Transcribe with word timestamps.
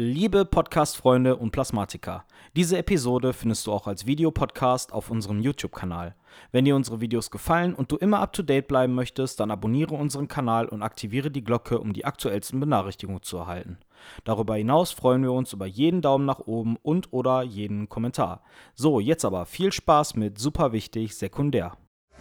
Liebe 0.00 0.44
Podcast-Freunde 0.44 1.34
und 1.34 1.50
Plasmatiker, 1.50 2.24
diese 2.54 2.78
Episode 2.78 3.32
findest 3.32 3.66
du 3.66 3.72
auch 3.72 3.88
als 3.88 4.06
Videopodcast 4.06 4.92
auf 4.92 5.10
unserem 5.10 5.40
YouTube-Kanal. 5.40 6.14
Wenn 6.52 6.64
dir 6.64 6.76
unsere 6.76 7.00
Videos 7.00 7.32
gefallen 7.32 7.74
und 7.74 7.90
du 7.90 7.96
immer 7.96 8.20
up-to-date 8.20 8.68
bleiben 8.68 8.94
möchtest, 8.94 9.40
dann 9.40 9.50
abonniere 9.50 9.96
unseren 9.96 10.28
Kanal 10.28 10.68
und 10.68 10.84
aktiviere 10.84 11.32
die 11.32 11.42
Glocke, 11.42 11.80
um 11.80 11.94
die 11.94 12.04
aktuellsten 12.04 12.60
Benachrichtigungen 12.60 13.24
zu 13.24 13.38
erhalten. 13.38 13.78
Darüber 14.22 14.54
hinaus 14.54 14.92
freuen 14.92 15.24
wir 15.24 15.32
uns 15.32 15.52
über 15.52 15.66
jeden 15.66 16.00
Daumen 16.00 16.26
nach 16.26 16.38
oben 16.38 16.76
und 16.80 17.12
oder 17.12 17.42
jeden 17.42 17.88
Kommentar. 17.88 18.44
So, 18.76 19.00
jetzt 19.00 19.24
aber 19.24 19.46
viel 19.46 19.72
Spaß 19.72 20.14
mit 20.14 20.38
super 20.38 20.70
wichtig 20.70 21.16
sekundär. 21.16 21.76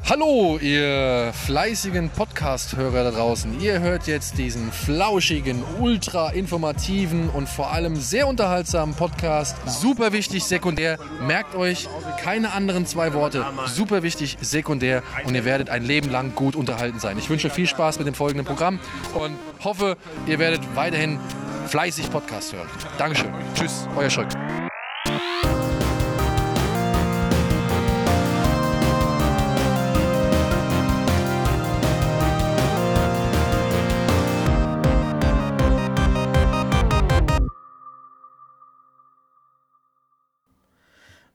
Hallo, 0.06 0.58
ihr 0.62 1.34
fleißigen 1.34 2.10
Podcast-Hörer 2.10 3.04
da 3.04 3.12
draußen. 3.12 3.60
Ihr 3.60 3.82
hört 3.82 4.08
jetzt 4.08 4.38
diesen 4.38 4.72
flauschigen, 4.72 5.62
ultra 5.82 6.30
informativen 6.30 7.30
und 7.30 7.50
vor 7.50 7.74
allem 7.74 7.98
sehr 7.98 8.28
unterhaltsamen 8.28 8.96
Podcast. 8.96 9.58
Super 9.66 10.14
wichtig, 10.14 10.46
sekundär. 10.46 10.98
Merkt 11.20 11.56
euch 11.56 11.90
keine 12.24 12.54
anderen 12.54 12.86
zwei 12.86 13.14
Worte. 13.14 13.46
Super 13.66 14.02
wichtig, 14.02 14.38
sekundär. 14.40 15.04
Und 15.26 15.36
ihr 15.36 15.44
werdet 15.44 15.70
ein 15.70 15.84
Leben 15.84 16.10
lang 16.10 16.34
gut 16.36 16.56
unterhalten 16.56 17.02
sein. 17.02 17.18
Ich 17.18 17.30
wünsche 17.30 17.50
viel 17.50 17.68
Spaß 17.68 17.98
mit 17.98 18.08
dem 18.08 18.14
folgenden 18.14 18.46
Programm 18.46 18.80
und 19.14 19.36
hoffe, 19.66 19.98
ihr 20.26 20.40
werdet 20.40 20.62
weiterhin 20.76 21.20
fleißig 21.68 22.10
Podcast 22.10 22.54
hören. 22.54 22.70
Dankeschön. 22.98 23.34
Tschüss, 23.56 23.90
euer 23.98 24.10
Schröck. 24.10 24.30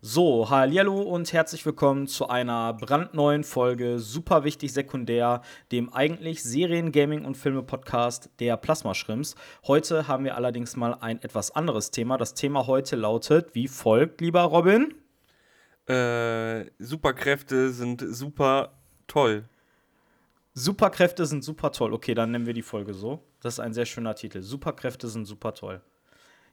So, 0.05 0.51
hallo 0.51 1.01
und 1.01 1.33
herzlich 1.33 1.65
willkommen 1.65 2.09
zu 2.09 2.29
einer 2.29 2.73
brandneuen 2.73 3.45
Folge 3.45 4.01
Super 4.01 4.43
wichtig 4.43 4.73
sekundär, 4.73 5.43
dem 5.71 5.93
eigentlich 5.93 6.43
Serien, 6.43 6.91
Gaming 6.91 7.25
und 7.25 7.37
Filme 7.37 7.63
Podcast 7.63 8.29
der 8.41 8.57
Plasma 8.57 8.95
Schrimps. 8.95 9.37
Heute 9.65 10.09
haben 10.09 10.25
wir 10.25 10.37
allerdings 10.37 10.75
mal 10.75 10.95
ein 10.95 11.23
etwas 11.23 11.53
anderes 11.53 11.93
Thema. 11.93 12.19
Das 12.19 12.35
Thema 12.35 12.67
heute 12.67 12.97
lautet 12.97 13.55
wie 13.55 13.69
folgt, 13.69 14.21
lieber 14.21 14.43
Robin. 14.43 14.93
Äh, 15.87 16.65
Superkräfte 16.81 17.71
sind 17.71 18.05
super 18.05 18.73
toll. 19.07 19.45
Superkräfte 20.53 21.27
sind 21.27 21.45
super 21.45 21.71
toll. 21.71 21.93
Okay, 21.93 22.15
dann 22.15 22.33
nennen 22.33 22.47
wir 22.47 22.55
die 22.55 22.63
Folge 22.63 22.93
so. 22.93 23.23
Das 23.41 23.55
ist 23.55 23.61
ein 23.61 23.73
sehr 23.73 23.87
schöner 23.87 24.17
Titel. 24.17 24.43
Superkräfte 24.43 25.07
sind 25.07 25.27
super 25.27 25.55
toll. 25.55 25.81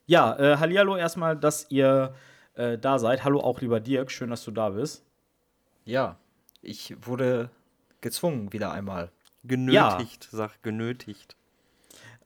Ja, 0.06 0.38
äh, 0.38 0.58
Hallihallo 0.58 0.96
erstmal, 0.98 1.36
dass 1.36 1.66
ihr 1.72 2.14
äh, 2.60 2.78
da 2.78 3.00
seid. 3.00 3.24
Hallo 3.24 3.40
auch 3.40 3.62
lieber 3.62 3.80
Dirk, 3.80 4.12
schön, 4.12 4.30
dass 4.30 4.44
du 4.44 4.52
da 4.52 4.70
bist. 4.70 5.06
Ja, 5.86 6.18
ich 6.62 6.96
wurde 7.02 7.50
gezwungen 8.02 8.52
wieder 8.52 8.72
einmal. 8.72 9.12
Genötigt, 9.44 10.26
ja. 10.26 10.38
sag 10.38 10.62
genötigt. 10.62 11.38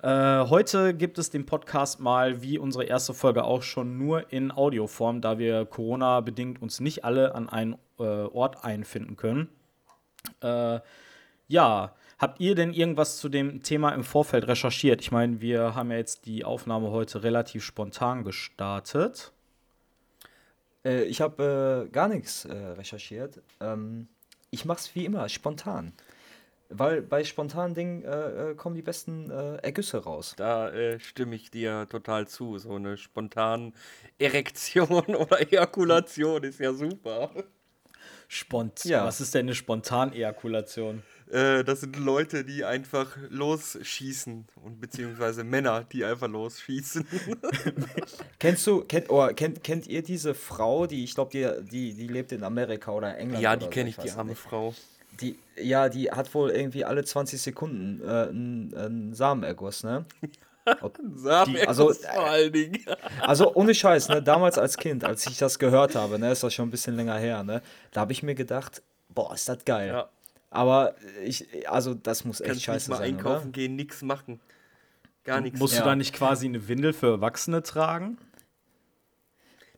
Äh, 0.01 0.47
heute 0.47 0.95
gibt 0.95 1.19
es 1.19 1.29
den 1.29 1.45
Podcast 1.45 1.99
mal, 1.99 2.41
wie 2.41 2.57
unsere 2.57 2.83
erste 2.83 3.13
Folge 3.13 3.43
auch 3.43 3.61
schon, 3.61 3.97
nur 3.97 4.33
in 4.33 4.51
Audioform, 4.51 5.21
da 5.21 5.37
wir 5.37 5.65
Corona-bedingt 5.65 6.61
uns 6.61 6.79
nicht 6.79 7.05
alle 7.05 7.35
an 7.35 7.47
einen 7.47 7.77
äh, 7.99 8.03
Ort 8.03 8.65
einfinden 8.65 9.15
können. 9.15 9.49
Äh, 10.41 10.79
ja, 11.47 11.93
habt 12.17 12.39
ihr 12.39 12.55
denn 12.55 12.73
irgendwas 12.73 13.17
zu 13.19 13.29
dem 13.29 13.61
Thema 13.61 13.91
im 13.91 14.03
Vorfeld 14.03 14.47
recherchiert? 14.47 14.99
Ich 15.01 15.11
meine, 15.11 15.39
wir 15.39 15.75
haben 15.75 15.91
ja 15.91 15.97
jetzt 15.97 16.25
die 16.25 16.43
Aufnahme 16.43 16.89
heute 16.89 17.23
relativ 17.23 17.63
spontan 17.63 18.23
gestartet. 18.23 19.31
Äh, 20.85 21.03
ich 21.03 21.21
habe 21.21 21.85
äh, 21.87 21.91
gar 21.91 22.07
nichts 22.07 22.45
äh, 22.45 22.53
recherchiert. 22.53 23.41
Ähm, 23.59 24.07
ich 24.51 24.65
mache 24.65 24.79
es 24.79 24.95
wie 24.95 25.05
immer, 25.05 25.27
spontan. 25.29 25.93
Weil 26.69 27.01
bei 27.01 27.23
spontanen 27.23 27.75
Dingen 27.75 28.03
äh, 28.03 28.51
äh, 28.51 28.55
kommen 28.55 28.75
die 28.75 28.81
besten 28.81 29.29
äh, 29.29 29.57
Ergüsse 29.57 30.03
raus. 30.03 30.33
Da 30.37 30.71
stimme 30.99 31.35
ich 31.35 31.51
dir 31.51 31.87
total 31.89 32.27
zu. 32.27 32.57
So 32.57 32.75
eine 32.75 32.97
spontan 32.97 33.73
Erektion 34.17 35.15
oder 35.15 35.39
Ejakulation 35.41 36.43
ist 36.43 36.59
ja 36.59 36.73
super. 36.73 37.31
Spontan. 38.27 38.91
Ja. 38.91 39.05
Was 39.05 39.21
ist 39.21 39.35
denn 39.35 39.45
eine 39.45 39.55
Spontan-Ejakulation? 39.55 41.03
Äh, 41.31 41.63
das 41.63 41.81
sind 41.81 41.97
Leute, 41.97 42.43
die 42.43 42.63
einfach 42.63 43.17
losschießen 43.29 44.45
und 44.63 44.81
beziehungsweise 44.81 45.43
Männer, 45.43 45.83
die 45.91 46.05
einfach 46.05 46.27
losschießen. 46.27 47.07
Kennst 48.39 48.67
du, 48.67 48.83
kennt, 48.83 49.09
oh, 49.09 49.27
kennt, 49.35 49.63
kennt 49.63 49.87
ihr 49.87 50.03
diese 50.03 50.33
Frau, 50.33 50.85
die, 50.85 51.03
ich 51.03 51.15
glaube, 51.15 51.31
die, 51.31 51.69
die, 51.69 51.93
die 51.93 52.07
lebt 52.07 52.31
in 52.31 52.43
Amerika 52.43 52.91
oder 52.91 53.17
England? 53.17 53.41
Ja, 53.41 53.55
die 53.55 53.67
kenne 53.67 53.89
ich, 53.89 53.97
die 53.97 54.11
arme 54.11 54.31
nicht. 54.31 54.39
Frau. 54.39 54.73
Die, 55.21 55.37
ja, 55.55 55.89
die 55.89 56.11
hat 56.11 56.33
wohl 56.33 56.49
irgendwie 56.49 56.85
alle 56.85 57.03
20 57.03 57.41
Sekunden 57.41 58.01
äh, 58.01 58.29
einen, 58.29 58.73
einen 58.75 59.13
Samenerguss, 59.13 59.83
ne? 59.83 60.05
Samenerguss 61.15 61.67
also, 61.67 61.93
vor 61.93 62.25
allen 62.25 62.51
Dingen. 62.51 62.83
Also 63.21 63.53
ohne 63.53 63.73
Scheiß, 63.73 64.09
ne? 64.09 64.21
Damals 64.21 64.57
als 64.57 64.77
Kind, 64.77 65.03
als 65.03 65.25
ich 65.27 65.37
das 65.37 65.59
gehört 65.59 65.95
habe, 65.95 66.19
ne, 66.19 66.31
ist 66.31 66.43
das 66.43 66.53
schon 66.53 66.67
ein 66.67 66.71
bisschen 66.71 66.95
länger 66.95 67.17
her, 67.17 67.43
ne? 67.43 67.61
Da 67.91 68.01
habe 68.01 68.11
ich 68.11 68.23
mir 68.23 68.35
gedacht, 68.35 68.81
boah, 69.09 69.33
ist 69.33 69.47
das 69.47 69.63
geil. 69.65 69.89
Ja. 69.89 70.09
Aber 70.53 70.95
ich, 71.23 71.67
also 71.67 71.95
das 71.95 72.25
muss 72.25 72.39
echt 72.39 72.49
Kannst 72.49 72.63
scheiße 72.63 72.91
nicht 72.91 72.99
mal 72.99 73.05
sein. 73.05 73.15
einkaufen 73.15 73.43
oder? 73.45 73.51
gehen, 73.51 73.75
nichts 73.75 74.03
machen. 74.03 74.39
Gar 75.23 75.41
nichts. 75.41 75.59
Musst 75.59 75.73
ja. 75.73 75.81
du 75.81 75.87
da 75.87 75.95
nicht 75.95 76.13
quasi 76.13 76.45
eine 76.45 76.67
Windel 76.67 76.93
für 76.93 77.07
Erwachsene 77.07 77.63
tragen? 77.63 78.17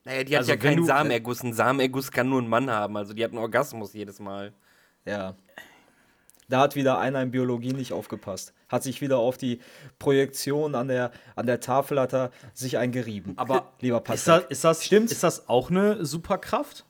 Naja, 0.04 0.24
die 0.24 0.34
hat 0.36 0.40
also 0.42 0.52
ja 0.52 0.58
keinen 0.58 0.78
du, 0.78 0.86
Samenerguss. 0.86 1.44
Ein 1.44 1.54
Samenerguss 1.54 2.12
kann 2.12 2.30
nur 2.30 2.42
ein 2.42 2.50
Mann 2.50 2.70
haben. 2.70 2.98
Also 2.98 3.14
die 3.14 3.24
hat 3.24 3.32
einen 3.32 3.40
Orgasmus 3.40 3.94
jedes 3.94 4.20
Mal. 4.20 4.54
Ja. 5.06 5.36
Da 6.50 6.60
hat 6.60 6.76
wieder 6.76 7.00
einer 7.00 7.22
in 7.22 7.32
Biologie 7.32 7.74
nicht 7.74 7.94
aufgepasst. 7.94 8.54
Hat 8.68 8.84
sich 8.84 9.02
wieder 9.02 9.18
auf 9.18 9.38
die 9.38 9.62
Projektion 9.98 10.76
an 10.76 10.90
der, 10.90 11.12
an 11.36 11.48
der 11.48 11.62
Tafel 11.62 12.00
hat 12.00 12.14
er 12.14 12.32
sich 12.54 12.78
eingerieben. 12.78 13.38
Aber 13.38 13.72
lieber 13.80 14.02
Patrick. 14.02 14.18
Ist 14.18 14.28
das, 14.28 14.44
ist 14.50 14.64
das, 14.64 14.86
Stimmt? 14.86 15.12
Ist 15.12 15.24
das 15.24 15.48
auch 15.48 15.72
eine 15.72 16.06
Superkraft? 16.06 16.86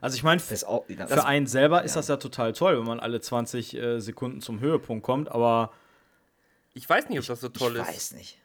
Also 0.00 0.16
ich 0.16 0.22
meine, 0.22 0.40
für 0.40 1.24
einen 1.24 1.46
selber 1.46 1.82
ist 1.84 1.94
ja. 1.94 2.00
das 2.00 2.08
ja 2.08 2.16
total 2.16 2.52
toll, 2.52 2.78
wenn 2.78 2.86
man 2.86 3.00
alle 3.00 3.20
20 3.20 3.74
äh, 3.74 4.00
Sekunden 4.00 4.40
zum 4.40 4.60
Höhepunkt 4.60 5.04
kommt, 5.04 5.30
aber 5.30 5.72
ich 6.74 6.88
weiß 6.88 7.08
nicht, 7.08 7.18
ob 7.18 7.26
das 7.26 7.40
so 7.40 7.48
toll 7.48 7.76
ich 7.76 7.82
ist. 7.82 7.88
Ich 7.88 7.94
weiß 7.94 8.12
nicht. 8.12 8.38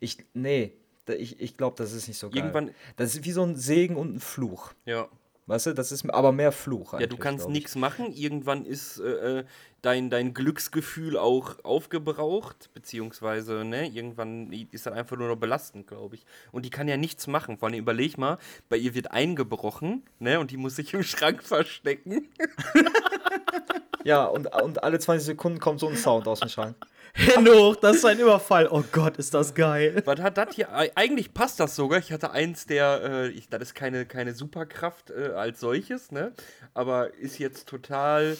Ich, 0.00 0.18
nee, 0.32 0.72
ich, 1.06 1.40
ich 1.40 1.56
glaube, 1.56 1.76
das 1.76 1.92
ist 1.92 2.08
nicht 2.08 2.18
so 2.18 2.30
geil. 2.30 2.38
Irgendwann 2.38 2.74
das 2.96 3.14
ist 3.14 3.24
wie 3.24 3.32
so 3.32 3.42
ein 3.42 3.56
Segen 3.56 3.96
und 3.96 4.16
ein 4.16 4.20
Fluch. 4.20 4.72
Ja. 4.84 5.08
Weißt 5.48 5.66
du, 5.66 5.74
das 5.74 5.92
ist 5.92 6.10
aber 6.10 6.32
mehr 6.32 6.50
Fluch. 6.50 6.98
Ja, 6.98 7.06
du 7.06 7.16
kannst 7.16 7.48
nichts 7.48 7.76
machen. 7.76 8.12
Irgendwann 8.12 8.66
ist 8.66 8.98
äh, 8.98 9.38
äh, 9.38 9.44
dein, 9.80 10.10
dein 10.10 10.34
Glücksgefühl 10.34 11.16
auch 11.16 11.64
aufgebraucht, 11.64 12.70
beziehungsweise, 12.74 13.64
ne, 13.64 13.86
irgendwann 13.86 14.50
ist 14.52 14.86
dann 14.86 14.94
einfach 14.94 15.16
nur 15.16 15.28
noch 15.28 15.36
belastend, 15.36 15.86
glaube 15.86 16.16
ich. 16.16 16.26
Und 16.50 16.64
die 16.64 16.70
kann 16.70 16.88
ja 16.88 16.96
nichts 16.96 17.28
machen. 17.28 17.58
Vor 17.58 17.68
allem 17.68 17.78
überleg 17.78 18.18
mal, 18.18 18.38
bei 18.68 18.76
ihr 18.76 18.94
wird 18.96 19.12
eingebrochen, 19.12 20.02
ne, 20.18 20.40
und 20.40 20.50
die 20.50 20.56
muss 20.56 20.74
sich 20.74 20.92
im 20.94 21.04
Schrank 21.04 21.44
verstecken. 21.44 22.28
ja, 24.04 24.24
und, 24.24 24.52
und 24.60 24.82
alle 24.82 24.98
20 24.98 25.24
Sekunden 25.24 25.60
kommt 25.60 25.78
so 25.78 25.86
ein 25.88 25.96
Sound 25.96 26.26
aus 26.26 26.40
dem 26.40 26.48
Schrank. 26.48 26.74
Hände 27.16 27.58
hoch, 27.58 27.76
das 27.76 27.96
ist 27.96 28.04
ein 28.04 28.18
Überfall. 28.18 28.68
Oh 28.70 28.84
Gott, 28.92 29.16
ist 29.16 29.32
das 29.32 29.54
geil. 29.54 30.02
Was 30.04 30.20
hat 30.20 30.36
das 30.36 30.54
hier? 30.54 30.70
Eigentlich 30.72 31.32
passt 31.32 31.58
das 31.60 31.74
sogar. 31.74 31.98
Ich 31.98 32.12
hatte 32.12 32.30
eins 32.30 32.66
der, 32.66 33.00
äh, 33.02 33.28
ich, 33.28 33.48
das 33.48 33.62
ist 33.62 33.74
keine, 33.74 34.04
keine 34.04 34.34
Superkraft 34.34 35.10
äh, 35.10 35.32
als 35.34 35.60
solches, 35.60 36.12
ne? 36.12 36.32
Aber 36.74 37.14
ist 37.14 37.38
jetzt 37.38 37.68
total 37.68 38.36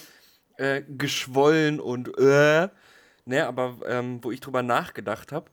äh, 0.57 0.83
geschwollen 0.87 1.79
und 1.79 2.17
äh, 2.19 2.69
ne? 3.25 3.47
Aber 3.47 3.77
ähm, 3.87 4.23
wo 4.23 4.31
ich 4.31 4.41
drüber 4.41 4.61
nachgedacht 4.61 5.31
habe, 5.31 5.49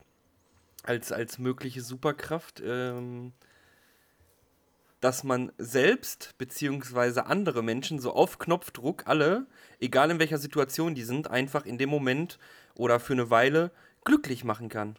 als, 0.83 1.11
als 1.11 1.39
mögliche 1.39 1.81
Superkraft, 1.81 2.63
ähm, 2.65 3.33
dass 5.01 5.25
man 5.25 5.51
selbst 5.57 6.35
beziehungsweise 6.37 7.27
andere 7.27 7.63
Menschen 7.63 7.99
so 7.99 8.13
auf 8.13 8.39
Knopfdruck 8.39 9.07
alle, 9.07 9.47
egal 9.81 10.11
in 10.11 10.19
welcher 10.19 10.39
Situation 10.39 10.95
die 10.95 11.05
sind, 11.05 11.31
einfach 11.31 11.65
in 11.65 11.79
dem 11.79 11.89
Moment 11.89 12.39
oder 12.75 13.01
für 13.01 13.13
eine 13.13 13.31
Weile 13.31 13.71
glücklich 14.05 14.45
machen 14.45 14.69
kann. 14.69 14.99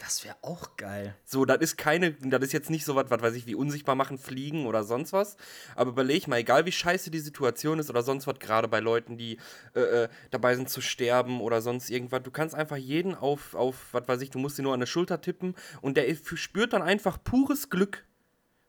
Das 0.00 0.24
wäre 0.24 0.36
auch 0.40 0.78
geil. 0.78 1.14
So, 1.26 1.44
das 1.44 1.58
ist 1.58 1.76
keine, 1.76 2.12
das 2.12 2.42
ist 2.42 2.52
jetzt 2.52 2.70
nicht 2.70 2.86
so 2.86 2.96
was, 2.96 3.10
was 3.10 3.20
weiß 3.20 3.34
ich, 3.34 3.46
wie 3.46 3.54
unsichtbar 3.54 3.94
machen, 3.94 4.16
fliegen 4.16 4.66
oder 4.66 4.82
sonst 4.82 5.12
was. 5.12 5.36
Aber 5.76 5.90
überleg 5.90 6.26
mal, 6.26 6.38
egal 6.38 6.64
wie 6.64 6.72
scheiße 6.72 7.10
die 7.10 7.18
Situation 7.18 7.78
ist 7.78 7.90
oder 7.90 8.02
sonst 8.02 8.26
was, 8.26 8.38
gerade 8.38 8.66
bei 8.66 8.80
Leuten, 8.80 9.18
die 9.18 9.36
äh, 9.74 9.80
äh, 9.80 10.08
dabei 10.30 10.56
sind 10.56 10.70
zu 10.70 10.80
sterben 10.80 11.42
oder 11.42 11.60
sonst 11.60 11.90
irgendwas, 11.90 12.22
du 12.22 12.30
kannst 12.30 12.54
einfach 12.54 12.78
jeden 12.78 13.14
auf, 13.14 13.54
auf, 13.54 13.92
was 13.92 14.08
weiß 14.08 14.22
ich, 14.22 14.30
du 14.30 14.38
musst 14.38 14.58
ihn 14.58 14.62
nur 14.62 14.72
an 14.72 14.80
der 14.80 14.86
Schulter 14.86 15.20
tippen 15.20 15.54
und 15.82 15.98
der 15.98 16.06
spürt 16.14 16.72
dann 16.72 16.82
einfach 16.82 17.22
pures 17.22 17.68
Glück 17.68 18.06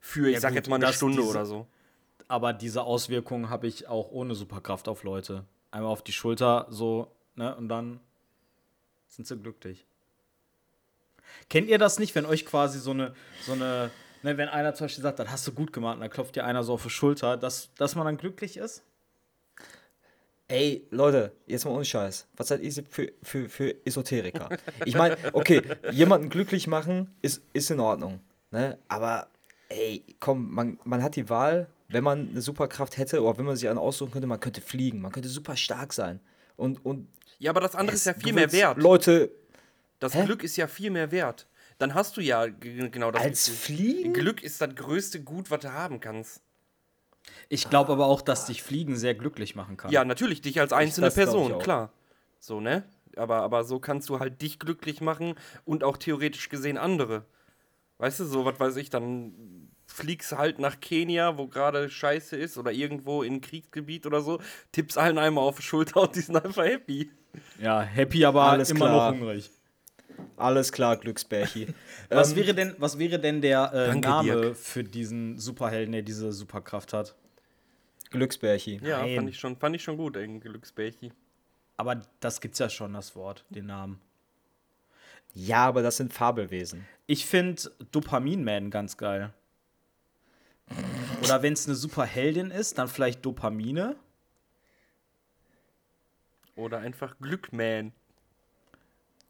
für, 0.02 0.28
ich 0.28 0.34
ja, 0.34 0.42
sag 0.42 0.50
gut, 0.50 0.58
jetzt 0.58 0.70
mal 0.70 0.84
eine 0.84 0.92
Stunde 0.92 1.22
diese, 1.22 1.30
oder 1.30 1.46
so. 1.46 1.66
Aber 2.28 2.52
diese 2.52 2.84
Auswirkungen 2.84 3.50
habe 3.50 3.68
ich 3.68 3.88
auch 3.88 4.12
ohne 4.12 4.36
Superkraft 4.36 4.90
auf 4.90 5.04
Leute 5.04 5.46
einmal 5.72 5.92
auf 5.92 6.04
die 6.04 6.12
Schulter, 6.12 6.68
so, 6.70 7.12
ne, 7.36 7.56
und 7.56 7.70
dann 7.70 8.00
sind 9.08 9.28
sie 9.28 9.38
glücklich. 9.38 9.86
Kennt 11.50 11.70
ihr 11.70 11.78
das 11.78 12.00
nicht, 12.00 12.14
wenn 12.16 12.26
euch 12.26 12.46
quasi 12.46 12.80
so 12.80 12.92
eine, 12.92 13.16
so 13.46 13.54
eine, 13.54 13.90
ne, 14.24 14.38
wenn 14.38 14.50
einer 14.50 14.74
zum 14.74 14.86
Beispiel 14.86 15.02
sagt, 15.02 15.20
das 15.20 15.30
hast 15.30 15.48
du 15.48 15.54
gut 15.54 15.74
gemacht, 15.74 15.96
und 15.96 16.02
dann 16.02 16.10
klopft 16.10 16.36
dir 16.36 16.46
einer 16.46 16.64
so 16.64 16.74
auf 16.74 16.84
die 16.84 16.90
Schulter, 16.90 17.38
dass, 17.38 17.74
dass 17.76 17.96
man 17.96 18.06
dann 18.06 18.18
glücklich 18.18 18.58
ist? 18.58 18.84
Ey, 20.48 20.86
Leute, 20.92 21.32
jetzt 21.48 21.64
mal 21.64 21.72
ohne 21.72 21.86
Scheiß. 21.86 22.28
Was 22.36 22.50
seid 22.50 22.60
ihr 22.60 22.74
für, 22.90 23.14
für, 23.24 23.48
für 23.48 23.86
Esoteriker? 23.86 24.50
Ich 24.84 24.96
meine, 24.96 25.18
okay, 25.32 25.62
jemanden 25.92 26.28
glücklich 26.28 26.68
machen 26.68 27.16
ist, 27.22 27.42
ist 27.54 27.72
in 27.72 27.80
Ordnung. 27.80 28.20
Ne? 28.52 28.78
Aber, 28.90 29.28
ey, 29.70 30.04
komm, 30.20 30.54
man, 30.54 30.78
man 30.84 31.02
hat 31.02 31.16
die 31.16 31.30
Wahl, 31.30 31.70
wenn 31.92 32.04
man 32.04 32.30
eine 32.30 32.42
Superkraft 32.42 32.98
hätte, 32.98 33.22
oder 33.24 33.38
wenn 33.38 33.46
man 33.46 33.56
sich 33.56 33.68
einen 33.70 33.78
aussuchen 33.80 34.12
könnte, 34.12 34.28
man 34.28 34.40
könnte 34.40 34.62
fliegen, 34.62 35.02
man 35.02 35.12
könnte 35.12 35.30
super 35.30 35.56
stark 35.56 35.94
sein. 35.94 36.20
Und, 36.58 36.84
und 36.86 37.08
Ja, 37.40 37.52
aber 37.52 37.62
das 37.62 37.76
andere 37.76 37.96
es- 37.96 38.02
ist 38.02 38.06
ja 38.06 38.14
viel 38.14 38.34
mehr 38.34 38.52
wert. 38.52 38.78
Leute, 38.78 39.32
Das 40.00 40.14
Hä? 40.16 40.26
Glück 40.26 40.44
ist 40.44 40.56
ja 40.58 40.68
viel 40.68 40.90
mehr 40.90 41.12
wert. 41.12 41.48
Dann 41.78 41.94
hast 41.94 42.18
du 42.18 42.22
ja 42.22 42.46
genau 42.48 43.12
das. 43.12 43.22
als. 43.22 43.50
Fliegen? 43.50 44.14
Glück 44.14 44.42
ist 44.44 44.62
das 44.62 44.74
größte 44.76 45.22
Gut, 45.24 45.50
was 45.52 45.60
du 45.62 45.74
haben 45.74 46.00
kannst. 46.00 46.42
Ich 47.50 47.70
glaube 47.70 47.92
aber 47.92 48.06
auch, 48.08 48.22
dass 48.22 48.46
dich 48.48 48.64
Fliegen 48.64 48.96
sehr 48.96 49.14
glücklich 49.14 49.56
machen 49.56 49.78
kann. 49.78 49.92
Ja, 49.92 50.04
natürlich, 50.06 50.42
dich 50.42 50.60
als 50.60 50.74
einzelne 50.74 51.08
ich 51.10 51.14
Person, 51.14 51.60
klar. 51.60 51.92
So, 52.40 52.60
ne? 52.60 52.84
Aber, 53.16 53.42
aber 53.42 53.64
so 53.64 53.80
kannst 53.80 54.10
du 54.10 54.20
halt 54.20 54.42
dich 54.42 54.58
glücklich 54.58 55.02
machen 55.02 55.36
und 55.66 55.84
auch 55.84 55.98
theoretisch 55.98 56.50
gesehen 56.50 56.78
andere. 56.78 57.26
Weißt 57.98 58.20
du, 58.22 58.26
so, 58.26 58.46
was 58.46 58.60
weiß 58.60 58.78
ich, 58.78 58.90
dann 58.90 59.61
fliegst 59.92 60.32
halt 60.38 60.60
nach 60.60 60.80
Kenia, 60.80 61.38
wo 61.38 61.48
gerade 61.48 61.90
Scheiße 61.90 62.36
ist, 62.36 62.58
oder 62.58 62.72
irgendwo 62.72 63.24
in 63.24 63.36
ein 63.36 63.42
Kriegsgebiet 63.42 64.06
oder 64.06 64.22
so, 64.22 64.40
tippst 64.72 64.98
allen 64.98 65.18
einmal 65.18 65.44
auf 65.44 65.58
die 65.58 65.64
Schulter 65.64 66.02
und 66.02 66.16
die 66.16 66.22
sind 66.22 66.36
einfach 66.38 66.64
happy. 66.66 67.12
Ja, 67.62 67.82
happy, 67.82 68.26
aber 68.26 68.44
Alles 68.44 68.70
immer 68.72 68.86
klar. 68.88 69.12
noch 69.12 69.20
hungrig. 69.20 69.50
Alles 70.38 70.72
klar, 70.72 70.98
Glücksbärchi. 70.98 71.68
Was, 72.10 72.32
Ähm, 72.32 72.36
wäre 72.38 72.54
denn, 72.54 72.76
was 72.78 73.00
wäre 73.00 73.20
denn 73.20 73.42
der 73.42 73.72
äh, 73.74 73.88
Danke, 73.88 74.08
Name 74.10 74.42
Dirk. 74.42 74.58
für 74.58 74.84
diesen 74.84 75.40
Superhelden, 75.40 75.92
der 75.94 76.02
diese 76.02 76.32
Superkraft 76.34 76.94
hat? 76.94 77.16
Glücksbärchi. 78.12 78.82
Ja, 78.84 79.00
Nein. 79.02 79.16
fand 79.16 79.30
ich, 79.30 79.40
schon, 79.40 79.56
fand 79.56 79.76
ich 79.76 79.84
schon 79.84 79.98
gut, 79.98 80.18
ein 80.18 80.40
Glücksbärchi. 80.42 81.12
Aber 81.78 82.02
das 82.20 82.42
gibt's 82.42 82.60
ja 82.60 82.70
schon, 82.70 82.94
das 82.94 83.16
Wort, 83.16 83.46
den 83.50 83.68
Namen. 83.68 84.00
Ja, 85.34 85.66
aber 85.66 85.82
das 85.82 85.98
sind 85.98 86.14
Fabelwesen. 86.14 86.86
Ich 87.08 87.26
finde 87.26 87.72
Dopamin-Man 87.92 88.70
ganz 88.70 88.98
geil. 88.98 89.34
Oder 91.24 91.42
wenn 91.44 91.54
es 91.54 91.68
eine 91.68 91.76
Superheldin 91.76 92.52
ist, 92.52 92.78
dann 92.78 92.88
vielleicht 92.88 93.26
Dopamine. 93.26 93.96
Oder 96.56 96.80
einfach 96.80 97.16
Glückman, 97.20 97.94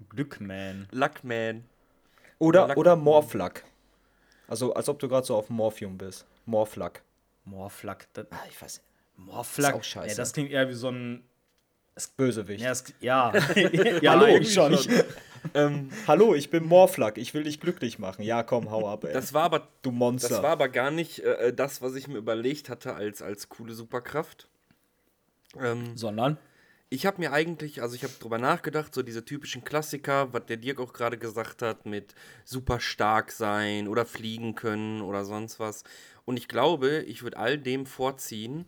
Glückman. 0.10 0.88
Luckman. 0.92 1.64
Oder, 2.40 2.68
Lack- 2.68 2.78
oder 2.78 2.96
Morphlack. 2.96 3.64
Also, 4.48 4.74
als 4.74 4.90
ob 4.90 5.00
du 5.00 5.08
gerade 5.08 5.26
so 5.26 5.36
auf 5.36 5.50
Morphium 5.50 5.98
bist. 5.98 6.26
Morphlack. 6.46 7.04
Morflack. 7.46 8.08
Das, 8.14 8.26
Ah, 8.32 8.44
ich 8.50 8.62
weiß. 8.62 8.82
Morflack. 9.16 9.76
Ist 9.76 9.80
auch 9.80 9.84
scheiße. 9.84 10.10
Ja, 10.10 10.16
das 10.16 10.34
klingt 10.34 10.52
eher 10.52 10.68
wie 10.68 10.74
so 10.74 10.90
ein. 10.90 11.24
Bösewicht. 12.18 12.62
Ja, 12.64 12.70
das, 12.70 12.84
ja. 13.00 13.32
ja 14.02 14.12
Hallo, 14.12 14.26
eigentlich 14.26 14.54
schon. 14.54 14.78
Ich, 15.54 16.08
Hallo, 16.08 16.34
ich 16.36 16.50
bin 16.50 16.66
Morphlack. 16.66 17.18
Ich 17.18 17.34
will 17.34 17.44
dich 17.44 17.60
glücklich 17.60 18.00
machen. 18.00 18.24
Ja, 18.24 18.44
komm, 18.44 18.72
hau 18.72 18.88
ab, 18.90 19.04
ey. 19.04 19.14
Das 19.14 19.34
war 19.34 19.44
aber 19.44 19.68
du 19.82 19.92
Monster. 19.92 20.30
Das 20.30 20.44
war 20.44 20.52
aber 20.52 20.70
gar 20.70 20.92
nicht 20.92 21.20
äh, 21.20 21.54
das, 21.54 21.82
was 21.82 21.96
ich 21.96 22.08
mir 22.08 22.18
überlegt 22.18 22.70
hatte 22.70 22.94
als, 22.94 23.22
als 23.22 23.50
coole 23.50 23.74
Superkraft. 23.74 24.48
Ähm, 25.60 25.98
Sondern. 25.98 26.38
ich 26.90 27.06
habe 27.06 27.20
mir 27.20 27.34
eigentlich, 27.34 27.82
also 27.82 27.96
ich 27.96 28.04
habe 28.04 28.14
drüber 28.20 28.38
nachgedacht, 28.38 28.94
so 28.94 29.04
diese 29.04 29.26
typischen 29.26 29.64
Klassiker, 29.64 30.34
was 30.34 30.46
der 30.46 30.58
Dirk 30.58 30.80
auch 30.80 30.94
gerade 30.94 31.18
gesagt 31.18 31.62
hat, 31.62 31.86
mit 31.86 32.16
super 32.46 32.80
stark 32.80 33.32
sein 33.32 33.88
oder 33.88 34.06
fliegen 34.06 34.56
können 34.56 35.02
oder 35.02 35.26
sonst 35.26 35.60
was. 35.60 35.84
Und 36.26 36.38
ich 36.38 36.48
glaube, 36.48 37.04
ich 37.08 37.24
würde 37.24 37.38
all 37.38 37.58
dem 37.58 37.86
vorziehen, 37.86 38.66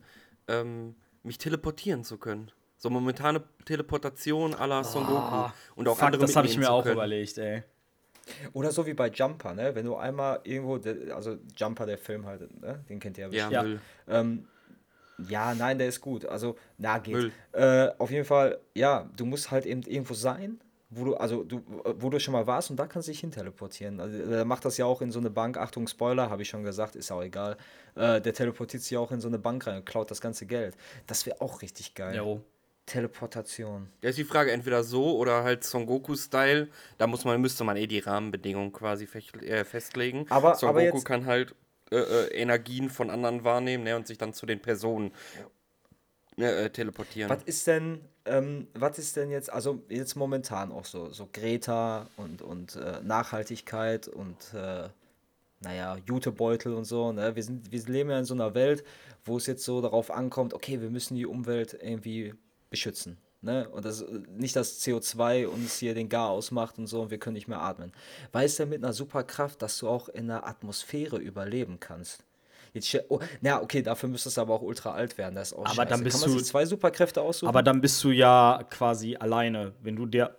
ähm, 0.47 0.95
mich 1.23 1.37
teleportieren 1.37 2.03
zu 2.03 2.17
können. 2.17 2.51
So 2.83 2.89
momentane 2.89 3.41
Teleportation 3.63 4.53
à 4.55 4.67
la 4.67 4.83
Son 4.83 5.05
Goku. 5.05 5.49
Und 5.77 5.87
auch 5.87 5.95
Fuck, 5.95 6.03
andere 6.03 6.23
das 6.23 6.35
habe 6.35 6.47
ich 6.47 6.57
mir 6.57 6.69
auch 6.69 6.83
können. 6.83 6.95
überlegt, 6.95 7.37
ey. 7.37 7.63
Oder 8.51 8.71
so 8.71 8.85
wie 8.85 8.93
bei 8.93 9.07
Jumper, 9.07 9.53
ne? 9.53 9.73
Wenn 9.73 9.85
du 9.85 9.95
einmal 9.95 10.41
irgendwo, 10.43 10.75
also 11.15 11.37
Jumper, 11.55 11.85
der 11.85 11.97
Film 11.97 12.25
halt, 12.25 12.41
ne? 12.61 12.83
Den 12.89 12.99
kennt 12.99 13.17
ihr 13.17 13.29
ja 13.29 13.31
Ja, 13.31 13.47
bestimmt. 13.47 13.53
Ja. 13.53 13.63
Müll. 13.63 13.79
Ähm, 14.09 14.47
ja, 15.29 15.55
nein, 15.55 15.77
der 15.77 15.87
ist 15.87 16.01
gut. 16.01 16.25
Also, 16.25 16.57
na, 16.77 16.97
geht. 16.97 17.13
Müll. 17.13 17.31
Äh, 17.53 17.87
auf 17.99 18.11
jeden 18.11 18.25
Fall, 18.25 18.59
ja, 18.73 19.09
du 19.15 19.25
musst 19.27 19.49
halt 19.49 19.65
eben 19.65 19.83
irgendwo 19.83 20.13
sein, 20.13 20.59
wo 20.89 21.05
du, 21.05 21.15
also 21.15 21.45
du, 21.45 21.61
wo 21.85 22.09
du 22.09 22.19
schon 22.19 22.33
mal 22.33 22.47
warst 22.47 22.69
und 22.69 22.75
da 22.75 22.85
kannst 22.85 23.07
du 23.07 23.13
dich 23.13 23.21
hin 23.21 23.31
teleportieren. 23.31 24.01
Also, 24.01 24.25
der 24.25 24.43
macht 24.43 24.65
das 24.65 24.75
ja 24.75 24.85
auch 24.85 25.01
in 25.01 25.09
so 25.09 25.19
eine 25.19 25.29
Bank. 25.29 25.55
Achtung, 25.55 25.87
Spoiler, 25.87 26.29
habe 26.29 26.41
ich 26.41 26.49
schon 26.49 26.65
gesagt, 26.65 26.97
ist 26.97 27.09
auch 27.13 27.23
egal. 27.23 27.55
Äh, 27.95 28.19
der 28.19 28.33
teleportiert 28.33 28.83
sich 28.83 28.91
ja 28.91 28.99
auch 28.99 29.13
in 29.13 29.21
so 29.21 29.29
eine 29.29 29.39
Bank 29.39 29.67
rein 29.67 29.77
und 29.77 29.85
klaut 29.85 30.11
das 30.11 30.19
ganze 30.19 30.45
Geld. 30.45 30.75
Das 31.07 31.25
wäre 31.25 31.39
auch 31.39 31.61
richtig 31.61 31.95
geil. 31.95 32.17
Jo. 32.17 32.41
Teleportation. 32.85 33.87
Ja, 34.01 34.09
ist 34.09 34.17
die 34.17 34.23
Frage, 34.23 34.51
entweder 34.51 34.83
so 34.83 35.17
oder 35.17 35.43
halt 35.43 35.63
Son 35.63 35.85
Goku-Style. 35.85 36.67
Da 36.97 37.07
muss 37.07 37.23
man, 37.25 37.39
müsste 37.41 37.63
man 37.63 37.77
eh 37.77 37.87
die 37.87 37.99
Rahmenbedingungen 37.99 38.71
quasi 38.73 39.05
äh, 39.41 39.63
festlegen. 39.63 40.25
Aber- 40.29 40.55
Son 40.55 40.69
aber 40.69 40.83
Goku 40.83 40.97
jetzt- 40.97 41.05
kann 41.05 41.25
halt 41.25 41.55
äh, 41.91 41.97
äh, 41.97 42.27
Energien 42.33 42.89
von 42.89 43.09
anderen 43.09 43.43
wahrnehmen 43.43 43.83
ne, 43.83 43.95
und 43.95 44.07
sich 44.07 44.17
dann 44.17 44.33
zu 44.33 44.45
den 44.45 44.59
Personen 44.61 45.11
äh, 46.37 46.65
äh, 46.65 46.69
teleportieren. 46.69 47.29
Was 47.29 47.43
ist 47.43 47.67
denn, 47.67 48.01
ähm, 48.25 48.67
was 48.73 48.97
ist 48.97 49.15
denn 49.15 49.31
jetzt, 49.31 49.51
also 49.51 49.83
jetzt 49.89 50.15
momentan 50.15 50.71
auch 50.71 50.85
so, 50.85 51.11
so 51.11 51.29
Greta 51.31 52.07
und, 52.17 52.41
und 52.41 52.75
äh, 52.75 52.99
Nachhaltigkeit 53.03 54.07
und 54.07 54.53
äh, 54.53 54.89
naja, 55.61 55.97
Jutebeutel 56.05 56.73
und 56.73 56.83
so, 56.85 57.13
ne? 57.13 57.35
Wir, 57.35 57.43
sind, 57.43 57.71
wir 57.71 57.81
leben 57.85 58.09
ja 58.09 58.19
in 58.19 58.25
so 58.25 58.33
einer 58.33 58.53
Welt, 58.53 58.83
wo 59.23 59.37
es 59.37 59.45
jetzt 59.45 59.63
so 59.63 59.79
darauf 59.79 60.11
ankommt, 60.11 60.53
okay, 60.53 60.81
wir 60.81 60.89
müssen 60.89 61.15
die 61.15 61.25
Umwelt 61.25 61.77
irgendwie 61.81 62.33
beschützen. 62.73 63.17
Ne? 63.41 63.69
Und 63.69 63.85
das, 63.85 64.03
nicht 64.35 64.55
das 64.55 64.81
CO2 64.81 65.45
uns 65.45 65.77
hier 65.77 65.93
den 65.93 66.09
Gar 66.09 66.29
ausmacht 66.29 66.77
und 66.79 66.87
so 66.87 67.01
und 67.03 67.11
wir 67.11 67.19
können 67.19 67.35
nicht 67.35 67.47
mehr 67.47 67.61
atmen. 67.61 67.91
Weißt 68.31 68.57
du 68.59 68.65
mit 68.65 68.83
einer 68.83 68.93
Superkraft, 68.93 69.61
dass 69.61 69.77
du 69.77 69.87
auch 69.87 70.09
in 70.09 70.27
der 70.27 70.47
Atmosphäre 70.47 71.17
überleben 71.17 71.79
kannst? 71.79 72.23
Jetzt, 72.73 72.97
oh, 73.09 73.19
na, 73.41 73.61
okay, 73.61 73.83
dafür 73.83 74.09
müsstest 74.09 74.37
du 74.37 74.41
aber 74.41 74.55
auch 74.55 74.63
ultra 74.63 74.93
alt 74.93 75.19
werden. 75.19 75.35
Das 75.35 75.51
ist 75.51 75.53
auch 75.57 75.65
Aber 75.65 75.75
scheiße. 75.75 75.89
dann 75.89 76.03
bist 76.03 76.19
Kann 76.21 76.29
man 76.29 76.37
du- 76.37 76.39
sich 76.43 76.47
zwei 76.51 76.65
Superkräfte 76.65 77.21
aussuchen? 77.21 77.49
Aber 77.49 77.61
dann 77.61 77.79
bist 77.81 78.03
du 78.03 78.09
ja 78.09 78.65
quasi 78.71 79.15
alleine. 79.17 79.73
Wenn 79.83 79.95
du 79.95 80.07
der, 80.07 80.35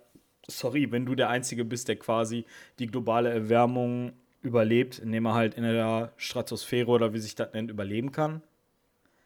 sorry, 0.47 0.91
wenn 0.91 1.05
du 1.05 1.15
der 1.15 1.29
Einzige 1.29 1.63
bist, 1.63 1.87
der 1.87 1.95
quasi 1.95 2.43
die 2.79 2.87
globale 2.87 3.29
Erwärmung 3.29 4.11
überlebt, 4.41 4.99
indem 4.99 5.25
er 5.27 5.33
halt 5.35 5.53
in 5.55 5.63
der 5.63 6.11
Stratosphäre 6.17 6.87
oder 6.91 7.13
wie 7.13 7.19
sich 7.19 7.35
das 7.35 7.53
nennt, 7.53 7.71
überleben 7.71 8.11
kann. 8.11 8.41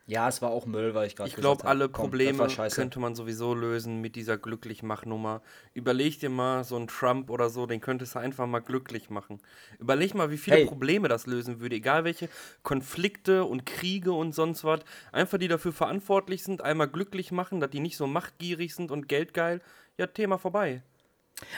Ja, 0.10 0.28
es 0.28 0.42
war 0.42 0.50
auch 0.50 0.66
Müll, 0.66 0.96
weil 0.96 1.06
ich 1.06 1.16
gerade 1.16 1.30
ich 1.30 1.36
glaube, 1.36 1.66
alle 1.66 1.88
komm, 1.88 2.06
Probleme 2.06 2.48
könnte 2.72 3.00
man 3.00 3.14
sowieso 3.14 3.54
lösen 3.54 4.02
mit 4.02 4.16
dieser 4.16 4.40
Glücklichmachnummer. 4.40 5.44
Überleg 5.76 6.20
dir 6.20 6.32
mal, 6.32 6.64
so 6.64 6.78
ein 6.78 6.88
Trump 6.88 7.30
oder 7.30 7.50
so, 7.52 7.68
den 7.68 7.80
könntest 7.80 8.16
du 8.16 8.20
einfach 8.20 8.48
mal 8.48 8.60
glücklich 8.60 9.12
machen. 9.12 9.40
Überleg 9.78 10.16
mal, 10.16 10.32
wie 10.32 10.38
viele 10.38 10.58
Hey. 10.58 10.66
Probleme 10.66 11.08
das 11.10 11.28
lösen 11.28 11.60
würde, 11.60 11.76
egal 11.76 12.06
welche 12.06 12.28
Konflikte 12.64 13.46
und 13.46 13.68
Kriege 13.68 14.12
und 14.12 14.34
sonst 14.34 14.64
was. 14.64 14.80
Einfach 15.12 15.38
die 15.38 15.48
dafür 15.48 15.74
verantwortlich 15.74 16.44
sind, 16.44 16.62
einmal 16.64 16.88
glücklich 16.88 17.32
machen, 17.32 17.60
dass 17.60 17.70
die 17.70 17.80
nicht 17.80 17.96
so 17.96 18.08
machtgierig 18.08 18.74
sind 18.74 18.90
und 18.90 19.08
geldgeil. 19.08 19.62
Ja, 19.98 20.08
Thema 20.08 20.40
vorbei. 20.40 20.82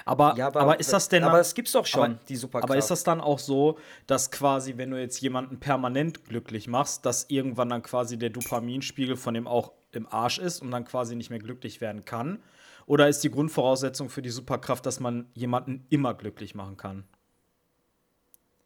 Aber, 0.06 0.36
Ja, 0.38 0.48
aber, 0.48 0.80
ist 0.80 0.94
das 0.94 1.10
denn 1.10 1.24
Aber 1.24 1.40
es 1.40 1.54
gibt's 1.54 1.72
doch 1.72 1.86
schon, 1.86 2.14
aber, 2.14 2.20
die 2.28 2.36
Superkraft. 2.36 2.70
aber 2.70 2.78
ist 2.78 2.92
das 2.92 3.04
dann 3.04 3.22
auch 3.22 3.40
so, 3.40 3.78
dass 4.08 4.32
quasi, 4.32 4.78
wenn 4.78 4.92
du 4.92 5.00
jetzt 5.00 5.20
jemanden 5.22 5.60
permanent 5.60 6.26
glücklich 6.26 6.68
machst, 6.68 7.06
dass 7.06 7.26
irgendwann 7.30 7.70
dann 7.70 7.82
quasi 7.82 8.18
der 8.18 8.30
Dopaminspiegel 8.30 9.16
von 9.16 9.34
dem 9.34 9.48
auch 9.48 9.72
im 9.92 10.08
Arsch 10.08 10.40
ist 10.40 10.62
und 10.62 10.72
dann 10.72 10.86
quasi 10.86 11.16
nicht 11.16 11.30
mehr 11.30 11.40
glücklich 11.40 11.82
werden 11.82 12.06
kann? 12.06 12.42
Oder 12.86 13.08
ist 13.08 13.24
die 13.24 13.32
Grundvoraussetzung 13.32 14.10
für 14.10 14.22
die 14.22 14.30
Superkraft, 14.30 14.86
dass 14.86 15.00
man 15.00 15.30
jemanden 15.34 15.86
immer 15.90 16.14
glücklich 16.14 16.56
machen 16.56 16.78
kann? 16.78 17.04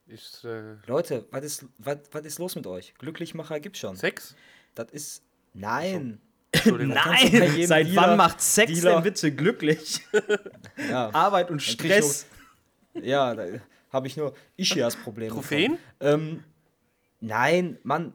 Ist 0.08 0.44
äh, 0.46 0.76
Leute, 0.86 1.26
was 1.32 1.44
ist, 1.44 1.66
was, 1.80 1.98
was 2.12 2.26
ist 2.26 2.40
los 2.40 2.56
mit 2.56 2.68
euch? 2.68 2.94
Glücklichmacher 3.00 3.60
gibt's 3.60 3.80
schon. 3.80 3.96
Sex? 3.96 4.36
Das 4.76 4.92
ist. 4.92 5.24
Nein. 5.54 6.22
Entschuldigung. 6.56 6.98
jedem 7.22 7.68
Seit 7.68 7.88
Dealer- 7.88 8.02
wann 8.02 8.18
macht 8.18 8.42
Sex 8.42 8.72
Dealer- 8.74 8.94
denn 8.96 9.04
bitte 9.04 9.32
glücklich? 9.34 10.02
Ja, 10.90 11.10
Arbeit 11.14 11.50
und 11.52 11.62
Stress. 11.62 12.26
ja 12.94 13.34
da 13.34 13.44
habe 13.94 14.08
ich 14.08 14.18
nur 14.18 14.34
Ischias-Probleme. 14.58 15.32
Trophäen? 15.34 15.78
Ähm, 16.02 16.44
nein, 17.22 17.78
Mann. 17.84 18.14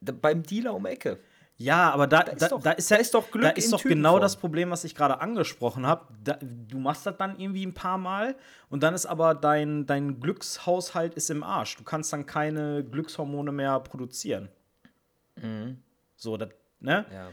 Da, 0.00 0.12
beim 0.12 0.42
Dealer 0.42 0.74
um 0.74 0.84
Ecke. 0.86 1.18
Ja, 1.56 1.90
aber 1.90 2.06
da, 2.06 2.22
da, 2.22 2.32
ist 2.32 2.52
doch- 2.52 2.60
da 2.62 2.70
ist 2.72 2.90
da 2.90 2.94
ja 2.96 3.00
ist 3.00 3.14
doch 3.14 3.30
Glück 3.32 3.42
da 3.42 3.48
ist 3.50 3.64
in 3.64 3.70
doch 3.72 3.82
genau 3.82 3.90
Tütenform. 3.94 4.20
das 4.20 4.36
Problem, 4.36 4.70
was 4.70 4.84
ich 4.84 4.94
gerade 4.94 5.20
angesprochen 5.20 5.86
habe. 5.86 6.06
Du 6.68 6.78
machst 6.78 7.04
das 7.06 7.16
dann 7.16 7.40
irgendwie 7.40 7.66
ein 7.66 7.74
paar 7.74 7.98
Mal 7.98 8.36
und 8.68 8.82
dann 8.84 8.94
ist 8.94 9.06
aber 9.06 9.34
dein, 9.34 9.84
dein 9.86 10.20
Glückshaushalt 10.20 11.14
ist 11.14 11.30
im 11.30 11.42
Arsch. 11.42 11.76
Du 11.76 11.82
kannst 11.84 12.12
dann 12.12 12.26
keine 12.26 12.84
Glückshormone 12.84 13.50
mehr 13.50 13.80
produzieren. 13.80 14.50
So, 16.16 16.36
das, 16.36 16.50
ne? 16.80 17.06
Ja. 17.12 17.30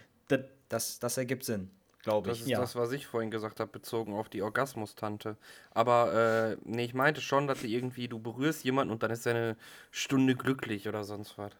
Das, 0.70 0.86
Das, 0.88 1.00
das 1.00 1.18
ergibt 1.18 1.44
Sinn. 1.44 1.70
glaube 2.04 2.30
Das 2.30 2.38
ich. 2.38 2.44
ist 2.44 2.50
Ja. 2.50 2.60
das, 2.60 2.76
was 2.76 2.92
ich 2.92 3.08
vorhin 3.08 3.32
gesagt 3.32 3.60
habe, 3.60 3.72
bezogen 3.72 4.14
auf 4.14 4.30
die 4.30 4.42
Orgasmus-Tante. 4.42 5.38
Aber, 5.72 6.14
äh, 6.14 6.58
nee, 6.64 6.86
ich 6.86 6.94
meinte 6.94 7.22
schon, 7.22 7.48
dass 7.48 7.62
du 7.62 7.68
irgendwie, 7.68 8.08
du 8.08 8.20
berührst 8.20 8.64
jemanden 8.64 8.92
und 8.92 9.04
dann 9.04 9.12
ist 9.12 9.26
er 9.26 9.36
eine 9.36 9.58
Stunde 9.92 10.36
glücklich 10.36 10.88
oder 10.88 11.04
sonst 11.04 11.38
was. 11.38 11.52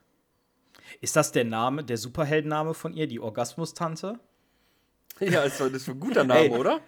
Ist 1.02 1.16
das 1.16 1.32
der 1.32 1.46
Name, 1.46 1.84
der 1.84 1.98
Superheldenname 1.98 2.74
von 2.74 2.94
ihr, 2.94 3.08
die 3.08 3.20
Orgasmus-Tante? 3.20 4.20
Ja, 5.22 5.44
ist 5.44 5.60
das 5.60 5.72
ist 5.72 5.88
ein 5.90 6.00
guter 6.00 6.24
Name, 6.24 6.42
Ey. 6.42 6.50
oder? 6.50 6.82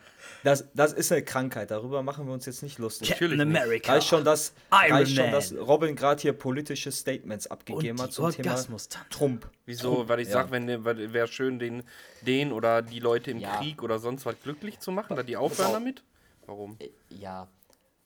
Das, 0.44 0.66
das 0.74 0.94
ist 0.94 1.12
eine 1.12 1.24
Krankheit, 1.24 1.72
darüber 1.72 2.04
machen 2.04 2.26
wir 2.28 2.34
uns 2.34 2.46
jetzt 2.46 2.62
nicht 2.62 2.78
lustig. 2.78 3.10
Natürlich 3.10 3.38
nicht. 3.38 3.42
America. 3.58 3.94
Reicht 3.94 4.08
schon, 4.08 4.24
dass, 4.24 4.54
Iron 4.72 4.92
reicht 4.98 5.16
schon, 5.16 5.24
Man. 5.26 5.32
dass 5.34 5.54
Robin 5.54 5.96
gerade 5.96 6.22
hier 6.22 6.34
politische 6.34 6.92
Statements 6.92 7.48
abgegeben 7.48 7.98
Und 7.98 8.04
hat 8.04 8.14
zum 8.14 8.32
Thema 8.32 8.50
Orgasmus-Tante. 8.52 9.10
Trump. 9.10 9.50
Wieso? 9.66 10.08
Weil 10.08 10.20
ich 10.20 10.28
Ja. 10.28 10.34
sag, 10.34 10.52
wenn 10.52 10.68
wäre 10.86 11.28
schön, 11.28 11.60
den, 11.60 11.84
den 12.22 12.52
oder 12.52 12.82
die 12.82 13.00
Leute 13.00 13.32
im 13.32 13.40
Ja. 13.40 13.58
Krieg 13.58 13.82
oder 13.82 14.00
sonst 14.00 14.26
was 14.26 14.36
glücklich 14.44 14.80
zu 14.80 14.92
machen, 14.92 15.16
da 15.16 15.24
die 15.24 15.38
aufhören 15.38 15.68
auf. 15.68 15.74
damit? 15.74 16.04
Warum? 16.46 16.78
Ja. 17.10 17.48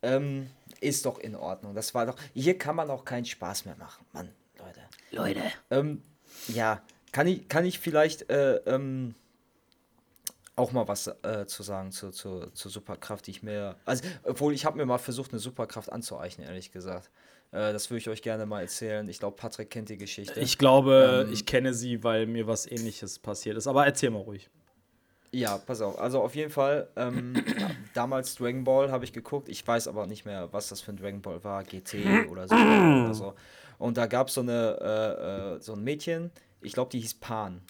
Ähm, 0.04 0.50
ist 0.80 1.06
doch 1.06 1.20
in 1.20 1.36
Ordnung. 1.36 1.76
Das 1.76 1.94
war 1.94 2.06
doch. 2.06 2.16
Hier 2.34 2.58
kann 2.58 2.76
man 2.76 2.90
auch 2.90 3.06
keinen 3.06 3.26
Spaß 3.26 3.66
mehr 3.66 3.76
machen. 3.78 4.06
Mann, 4.14 4.30
Leute. 4.58 4.80
Leute. 5.12 5.42
Ähm, 5.70 6.02
ja, 6.48 6.82
kann 7.12 7.28
ich, 7.28 7.48
kann 7.50 7.66
ich 7.66 7.80
vielleicht 7.80 8.30
äh, 8.32 8.56
ähm, 8.66 9.14
auch 10.56 10.72
mal 10.72 10.88
was 10.88 11.08
äh, 11.08 11.46
zu 11.48 11.64
sagen 11.64 11.92
zu, 11.92 12.12
zu, 12.12 12.48
zur 12.54 12.72
Superkraft, 12.72 13.28
die 13.28 13.32
ich 13.32 13.44
mir. 13.44 13.76
Also, 13.86 14.04
obwohl 14.24 14.54
ich 14.54 14.66
habe 14.66 14.78
mir 14.78 14.86
mal 14.86 14.98
versucht, 14.98 15.32
eine 15.32 15.40
Superkraft 15.40 15.92
anzueichnen, 15.92 16.48
ehrlich 16.48 16.72
gesagt. 16.72 17.10
Äh, 17.52 17.74
das 17.74 17.90
würde 17.90 18.00
ich 18.00 18.10
euch 18.10 18.22
gerne 18.22 18.46
mal 18.46 18.62
erzählen. 18.62 19.08
Ich 19.10 19.20
glaube, 19.20 19.36
Patrick 19.38 19.70
kennt 19.70 19.90
die 19.90 19.98
Geschichte. 19.98 20.40
Ich 20.40 20.58
glaube, 20.58 21.26
Ähm, 21.28 21.34
ich 21.34 21.46
kenne 21.46 21.74
sie, 21.74 22.04
weil 22.04 22.26
mir 22.28 22.48
was 22.48 22.70
ähnliches 22.70 23.20
passiert 23.20 23.58
ist. 23.58 23.68
Aber 23.68 23.86
erzähl 23.86 24.10
mal 24.10 24.20
ruhig. 24.20 24.50
Ja, 25.34 25.58
pass 25.58 25.82
auf. 25.82 25.98
Also 25.98 26.22
auf 26.22 26.36
jeden 26.36 26.52
Fall, 26.52 26.90
ähm, 26.98 27.34
damals 27.94 28.36
Dragon 28.36 28.64
Ball 28.66 28.92
habe 28.92 29.06
ich 29.06 29.14
geguckt. 29.14 29.48
Ich 29.48 29.66
weiß 29.66 29.88
aber 29.88 30.06
nicht 30.06 30.26
mehr, 30.26 30.52
was 30.52 30.70
das 30.70 30.82
für 30.82 30.92
ein 30.92 30.98
Dragon 30.98 31.22
Ball 31.22 31.44
war. 31.44 31.64
GT 31.64 32.30
oder 32.30 32.48
so. 32.48 32.56
oder 32.56 33.14
so. 33.14 33.34
Und 33.78 33.98
da 33.98 34.06
gab 34.08 34.30
so 34.30 34.42
es 34.42 34.48
äh, 34.48 35.56
äh, 35.56 35.60
so 35.60 35.74
ein 35.74 35.84
Mädchen, 35.84 36.32
ich 36.62 36.74
glaube, 36.74 36.92
die 36.92 37.00
hieß 37.00 37.16
Pan. 37.16 37.62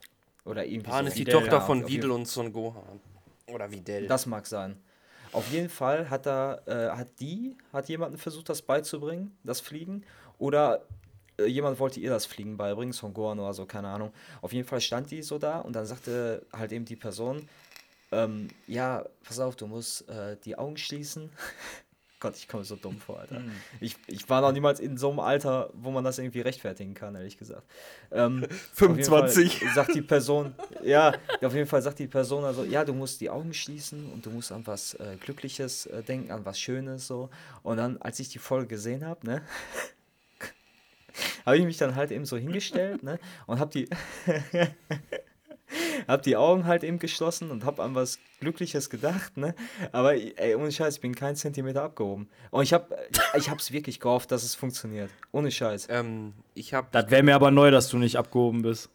Oder 0.45 0.65
irgendwie 0.65 0.89
Pan 0.89 1.05
so. 1.05 1.09
ist 1.09 1.17
die 1.17 1.25
Videl, 1.25 1.33
Tochter 1.33 1.61
von 1.61 1.87
Videl 1.87 2.11
und 2.11 2.27
Son 2.27 2.51
Gohan. 2.51 2.99
Oder 3.47 3.71
Videl. 3.71 4.07
Das 4.07 4.25
mag 4.25 4.47
sein. 4.47 4.77
Auf 5.31 5.49
jeden 5.51 5.69
Fall 5.69 6.09
hat 6.09 6.25
da, 6.25 6.61
äh, 6.65 6.89
hat 6.89 7.19
die, 7.19 7.55
hat 7.71 7.87
jemanden 7.87 8.17
versucht, 8.17 8.49
das 8.49 8.61
beizubringen, 8.61 9.37
das 9.43 9.61
Fliegen. 9.61 10.03
Oder 10.39 10.85
äh, 11.37 11.45
jemand 11.45 11.79
wollte 11.79 11.99
ihr 11.99 12.09
das 12.09 12.25
Fliegen 12.25 12.57
beibringen, 12.57 12.91
Son 12.91 13.13
Gohan 13.13 13.39
oder 13.39 13.53
so, 13.53 13.65
keine 13.65 13.87
Ahnung. 13.87 14.11
Auf 14.41 14.51
jeden 14.51 14.67
Fall 14.67 14.81
stand 14.81 15.11
die 15.11 15.21
so 15.21 15.37
da 15.37 15.59
und 15.59 15.75
dann 15.75 15.85
sagte 15.85 16.45
halt 16.51 16.71
eben 16.71 16.85
die 16.85 16.95
Person, 16.95 17.47
ähm, 18.11 18.49
ja, 18.67 19.05
pass 19.23 19.39
auf, 19.39 19.55
du 19.55 19.67
musst 19.67 20.09
äh, 20.09 20.35
die 20.43 20.57
Augen 20.57 20.77
schließen. 20.77 21.29
Gott, 22.21 22.37
ich 22.37 22.47
komme 22.47 22.63
so 22.63 22.75
dumm 22.75 22.99
vor, 22.99 23.19
Alter. 23.19 23.41
Ich, 23.79 23.97
ich 24.05 24.29
war 24.29 24.41
noch 24.41 24.51
niemals 24.51 24.79
in 24.79 24.95
so 24.95 25.09
einem 25.09 25.19
Alter, 25.19 25.71
wo 25.73 25.89
man 25.89 26.03
das 26.03 26.19
irgendwie 26.19 26.41
rechtfertigen 26.41 26.93
kann, 26.93 27.15
ehrlich 27.15 27.35
gesagt. 27.35 27.63
Ähm, 28.11 28.43
auf 28.73 28.79
jeden 28.79 29.03
25. 29.03 29.57
Fall 29.57 29.73
Sagt 29.73 29.95
die 29.95 30.03
Person, 30.03 30.53
ja, 30.83 31.13
auf 31.41 31.55
jeden 31.55 31.65
Fall 31.65 31.81
sagt 31.81 31.97
die 31.97 32.07
Person 32.07 32.43
also, 32.43 32.63
ja, 32.63 32.85
du 32.85 32.93
musst 32.93 33.21
die 33.21 33.31
Augen 33.31 33.55
schließen 33.55 34.11
und 34.11 34.23
du 34.23 34.29
musst 34.29 34.51
an 34.51 34.65
was 34.67 34.93
äh, 34.93 35.17
Glückliches 35.19 35.87
äh, 35.87 36.03
denken, 36.03 36.31
an 36.31 36.45
was 36.45 36.59
Schönes 36.59 37.07
so. 37.07 37.31
Und 37.63 37.77
dann, 37.77 37.97
als 37.97 38.19
ich 38.19 38.29
die 38.29 38.39
Folge 38.39 38.67
gesehen 38.67 39.03
habe, 39.03 39.25
ne, 39.25 39.41
habe 41.47 41.57
ich 41.57 41.65
mich 41.65 41.77
dann 41.77 41.95
halt 41.95 42.11
eben 42.11 42.25
so 42.25 42.37
hingestellt, 42.37 43.01
ne, 43.01 43.19
und 43.47 43.59
habe 43.59 43.71
die 43.71 43.89
hab 46.11 46.23
die 46.23 46.35
Augen 46.35 46.65
halt 46.65 46.83
eben 46.83 46.99
geschlossen 46.99 47.51
und 47.51 47.65
hab 47.65 47.79
an 47.79 47.95
was 47.95 48.19
Glückliches 48.39 48.89
gedacht, 48.89 49.37
ne? 49.37 49.55
Aber 49.91 50.13
ey, 50.15 50.55
ohne 50.55 50.71
Scheiß, 50.71 50.95
ich 50.95 51.01
bin 51.01 51.15
kein 51.15 51.35
Zentimeter 51.35 51.83
abgehoben. 51.83 52.29
Und 52.49 52.63
ich 52.63 52.73
hab, 52.73 52.91
ich 53.35 53.49
hab's 53.49 53.71
wirklich 53.71 53.99
gehofft, 53.99 54.31
dass 54.31 54.43
es 54.43 54.55
funktioniert. 54.55 55.09
Ohne 55.31 55.51
Scheiß. 55.51 55.87
ähm, 55.89 56.33
ich 56.53 56.73
habe 56.73 56.87
Das 56.91 57.09
wäre 57.09 57.23
mir 57.23 57.35
aber 57.35 57.51
neu, 57.51 57.71
dass 57.71 57.89
du 57.89 57.97
nicht 57.97 58.17
abgehoben 58.17 58.61
bist. 58.61 58.89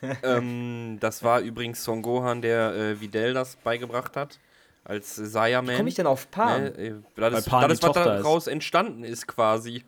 ähm, 0.22 0.98
das 1.00 1.22
war 1.22 1.40
übrigens 1.40 1.84
Son 1.84 2.02
Gohan, 2.02 2.42
der 2.42 2.74
äh, 2.74 3.00
Videl 3.00 3.34
das 3.34 3.56
beigebracht 3.56 4.16
hat. 4.16 4.38
Als 4.84 5.16
Saiyaman. 5.16 5.74
Wie 5.74 5.76
komme 5.76 5.88
ich 5.90 5.96
denn 5.96 6.06
auf 6.06 6.30
Pan? 6.30 6.62
Ne, 6.62 6.68
äh, 6.78 6.94
das 7.14 7.40
ist, 7.40 7.48
Pan 7.50 7.68
das 7.68 7.72
was 7.72 7.80
Tochter 7.80 8.16
ist. 8.16 8.24
daraus 8.24 8.46
entstanden 8.46 9.04
ist, 9.04 9.26
quasi. 9.26 9.84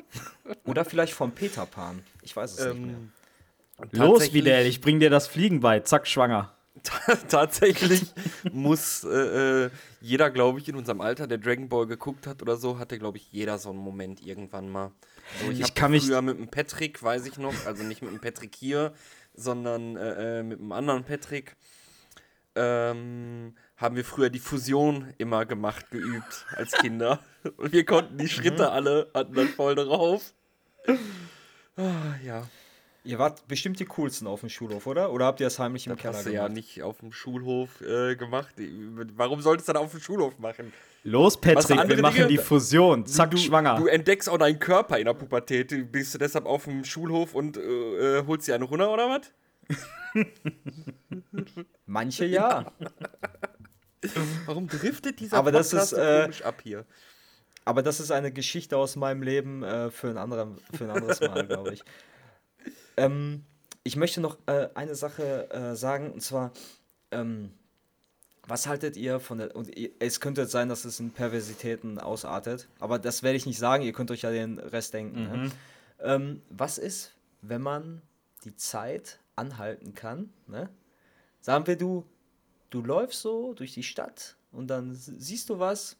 Oder 0.64 0.84
vielleicht 0.84 1.14
vom 1.14 1.32
Peter 1.32 1.64
Pan. 1.66 2.04
Ich 2.22 2.36
weiß 2.36 2.58
es 2.58 2.74
nicht 2.74 2.86
mehr. 2.86 2.96
Los, 3.90 4.32
Videl, 4.32 4.66
ich 4.66 4.80
bring 4.80 5.00
dir 5.00 5.10
das 5.10 5.26
Fliegen 5.26 5.60
bei. 5.60 5.80
Zack, 5.80 6.06
schwanger. 6.06 6.54
tatsächlich 7.28 8.02
muss 8.52 9.04
äh, 9.04 9.64
äh, 9.66 9.70
jeder, 10.00 10.30
glaube 10.30 10.58
ich, 10.58 10.68
in 10.68 10.74
unserem 10.76 11.00
Alter, 11.00 11.26
der 11.26 11.38
Dragon 11.38 11.68
Ball 11.68 11.86
geguckt 11.86 12.26
hat 12.26 12.42
oder 12.42 12.56
so, 12.56 12.78
hatte, 12.78 12.98
glaube 12.98 13.16
ich, 13.16 13.30
jeder 13.32 13.58
so 13.58 13.70
einen 13.70 13.78
Moment 13.78 14.20
irgendwann 14.26 14.68
mal. 14.68 14.90
So, 15.42 15.50
ich 15.50 15.60
Ich 15.60 15.74
kann 15.74 15.92
mich- 15.92 16.04
früher 16.06 16.20
mit 16.20 16.36
dem 16.38 16.48
Patrick, 16.48 17.02
weiß 17.02 17.26
ich 17.26 17.38
noch, 17.38 17.54
also 17.66 17.84
nicht 17.84 18.02
mit 18.02 18.10
dem 18.10 18.20
Patrick 18.20 18.54
hier, 18.54 18.92
sondern 19.34 19.96
äh, 19.96 20.40
äh, 20.40 20.42
mit 20.42 20.58
einem 20.58 20.72
anderen 20.72 21.04
Patrick, 21.04 21.56
ähm, 22.56 23.54
haben 23.76 23.96
wir 23.96 24.04
früher 24.04 24.30
die 24.30 24.38
Fusion 24.38 25.12
immer 25.18 25.46
gemacht, 25.46 25.90
geübt 25.90 26.44
als 26.54 26.72
Kinder. 26.72 27.20
Und 27.56 27.72
wir 27.72 27.84
konnten 27.84 28.18
die 28.18 28.28
Schritte 28.28 28.70
alle, 28.70 29.10
hatten 29.14 29.34
dann 29.34 29.48
voll 29.48 29.74
drauf. 29.74 30.34
Ah, 31.76 32.14
ja, 32.24 32.46
Ihr 33.06 33.18
wart 33.18 33.46
bestimmt 33.48 33.78
die 33.80 33.84
coolsten 33.84 34.26
auf 34.26 34.40
dem 34.40 34.48
Schulhof, 34.48 34.86
oder? 34.86 35.12
Oder 35.12 35.26
habt 35.26 35.38
ihr 35.40 35.46
das 35.46 35.58
heimlich 35.58 35.86
im 35.86 35.92
das 35.92 36.00
Keller 36.00 36.14
hast 36.16 36.26
du 36.26 36.30
ja 36.30 36.42
gemacht? 36.44 36.54
nicht 36.54 36.82
auf 36.82 36.98
dem 37.00 37.12
Schulhof 37.12 37.82
äh, 37.82 38.16
gemacht. 38.16 38.54
Warum 39.14 39.42
solltest 39.42 39.68
du 39.68 39.74
das 39.74 39.82
auf 39.82 39.90
dem 39.90 40.00
Schulhof 40.00 40.38
machen? 40.38 40.72
Los, 41.02 41.38
Patrick, 41.38 41.86
wir 41.86 42.00
machen 42.00 42.14
Dinge? 42.14 42.28
die 42.28 42.38
Fusion. 42.38 43.04
Zack, 43.04 43.32
du, 43.32 43.36
schwanger. 43.36 43.76
Du 43.76 43.86
entdeckst 43.86 44.26
auch 44.26 44.38
deinen 44.38 44.58
Körper 44.58 44.98
in 44.98 45.04
der 45.04 45.12
Pubertät. 45.12 45.92
Bist 45.92 46.14
du 46.14 46.18
deshalb 46.18 46.46
auf 46.46 46.64
dem 46.64 46.82
Schulhof 46.82 47.34
und 47.34 47.58
äh, 47.58 48.20
äh, 48.20 48.26
holst 48.26 48.48
dir 48.48 48.54
eine 48.54 48.64
runter 48.64 48.90
oder 48.90 49.10
was? 49.10 49.30
Manche 51.86 52.24
ja. 52.24 52.72
Warum 54.46 54.66
driftet 54.66 55.20
dieser 55.20 55.36
Aber 55.36 55.52
das 55.52 55.70
Podcast 55.70 55.92
ist, 55.92 55.98
so 55.98 56.02
äh, 56.02 56.22
komisch 56.22 56.42
ab 56.42 56.60
hier? 56.62 56.86
Aber 57.66 57.82
das 57.82 58.00
ist 58.00 58.10
eine 58.10 58.32
Geschichte 58.32 58.76
aus 58.76 58.96
meinem 58.96 59.22
Leben 59.22 59.62
äh, 59.62 59.90
für, 59.90 60.08
ein 60.08 60.18
anderer, 60.18 60.48
für 60.72 60.84
ein 60.84 60.90
anderes 60.90 61.20
Mal, 61.20 61.46
glaube 61.46 61.74
ich. 61.74 61.84
Ähm, 62.96 63.44
ich 63.82 63.96
möchte 63.96 64.20
noch 64.20 64.38
äh, 64.46 64.68
eine 64.74 64.94
Sache 64.94 65.50
äh, 65.50 65.76
sagen, 65.76 66.12
und 66.12 66.20
zwar, 66.20 66.52
ähm, 67.10 67.50
was 68.46 68.66
haltet 68.66 68.96
ihr 68.96 69.20
von 69.20 69.38
der, 69.38 69.56
und 69.56 69.70
es 70.00 70.20
könnte 70.20 70.46
sein, 70.46 70.68
dass 70.68 70.84
es 70.84 71.00
in 71.00 71.10
Perversitäten 71.10 71.98
ausartet, 71.98 72.68
aber 72.78 72.98
das 72.98 73.22
werde 73.22 73.36
ich 73.36 73.46
nicht 73.46 73.58
sagen, 73.58 73.84
ihr 73.84 73.92
könnt 73.92 74.10
euch 74.10 74.22
ja 74.22 74.30
den 74.30 74.58
Rest 74.58 74.94
denken. 74.94 75.22
Ne? 75.24 75.50
Ähm, 76.00 76.42
was 76.50 76.78
ist, 76.78 77.12
wenn 77.42 77.62
man 77.62 78.02
die 78.44 78.56
Zeit 78.56 79.18
anhalten 79.36 79.94
kann? 79.94 80.32
Ne? 80.46 80.68
Sagen 81.40 81.66
wir, 81.66 81.76
du, 81.76 82.04
du 82.70 82.82
läufst 82.82 83.20
so 83.20 83.54
durch 83.54 83.72
die 83.72 83.82
Stadt 83.82 84.36
und 84.52 84.68
dann 84.68 84.94
siehst 84.94 85.48
du 85.48 85.58
was, 85.58 85.96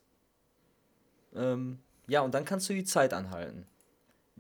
ähm, 1.34 1.78
ja, 2.06 2.20
und 2.20 2.34
dann 2.34 2.44
kannst 2.44 2.68
du 2.68 2.74
die 2.74 2.84
Zeit 2.84 3.12
anhalten. 3.12 3.66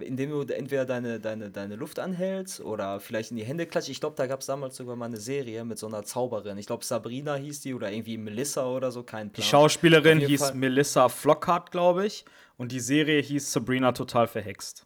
Indem 0.00 0.30
du 0.30 0.40
entweder 0.52 0.84
deine, 0.84 1.20
deine, 1.20 1.50
deine 1.52 1.76
Luft 1.76 2.00
anhältst 2.00 2.60
oder 2.60 2.98
vielleicht 2.98 3.30
in 3.30 3.36
die 3.36 3.44
Hände 3.44 3.64
klatscht. 3.66 3.88
Ich 3.90 4.00
glaube, 4.00 4.16
da 4.16 4.26
gab 4.26 4.40
es 4.40 4.46
damals 4.46 4.74
sogar 4.76 4.96
mal 4.96 5.04
eine 5.06 5.18
Serie 5.18 5.64
mit 5.64 5.78
so 5.78 5.86
einer 5.86 6.02
Zauberin. 6.02 6.58
Ich 6.58 6.66
glaube, 6.66 6.84
Sabrina 6.84 7.36
hieß 7.36 7.60
die 7.60 7.74
oder 7.74 7.92
irgendwie 7.92 8.18
Melissa 8.18 8.66
oder 8.66 8.90
so, 8.90 9.04
kein 9.04 9.28
Die 9.28 9.34
Plan. 9.34 9.46
Schauspielerin 9.46 10.18
Auf 10.18 10.20
jeden 10.22 10.30
hieß 10.30 10.40
Fall- 10.40 10.54
Melissa 10.54 11.08
Flockhart, 11.08 11.70
glaube 11.70 12.06
ich. 12.06 12.24
Und 12.56 12.72
die 12.72 12.80
Serie 12.80 13.20
hieß 13.22 13.52
Sabrina 13.52 13.92
total 13.92 14.26
verhext. 14.26 14.84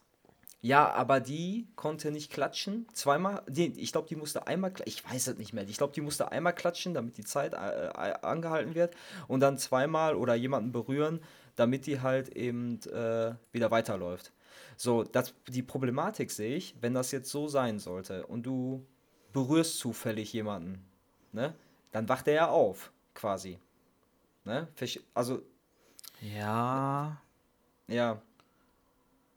Ja, 0.61 0.91
aber 0.91 1.19
die 1.21 1.67
konnte 1.75 2.11
nicht 2.11 2.31
klatschen. 2.31 2.85
Zweimal, 2.93 3.41
die, 3.47 3.67
ich 3.81 3.91
glaube, 3.93 4.07
die 4.09 4.15
musste 4.15 4.45
einmal, 4.45 4.73
ich 4.85 5.03
weiß 5.09 5.27
es 5.27 5.37
nicht 5.37 5.53
mehr. 5.53 5.63
Ich 5.67 5.77
glaube, 5.77 5.93
die 5.93 6.01
musste 6.01 6.31
einmal 6.31 6.53
klatschen, 6.53 6.93
damit 6.93 7.17
die 7.17 7.23
Zeit 7.23 7.53
äh, 7.53 7.87
äh, 7.87 7.91
angehalten 8.21 8.75
wird. 8.75 8.93
Und 9.27 9.39
dann 9.39 9.57
zweimal 9.57 10.15
oder 10.15 10.35
jemanden 10.35 10.71
berühren, 10.71 11.21
damit 11.55 11.87
die 11.87 12.01
halt 12.01 12.29
eben 12.35 12.79
äh, 12.93 13.33
wieder 13.53 13.71
weiterläuft. 13.71 14.33
So, 14.81 15.03
das, 15.03 15.33
die 15.49 15.61
Problematik 15.61 16.31
sehe 16.31 16.55
ich, 16.55 16.73
wenn 16.79 16.93
das 16.93 17.11
jetzt 17.11 17.29
so 17.29 17.49
sein 17.49 17.79
sollte 17.79 18.25
und 18.25 18.43
du 18.43 18.87
berührst 19.33 19.77
zufällig 19.77 20.31
jemanden, 20.31 20.85
ne? 21.33 21.53
Dann 21.91 22.07
wacht 22.07 22.29
er 22.29 22.33
ja 22.33 22.47
auf, 22.47 22.93
quasi. 23.13 23.59
Ne? 24.45 24.69
Also, 25.13 25.41
Ja. 26.21 27.21
ja. 27.89 28.21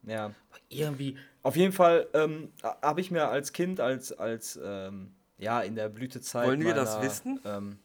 Ja. 0.05 0.33
Irgendwie. 0.69 1.19
Auf 1.43 1.57
jeden 1.57 1.73
Fall 1.73 2.07
ähm, 2.15 2.53
habe 2.63 3.01
ich 3.01 3.11
mir 3.11 3.27
als 3.27 3.53
Kind, 3.53 3.81
als, 3.81 4.13
als 4.13 4.61
ähm, 4.63 5.13
ja, 5.39 5.61
in 5.63 5.75
der 5.75 5.89
Blütezeit. 5.89 6.47
Wollen 6.47 6.65
wir 6.65 6.75
das 6.75 7.03
wissen? 7.03 7.41
Ähm, 7.45 7.81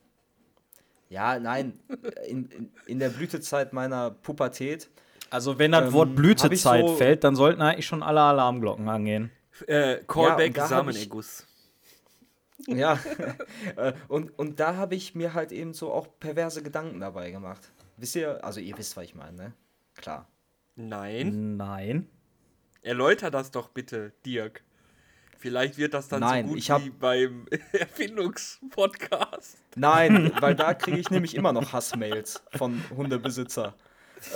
ja, 1.09 1.39
nein, 1.39 1.79
in, 2.27 2.51
in, 2.51 2.71
in 2.85 2.99
der 2.99 3.09
Blütezeit 3.09 3.73
meiner 3.73 4.11
Pubertät. 4.11 4.91
Also, 5.29 5.59
wenn 5.59 5.71
das 5.71 5.85
Ähm, 5.87 5.93
Wort 5.93 6.15
Blütezeit 6.15 6.87
so- 6.87 6.95
fällt, 6.95 7.23
dann 7.23 7.35
sollten 7.35 7.61
eigentlich 7.61 7.85
schon 7.85 8.03
alle 8.03 8.21
Alarmglocken 8.21 8.87
angehen. 8.87 9.31
Äh, 9.67 9.93
Ja, 9.95 9.99
Callback 10.07 10.47
und 10.49 10.57
da 10.57 10.61
hab 10.63 10.69
Samenerguss. 10.69 11.47
Ja, 12.67 12.99
äh, 13.75 13.93
und, 14.07 14.37
und 14.37 14.59
da 14.59 14.75
habe 14.75 14.95
ich 14.95 15.15
mir 15.15 15.33
halt 15.33 15.51
eben 15.51 15.73
so 15.73 15.91
auch 15.91 16.07
perverse 16.19 16.61
Gedanken 16.63 16.99
dabei 16.99 17.31
gemacht. 17.31 17.61
Wisst 17.97 18.15
ihr, 18.15 18.43
also 18.43 18.59
ihr 18.59 18.77
wisst, 18.77 18.95
was 18.97 19.05
ich 19.05 19.15
meine, 19.15 19.35
ne? 19.37 19.53
Klar. 19.95 20.27
Nein. 20.75 21.57
Nein. 21.57 22.07
Erläuter 22.81 23.31
das 23.31 23.51
doch 23.51 23.69
bitte, 23.69 24.13
Dirk. 24.25 24.63
Vielleicht 25.39 25.77
wird 25.77 25.93
das 25.93 26.07
dann 26.07 26.19
Nein, 26.21 26.45
so 26.45 26.49
gut 26.51 26.59
ich 26.59 26.69
hab- 26.71 26.83
wie 26.83 26.89
beim 26.89 27.45
Erfindungspodcast. 27.71 29.57
Nein, 29.75 30.31
weil 30.39 30.55
da 30.55 30.73
kriege 30.73 30.97
ich 30.97 31.09
nämlich 31.09 31.35
immer 31.35 31.53
noch 31.53 31.73
Hassmails 31.73 32.43
von 32.55 32.83
Hundebesitzer. 32.95 33.73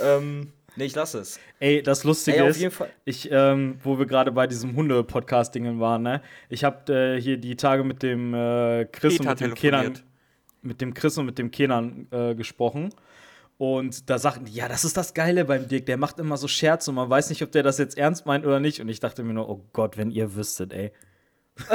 Ähm, 0.02 0.52
nee, 0.76 0.84
ich 0.84 0.94
lasse 0.94 1.20
es. 1.20 1.40
Ey, 1.58 1.82
das 1.82 2.04
Lustige 2.04 2.38
Ey, 2.38 2.42
auf 2.42 2.50
ist, 2.50 2.60
jeden 2.60 2.72
Fall. 2.72 2.90
ich, 3.04 3.30
ähm, 3.30 3.78
wo 3.82 3.98
wir 3.98 4.06
gerade 4.06 4.32
bei 4.32 4.46
diesem 4.46 4.76
Hunde-Podcast-Dingen 4.76 5.80
waren, 5.80 6.02
ne? 6.02 6.22
Ich 6.48 6.64
habe 6.64 6.92
äh, 6.92 7.20
hier 7.20 7.36
die 7.36 7.56
Tage 7.56 7.84
mit 7.84 8.02
dem 8.02 8.34
äh, 8.34 8.86
Chris 8.86 9.20
und 9.20 9.26
mit 9.26 9.40
dem 9.40 9.54
Kenan, 9.54 9.98
mit 10.62 10.80
dem 10.80 10.94
Chris 10.94 11.18
und 11.18 11.26
mit 11.26 11.38
dem 11.38 11.50
Kenan 11.50 12.06
äh, 12.10 12.34
gesprochen. 12.34 12.90
Und 13.58 14.10
da 14.10 14.18
sagten 14.18 14.46
die, 14.46 14.52
ja, 14.52 14.68
das 14.68 14.84
ist 14.84 14.96
das 14.96 15.14
Geile 15.14 15.44
beim 15.44 15.68
Dirk, 15.68 15.86
der 15.86 15.96
macht 15.96 16.18
immer 16.18 16.36
so 16.36 16.48
Scherze 16.48 16.90
und 16.90 16.96
man 16.96 17.08
weiß 17.08 17.30
nicht, 17.30 17.42
ob 17.42 17.52
der 17.52 17.62
das 17.62 17.78
jetzt 17.78 17.96
ernst 17.96 18.26
meint 18.26 18.44
oder 18.44 18.58
nicht. 18.58 18.80
Und 18.80 18.88
ich 18.88 18.98
dachte 18.98 19.22
mir 19.22 19.34
nur, 19.34 19.48
oh 19.48 19.64
Gott, 19.72 19.96
wenn 19.96 20.10
ihr 20.10 20.34
wüsstet, 20.34 20.72
ey. 20.72 20.92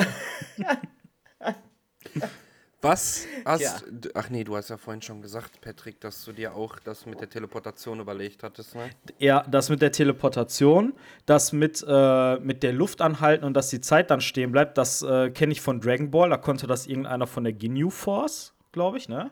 Was 2.82 3.26
hast 3.44 3.62
Ja. 3.62 3.76
Ach 4.14 4.30
nee, 4.30 4.44
du 4.44 4.56
hast 4.56 4.70
ja 4.70 4.78
vorhin 4.78 5.02
schon 5.02 5.22
gesagt, 5.22 5.62
Patrick, 5.62 6.00
dass 6.00 6.24
du 6.26 6.32
dir 6.32 6.54
auch 6.54 6.78
das 6.80 7.08
mit 7.08 7.20
der 7.20 7.30
Teleportation 7.30 8.00
überlegt 8.00 8.44
hattest, 8.44 8.76
ne? 8.76 8.92
Ja, 9.18 9.44
das 9.50 9.70
mit 9.70 9.82
der 9.82 9.92
Teleportation, 9.92 10.94
das 11.26 11.54
mit, 11.54 11.84
äh, 11.88 12.40
mit 12.40 12.62
der 12.62 12.74
Luft 12.74 13.02
anhalten 13.02 13.46
und 13.46 13.56
dass 13.56 13.70
die 13.70 13.82
Zeit 13.82 14.12
dann 14.12 14.22
stehen 14.22 14.52
bleibt, 14.52 14.78
das 14.78 15.02
äh, 15.02 15.32
kenne 15.32 15.54
ich 15.54 15.62
von 15.62 15.82
Dragon 15.82 16.12
Ball. 16.12 16.30
Da 16.30 16.38
konnte 16.38 16.68
das 16.68 16.86
irgendeiner 16.86 17.26
von 17.26 17.44
der 17.44 17.54
Ginyu 17.54 17.90
Force, 17.90 18.54
glaube 18.72 18.98
ich, 18.98 19.10
ne? 19.10 19.32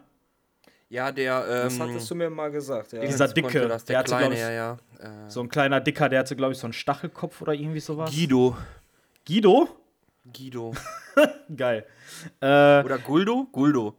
Ja, 0.89 1.11
der 1.11 1.45
ähm, 1.47 1.63
Das 1.63 1.79
hattest 1.79 2.09
du 2.09 2.15
mir 2.15 2.29
mal 2.29 2.49
gesagt, 2.49 2.93
ja. 2.93 3.01
Dieser 3.01 3.27
Dicke, 3.27 3.67
das, 3.67 3.85
der 3.85 3.93
der 3.93 3.99
hatte, 3.99 4.07
kleine, 4.09 4.23
glaub 4.25 4.33
ich, 4.33 4.39
ja, 4.39 4.51
ja. 4.51 4.77
Äh, 4.99 5.29
So 5.29 5.41
ein 5.41 5.49
kleiner 5.49 5.81
Dicker, 5.81 6.09
der 6.09 6.19
hatte, 6.19 6.35
glaube 6.35 6.53
ich, 6.53 6.59
so 6.59 6.65
einen 6.65 6.73
Stachelkopf 6.73 7.41
oder 7.41 7.53
irgendwie 7.53 7.79
sowas. 7.79 8.11
Guido. 8.11 8.55
Guido? 9.27 9.67
Guido. 10.31 10.73
Geil. 11.55 11.85
Äh, 12.41 12.83
Oder 12.83 12.97
Guldo? 12.97 13.47
Guldo. 13.51 13.95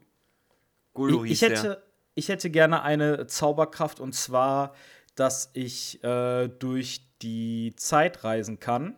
Guldo 0.93 1.23
ich, 1.23 1.29
hieß 1.29 1.41
ich, 1.41 1.49
hätte, 1.49 1.83
ich 2.15 2.29
hätte 2.29 2.49
gerne 2.49 2.81
eine 2.81 3.27
Zauberkraft 3.27 3.99
und 3.99 4.13
zwar, 4.13 4.73
dass 5.15 5.51
ich 5.53 6.03
äh, 6.03 6.47
durch 6.47 7.01
die 7.21 7.73
Zeit 7.75 8.23
reisen 8.23 8.59
kann. 8.59 8.97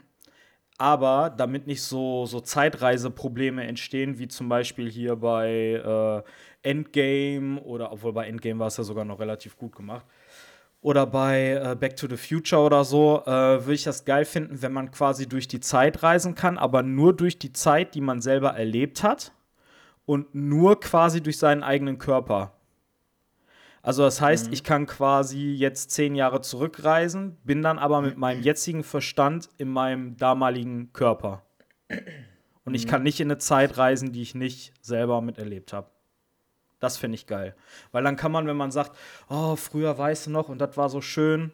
Aber 0.77 1.29
damit 1.29 1.67
nicht 1.67 1.83
so, 1.83 2.25
so 2.25 2.39
Zeitreiseprobleme 2.39 3.67
entstehen, 3.67 4.17
wie 4.17 4.29
zum 4.29 4.47
Beispiel 4.47 4.89
hier 4.89 5.17
bei 5.17 5.73
äh, 5.73 6.23
Endgame 6.67 7.59
oder 7.61 7.91
obwohl 7.91 8.13
bei 8.13 8.27
Endgame 8.27 8.59
war 8.59 8.67
es 8.67 8.77
ja 8.77 8.85
sogar 8.85 9.03
noch 9.03 9.19
relativ 9.19 9.57
gut 9.57 9.75
gemacht. 9.75 10.05
Oder 10.81 11.05
bei 11.05 11.51
äh, 11.51 11.75
Back 11.75 11.97
to 11.97 12.07
the 12.07 12.15
Future 12.15 12.61
oder 12.61 12.85
so, 12.85 13.21
äh, 13.25 13.31
würde 13.31 13.73
ich 13.73 13.83
das 13.83 14.05
geil 14.05 14.23
finden, 14.23 14.61
wenn 14.61 14.71
man 14.71 14.91
quasi 14.91 15.27
durch 15.27 15.47
die 15.47 15.59
Zeit 15.59 16.03
reisen 16.03 16.35
kann, 16.35 16.57
aber 16.57 16.83
nur 16.83 17.13
durch 17.13 17.37
die 17.37 17.51
Zeit, 17.51 17.95
die 17.95 18.01
man 18.01 18.21
selber 18.21 18.51
erlebt 18.51 19.03
hat 19.03 19.33
und 20.05 20.33
nur 20.33 20.79
quasi 20.79 21.21
durch 21.21 21.37
seinen 21.37 21.63
eigenen 21.63 21.97
Körper. 21.97 22.53
Also 23.81 24.03
das 24.03 24.21
heißt, 24.21 24.51
ich 24.51 24.63
kann 24.63 24.85
quasi 24.85 25.51
jetzt 25.51 25.91
zehn 25.91 26.15
Jahre 26.15 26.41
zurückreisen, 26.41 27.37
bin 27.43 27.61
dann 27.61 27.79
aber 27.79 28.01
mit 28.01 28.17
meinem 28.17 28.41
jetzigen 28.41 28.83
Verstand 28.83 29.49
in 29.57 29.69
meinem 29.69 30.17
damaligen 30.17 30.91
Körper. 30.93 31.43
Und 32.65 32.75
ich 32.75 32.87
kann 32.87 33.03
nicht 33.03 33.19
in 33.19 33.27
eine 33.27 33.37
Zeit 33.37 33.77
reisen, 33.77 34.11
die 34.11 34.21
ich 34.21 34.35
nicht 34.35 34.73
selber 34.81 35.21
miterlebt 35.21 35.73
habe. 35.73 35.89
Das 36.79 36.97
finde 36.97 37.15
ich 37.15 37.27
geil. 37.27 37.55
Weil 37.91 38.03
dann 38.03 38.15
kann 38.15 38.31
man, 38.31 38.47
wenn 38.47 38.57
man 38.57 38.71
sagt, 38.71 38.95
oh, 39.29 39.55
früher 39.55 39.97
weißt 39.97 40.27
du 40.27 40.31
noch 40.31 40.49
und 40.49 40.59
das 40.59 40.77
war 40.77 40.89
so 40.89 41.01
schön, 41.01 41.51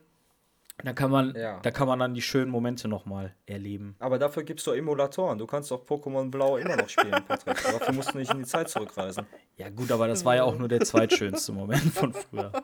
dann 0.83 0.93
kann 0.93 1.09
man, 1.09 1.33
Ja. 1.35 1.59
da 1.61 1.71
kann 1.71 1.87
man 1.87 1.99
dann 1.99 2.13
die 2.13 2.21
schönen 2.21 2.51
Momente 2.51 2.87
nochmal 2.87 3.33
erleben. 3.45 3.95
Aber 3.99 4.19
dafür 4.19 4.43
gibt 4.43 4.59
es 4.59 4.65
doch 4.65 4.73
Emulatoren. 4.75 5.37
Du 5.37 5.47
kannst 5.47 5.71
doch 5.71 5.83
Pokémon 5.85 6.29
Blau 6.29 6.57
immer 6.57 6.75
noch 6.75 6.89
spielen, 6.89 7.23
Patrick. 7.27 7.55
Dafür 7.63 7.93
musst 7.93 8.13
du 8.13 8.17
nicht 8.17 8.31
in 8.31 8.39
die 8.39 8.45
Zeit 8.45 8.69
zurückreisen. 8.69 9.25
Ja, 9.57 9.69
gut, 9.69 9.89
aber 9.91 10.07
das 10.07 10.25
war 10.25 10.35
ja 10.35 10.43
auch 10.43 10.57
nur 10.57 10.67
der 10.67 10.81
zweitschönste 10.81 11.51
Moment 11.53 11.93
von 11.93 12.13
früher. 12.13 12.51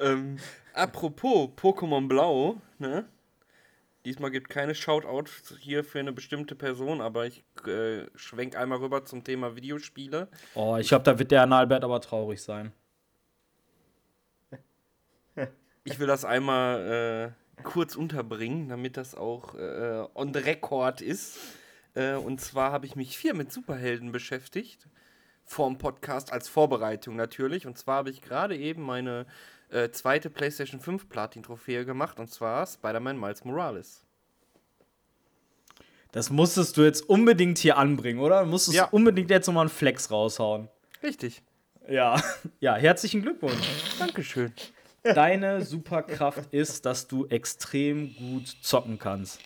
Ähm, 0.00 0.36
apropos 0.74 1.48
Pokémon 1.56 2.06
Blau, 2.08 2.56
ne? 2.78 3.06
Diesmal 4.06 4.30
gibt 4.30 4.48
keine 4.48 4.76
Shoutout 4.76 5.24
hier 5.58 5.82
für 5.82 5.98
eine 5.98 6.12
bestimmte 6.12 6.54
Person, 6.54 7.00
aber 7.00 7.26
ich 7.26 7.42
äh, 7.66 8.06
schwenk 8.14 8.56
einmal 8.56 8.78
rüber 8.78 9.04
zum 9.04 9.24
Thema 9.24 9.56
Videospiele. 9.56 10.28
Oh, 10.54 10.76
ich 10.78 10.86
glaube, 10.86 11.02
da 11.02 11.18
wird 11.18 11.32
der 11.32 11.42
Analbert 11.42 11.82
aber 11.82 12.00
traurig 12.00 12.40
sein. 12.40 12.72
Ich 15.82 15.98
will 15.98 16.06
das 16.06 16.24
einmal 16.24 17.34
äh, 17.58 17.62
kurz 17.64 17.96
unterbringen, 17.96 18.68
damit 18.68 18.96
das 18.96 19.16
auch 19.16 19.56
äh, 19.56 20.04
on 20.14 20.32
the 20.32 20.38
record 20.38 21.00
ist. 21.00 21.38
Äh, 21.94 22.14
und 22.14 22.40
zwar 22.40 22.70
habe 22.70 22.86
ich 22.86 22.94
mich 22.94 23.18
viel 23.18 23.34
mit 23.34 23.50
Superhelden 23.50 24.12
beschäftigt. 24.12 24.88
Vorm 25.44 25.78
Podcast 25.78 26.32
als 26.32 26.48
Vorbereitung 26.48 27.16
natürlich. 27.16 27.66
Und 27.66 27.76
zwar 27.76 27.96
habe 27.96 28.10
ich 28.10 28.22
gerade 28.22 28.56
eben 28.56 28.82
meine 28.82 29.26
äh, 29.76 29.90
zweite 29.92 30.30
PlayStation 30.30 30.80
5 30.80 31.08
Platin-Trophäe 31.08 31.84
gemacht. 31.84 32.18
Und 32.18 32.30
zwar 32.30 32.66
Spider-Man 32.66 33.18
Miles 33.18 33.44
Morales. 33.44 34.02
Das 36.12 36.30
musstest 36.30 36.76
du 36.76 36.82
jetzt 36.82 37.02
unbedingt 37.08 37.58
hier 37.58 37.76
anbringen, 37.76 38.20
oder? 38.20 38.40
Du 38.44 38.46
musstest 38.50 38.76
Ja. 38.76 38.86
unbedingt 38.86 39.28
jetzt 39.30 39.46
nochmal 39.46 39.62
einen 39.66 39.70
Flex 39.70 40.10
raushauen. 40.10 40.68
Richtig. 41.02 41.42
Ja. 41.88 42.20
Ja, 42.60 42.74
herzlichen 42.76 43.22
Glückwunsch. 43.22 43.66
Dankeschön. 43.98 44.52
Deine 45.02 45.62
Superkraft 45.64 46.52
ist, 46.52 46.84
dass 46.86 47.06
du 47.06 47.26
extrem 47.26 48.14
gut 48.16 48.48
zocken 48.62 48.98
kannst. 48.98 49.40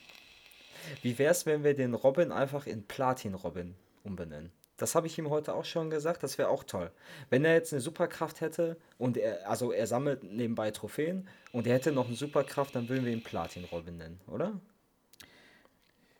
Wie 1.02 1.18
wär's, 1.18 1.44
wenn 1.44 1.64
wir 1.64 1.74
den 1.74 1.92
Robin 1.94 2.32
einfach 2.32 2.66
in 2.66 2.86
Platin-Robin 2.86 3.74
umbenennen? 4.04 4.50
Das 4.80 4.94
habe 4.94 5.06
ich 5.06 5.18
ihm 5.18 5.28
heute 5.28 5.54
auch 5.54 5.64
schon 5.66 5.90
gesagt, 5.90 6.22
das 6.22 6.38
wäre 6.38 6.48
auch 6.48 6.64
toll. 6.64 6.90
Wenn 7.28 7.44
er 7.44 7.52
jetzt 7.54 7.72
eine 7.72 7.82
Superkraft 7.82 8.40
hätte 8.40 8.76
und 8.96 9.16
er, 9.18 9.48
also 9.48 9.72
er 9.72 9.86
sammelt 9.86 10.24
nebenbei 10.24 10.70
Trophäen 10.70 11.28
und 11.52 11.66
er 11.66 11.74
hätte 11.74 11.92
noch 11.92 12.06
eine 12.06 12.16
Superkraft, 12.16 12.74
dann 12.74 12.88
würden 12.88 13.04
wir 13.04 13.12
ihn 13.12 13.22
Platin-Robin 13.22 13.98
nennen, 13.98 14.20
oder? 14.26 14.58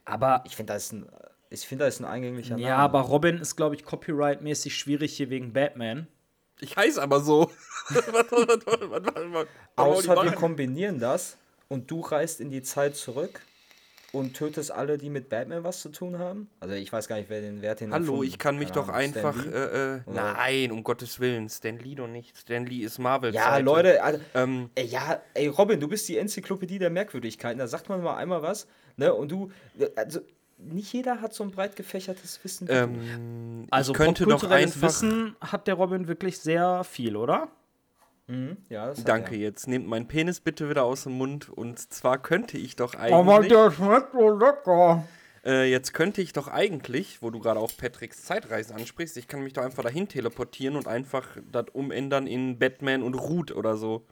Aber 0.04 0.42
Ich 0.44 0.56
finde, 0.56 0.74
das 0.74 0.84
ist 0.84 0.92
ein, 0.92 1.08
ich 1.48 1.66
finde, 1.66 1.86
das 1.86 1.94
ist 1.94 2.00
ein 2.00 2.06
eingänglicher 2.06 2.58
ja, 2.58 2.70
Name. 2.70 2.82
aber 2.82 3.00
Robin 3.00 3.38
ist, 3.38 3.56
glaube 3.56 3.76
ich, 3.76 3.84
copyright-mäßig 3.84 4.74
schwierig 4.74 5.16
hier 5.16 5.30
wegen 5.30 5.52
Batman. 5.52 6.06
Ich 6.60 6.76
heiße 6.76 7.00
aber 7.00 7.20
so. 7.20 7.50
Außer 9.76 10.22
wir 10.22 10.32
kombinieren 10.32 10.98
das 10.98 11.38
und 11.68 11.90
du 11.90 12.00
reist 12.00 12.40
in 12.40 12.50
die 12.50 12.62
Zeit 12.62 12.96
zurück 12.96 13.40
und 14.12 14.34
tötest 14.34 14.72
alle, 14.72 14.98
die 14.98 15.10
mit 15.10 15.28
Batman 15.28 15.62
was 15.64 15.80
zu 15.80 15.88
tun 15.90 16.18
haben. 16.18 16.48
Also 16.60 16.74
ich 16.74 16.92
weiß 16.92 17.06
gar 17.08 17.16
nicht, 17.16 17.30
wer 17.30 17.40
den 17.40 17.62
Wert 17.62 17.80
den 17.80 17.92
Hallo, 17.92 18.22
ich 18.22 18.38
kann 18.38 18.58
mich 18.58 18.72
keine 18.72 18.74
doch 18.86 18.88
Ahnung, 18.88 19.00
einfach. 19.00 19.46
Äh, 19.46 19.94
äh, 19.96 20.00
nein, 20.06 20.72
um 20.72 20.82
Gottes 20.82 21.20
Willen. 21.20 21.48
Stan 21.48 21.78
Lee 21.78 21.94
doch 21.94 22.08
nicht. 22.08 22.36
Stan 22.36 22.66
Lee 22.66 22.78
ist 22.80 22.98
Marvel. 22.98 23.32
Ja, 23.34 23.58
Leute, 23.58 24.02
also, 24.02 24.20
Ähm, 24.34 24.70
ey, 24.74 24.86
ja, 24.86 25.20
ey, 25.34 25.46
Robin, 25.48 25.78
du 25.80 25.88
bist 25.88 26.08
die 26.08 26.18
Enzyklopädie 26.18 26.78
der 26.78 26.90
Merkwürdigkeiten. 26.90 27.58
Da 27.58 27.66
sagt 27.66 27.88
man 27.88 28.02
mal 28.02 28.16
einmal 28.16 28.42
was, 28.42 28.66
ne? 28.96 29.14
Und 29.14 29.30
du, 29.30 29.50
also 29.96 30.20
nicht 30.58 30.92
jeder 30.92 31.20
hat 31.20 31.32
so 31.32 31.44
ein 31.44 31.50
breit 31.50 31.76
gefächertes 31.76 32.38
Wissen. 32.44 32.66
ähm, 32.70 33.66
Also 33.70 33.92
ich 33.92 33.98
könnte 33.98 34.24
doch 34.26 34.44
einfach. 34.50 34.88
Wissen 34.88 35.34
hat 35.40 35.66
der 35.66 35.74
Robin 35.74 36.06
wirklich 36.08 36.38
sehr 36.38 36.84
viel, 36.84 37.16
oder? 37.16 37.48
Mhm, 38.30 38.56
ja, 38.68 38.92
Danke, 39.04 39.34
er. 39.34 39.40
jetzt 39.40 39.66
nehmt 39.66 39.86
meinen 39.88 40.06
Penis 40.06 40.40
bitte 40.40 40.70
wieder 40.70 40.84
aus 40.84 41.02
dem 41.04 41.14
Mund. 41.18 41.48
Und 41.48 41.78
zwar 41.92 42.18
könnte 42.22 42.58
ich 42.58 42.76
doch 42.76 42.94
Oh 42.94 42.98
eigentlich. 42.98 43.52
schmeckt 43.74 44.12
so 44.12 44.30
lecker. 44.30 45.04
Äh, 45.44 45.70
jetzt 45.70 45.94
könnte 45.94 46.20
ich 46.22 46.32
doch 46.32 46.48
eigentlich, 46.48 47.22
wo 47.22 47.30
du 47.30 47.38
gerade 47.40 47.58
auch 47.58 47.70
Patricks 47.76 48.22
Zeitreisen 48.24 48.76
ansprichst, 48.76 49.16
ich 49.16 49.26
kann 49.26 49.42
mich 49.42 49.54
doch 49.54 49.62
einfach 49.64 49.82
dahin 49.82 50.06
teleportieren 50.06 50.76
und 50.76 50.86
einfach 50.86 51.26
das 51.50 51.64
umändern 51.72 52.26
in 52.26 52.58
Batman 52.58 53.02
und 53.02 53.14
Root 53.14 53.50
oder 53.52 53.76
so. 53.76 54.06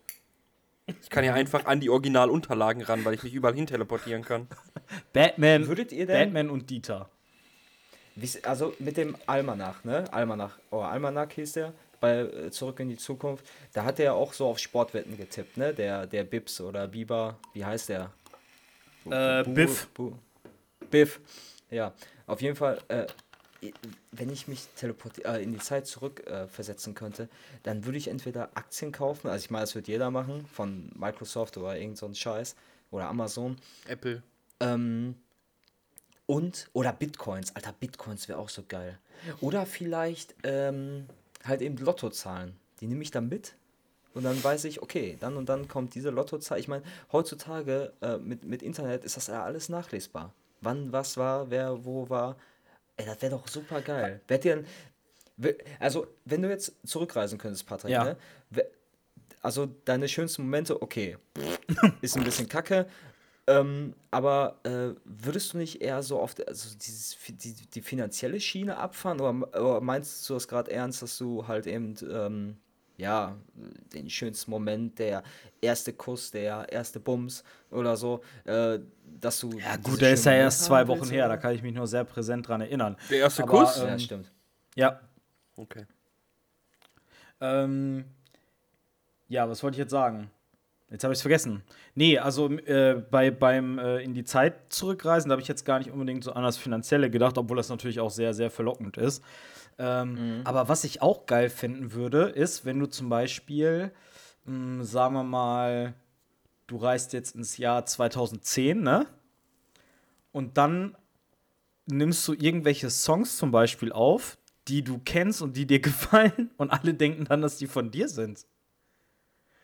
Ich 1.03 1.11
kann 1.11 1.23
ja 1.25 1.35
einfach 1.35 1.67
an 1.67 1.81
die 1.81 1.91
Originalunterlagen 1.91 2.81
ran, 2.83 3.05
weil 3.05 3.13
ich 3.13 3.23
mich 3.23 3.35
überall 3.35 3.55
hin 3.55 3.67
teleportieren 3.67 4.25
kann. 4.25 4.49
Batman, 5.13 5.69
Würdet 5.69 5.93
ihr 5.93 6.07
denn- 6.07 6.17
Batman 6.33 6.49
und 6.51 6.71
Dieter. 6.71 7.11
Also 8.43 8.75
mit 8.81 8.97
dem 8.97 9.15
Almanach, 9.27 9.85
ne? 9.85 10.05
Almanach, 10.13 10.59
oh, 10.71 10.81
Almanach 10.81 11.31
hieß 11.31 11.53
der, 11.53 11.73
bei 12.01 12.19
äh, 12.21 12.51
Zurück 12.51 12.81
in 12.81 12.89
die 12.89 12.97
Zukunft. 12.97 13.45
Da 13.73 13.85
hat 13.85 13.99
er 13.99 14.05
ja 14.07 14.13
auch 14.13 14.33
so 14.33 14.47
auf 14.47 14.59
Sportwetten 14.59 15.17
getippt, 15.17 15.57
ne? 15.57 15.73
Der, 15.75 16.07
der 16.07 16.25
Bips 16.25 16.61
oder 16.61 16.89
Biber, 16.89 17.39
wie 17.53 17.65
heißt 17.65 17.89
der? 17.89 18.11
Äh, 19.11 19.43
Bu- 19.45 19.55
Biff. 19.55 19.89
Bu- 19.95 20.13
Biff. 20.91 21.21
Ja, 21.71 21.93
auf 22.27 22.41
jeden 22.43 22.57
Fall, 22.57 22.79
äh, 22.89 23.07
i- 23.63 23.75
wenn 24.13 24.31
ich 24.31 24.49
mich 24.49 24.67
äh, 24.83 25.43
in 25.43 25.53
die 25.53 25.59
Zeit 25.59 25.87
zurück 25.87 26.27
äh, 26.27 26.47
versetzen 26.49 26.95
könnte, 26.95 27.29
dann 27.63 27.85
würde 27.85 27.99
ich 27.99 28.09
entweder 28.09 28.51
Aktien 28.55 28.93
kaufen, 28.93 29.29
also 29.29 29.45
ich 29.45 29.51
meine, 29.51 29.65
das 29.65 29.75
wird 29.75 29.89
jeder 29.89 30.11
machen, 30.11 30.47
von 30.47 30.91
Microsoft 30.95 31.57
oder 31.57 31.77
irgend 31.77 31.99
so 31.99 32.07
ein 32.07 32.15
Scheiß 32.15 32.57
oder 32.91 33.09
Amazon. 33.09 33.57
Apple. 33.87 34.23
Ähm, 34.61 35.15
Und, 36.27 36.69
oder 36.75 36.93
Bitcoins. 36.93 37.55
Alter, 37.57 37.73
Bitcoins 37.73 38.29
wäre 38.29 38.39
auch 38.39 38.49
so 38.51 38.63
geil. 38.69 38.99
Oder 39.41 39.67
vielleicht 39.67 40.35
ähm, 40.45 41.07
halt 41.45 41.61
eben 41.63 41.77
Lottozahlen. 41.77 42.57
Die 42.81 42.87
nehme 42.87 43.03
ich 43.03 43.11
dann 43.11 43.29
mit. 43.29 43.55
Und 44.15 44.25
dann 44.25 44.43
weiß 44.43 44.65
ich, 44.65 44.83
okay, 44.83 45.17
dann 45.21 45.37
und 45.37 45.49
dann 45.49 45.69
kommt 45.69 45.95
diese 45.95 46.11
Lottozahl. 46.11 46.59
Ich 46.59 46.67
meine, 46.69 46.83
heutzutage 47.13 47.93
äh, 48.01 48.17
mit, 48.19 48.45
mit 48.45 48.63
Internet 48.63 49.05
ist 49.05 49.17
das 49.17 49.29
ja 49.29 49.45
alles 49.45 49.69
nachlesbar. 49.69 50.33
Wann 50.61 50.93
was 50.93 51.17
war, 51.17 51.51
wer 51.51 51.85
wo 51.85 52.09
war. 52.09 52.37
Ey, 52.97 53.07
das 53.07 53.23
wäre 53.23 53.33
doch 53.37 53.47
super 53.47 53.81
geil. 53.81 54.21
Werd 54.27 54.43
dir, 54.45 54.65
also, 55.79 56.09
wenn 56.25 56.43
du 56.43 56.49
jetzt 56.49 56.73
zurückreisen 56.85 57.39
könntest, 57.39 57.67
Patrick, 57.67 57.93
Ja. 57.93 58.05
ne? 58.05 58.17
Also, 59.41 59.67
deine 59.85 60.09
schönsten 60.09 60.43
Momente, 60.43 60.83
okay, 60.83 61.17
ist 62.01 62.17
ein 62.17 62.25
bisschen 62.25 62.49
kacke. 62.49 62.89
Ähm, 63.49 63.95
aber 64.11 64.59
äh, 64.65 64.95
würdest 65.07 65.55
du 65.55 65.57
nicht 65.57 65.81
eher 65.81 66.03
so 66.03 66.21
auf 66.21 66.35
also 66.47 66.77
dieses, 66.77 67.17
die, 67.29 67.55
die 67.55 67.81
finanzielle 67.81 68.41
Schiene 68.41 68.77
abfahren? 68.77 69.21
Oder, 69.21 69.59
oder 69.59 69.81
meinst 69.81 70.29
du 70.29 70.35
das 70.35 70.47
gerade 70.47 70.71
ernst, 70.71 71.01
dass 71.01 71.17
du 71.17 71.49
halt 71.49 71.67
eben, 71.67 71.95
ähm, 72.11 72.59
ja, 72.99 73.39
den 73.95 74.11
schönsten 74.11 74.51
Moment, 74.51 74.99
der 74.99 75.23
erste 75.63 75.95
Kuss, 75.95 76.31
der 76.31 76.71
erste 76.71 77.01
Bums 77.01 77.43
oder 77.71 77.97
so, 77.97 78.21
äh, 78.45 78.81
dass 79.19 79.41
du. 79.41 79.51
Ja, 79.59 79.77
gut, 79.77 80.03
der 80.03 80.13
ist 80.13 80.27
ja 80.27 80.33
erst 80.33 80.65
zwei 80.65 80.87
Wochen 80.87 81.01
willst, 81.01 81.13
her, 81.13 81.27
da 81.29 81.39
kann 81.39 81.55
ich 81.55 81.63
mich 81.63 81.73
nur 81.73 81.87
sehr 81.87 82.05
präsent 82.05 82.47
dran 82.47 82.61
erinnern. 82.61 82.99
Der 83.09 83.21
erste 83.21 83.45
Aber, 83.45 83.65
Kuss? 83.65 83.79
ähm, 83.79 83.89
Ja, 83.89 83.99
stimmt. 83.99 84.31
Ja. 84.75 85.01
Okay. 85.57 85.87
Ähm, 87.41 88.05
ja, 89.29 89.49
was 89.49 89.63
wollte 89.63 89.77
ich 89.77 89.81
jetzt 89.81 89.93
sagen? 89.93 90.31
Jetzt 90.91 91.05
habe 91.05 91.13
ich 91.13 91.19
es 91.19 91.23
vergessen. 91.23 91.63
Nee, 91.95 92.19
also 92.19 92.51
äh, 92.51 93.03
bei, 93.11 93.31
beim 93.31 93.79
äh, 93.79 93.99
in 94.03 94.15
die 94.15 94.25
Zeit 94.25 94.73
zurückreisen, 94.73 95.29
da 95.29 95.35
habe 95.35 95.43
ich 95.43 95.49
jetzt 95.49 95.67
gar 95.67 95.79
nicht 95.79 95.91
unbedingt 95.91 96.25
so 96.25 96.33
an 96.33 96.43
das 96.43 96.57
Finanzielle 96.57 97.11
gedacht, 97.11 97.37
obwohl 97.37 97.59
das 97.59 97.69
natürlich 97.69 98.01
auch 98.01 98.11
sehr, 98.11 98.33
sehr 98.33 98.51
verlockend 98.51 98.97
ist. 98.97 99.23
Ähm, 99.79 100.41
Aber 100.45 100.69
was 100.69 100.85
ich 100.85 101.03
auch 101.03 101.27
geil 101.27 101.51
finden 101.51 101.93
würde, 101.93 102.23
ist, 102.31 102.65
wenn 102.65 102.79
du 102.79 102.87
zum 102.87 103.11
Beispiel, 103.11 103.93
mh, 104.45 104.85
sagen 104.85 105.15
wir 105.15 105.25
mal, 105.25 105.95
du 106.67 106.77
reist 106.77 107.13
jetzt 107.13 107.37
ins 107.37 107.59
Jahr 107.59 107.85
2010, 107.85 108.81
ne? 108.81 109.07
Und 110.33 110.57
dann 110.57 110.97
nimmst 111.87 112.27
du 112.29 112.33
irgendwelche 112.33 112.91
Songs 112.91 113.37
zum 113.37 113.51
Beispiel 113.51 113.93
auf, 113.93 114.39
die 114.69 114.83
du 114.83 115.01
kennst 115.05 115.43
und 115.43 115.57
die 115.57 115.67
dir 115.67 115.81
gefallen 115.83 116.51
und 116.57 116.71
alle 116.71 116.95
denken 116.95 117.25
dann, 117.25 117.43
dass 117.43 117.59
die 117.59 117.67
von 117.67 117.91
dir 117.91 118.09
sind. 118.09 118.47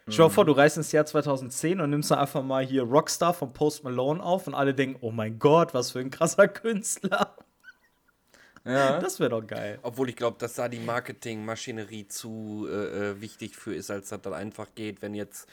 Schau 0.08 0.28
vor, 0.28 0.44
du 0.44 0.52
reist 0.52 0.76
ins 0.76 0.92
Jahr 0.92 1.06
2010 1.06 1.80
und 1.80 1.90
nimmst 1.90 2.10
dann 2.10 2.18
einfach 2.18 2.42
mal 2.42 2.64
hier 2.64 2.82
Rockstar 2.82 3.32
von 3.32 3.52
Post 3.52 3.84
Malone 3.84 4.22
auf 4.22 4.46
und 4.46 4.54
alle 4.54 4.74
denken, 4.74 4.98
oh 5.00 5.10
mein 5.10 5.38
Gott, 5.38 5.72
was 5.72 5.92
für 5.92 6.00
ein 6.00 6.10
krasser 6.10 6.46
Künstler. 6.48 7.34
Ja. 8.64 8.98
Das 8.98 9.20
wäre 9.20 9.30
doch 9.30 9.46
geil. 9.46 9.78
Obwohl 9.82 10.08
ich 10.08 10.16
glaube, 10.16 10.36
dass 10.38 10.54
da 10.54 10.68
die 10.68 10.78
Marketingmaschinerie 10.78 12.08
zu 12.08 12.66
äh, 12.70 13.10
äh, 13.10 13.20
wichtig 13.20 13.56
für 13.56 13.74
ist, 13.74 13.90
als 13.90 14.08
dass 14.08 14.22
das 14.22 14.32
einfach 14.32 14.68
geht. 14.74 15.02
Wenn 15.02 15.14
jetzt 15.14 15.48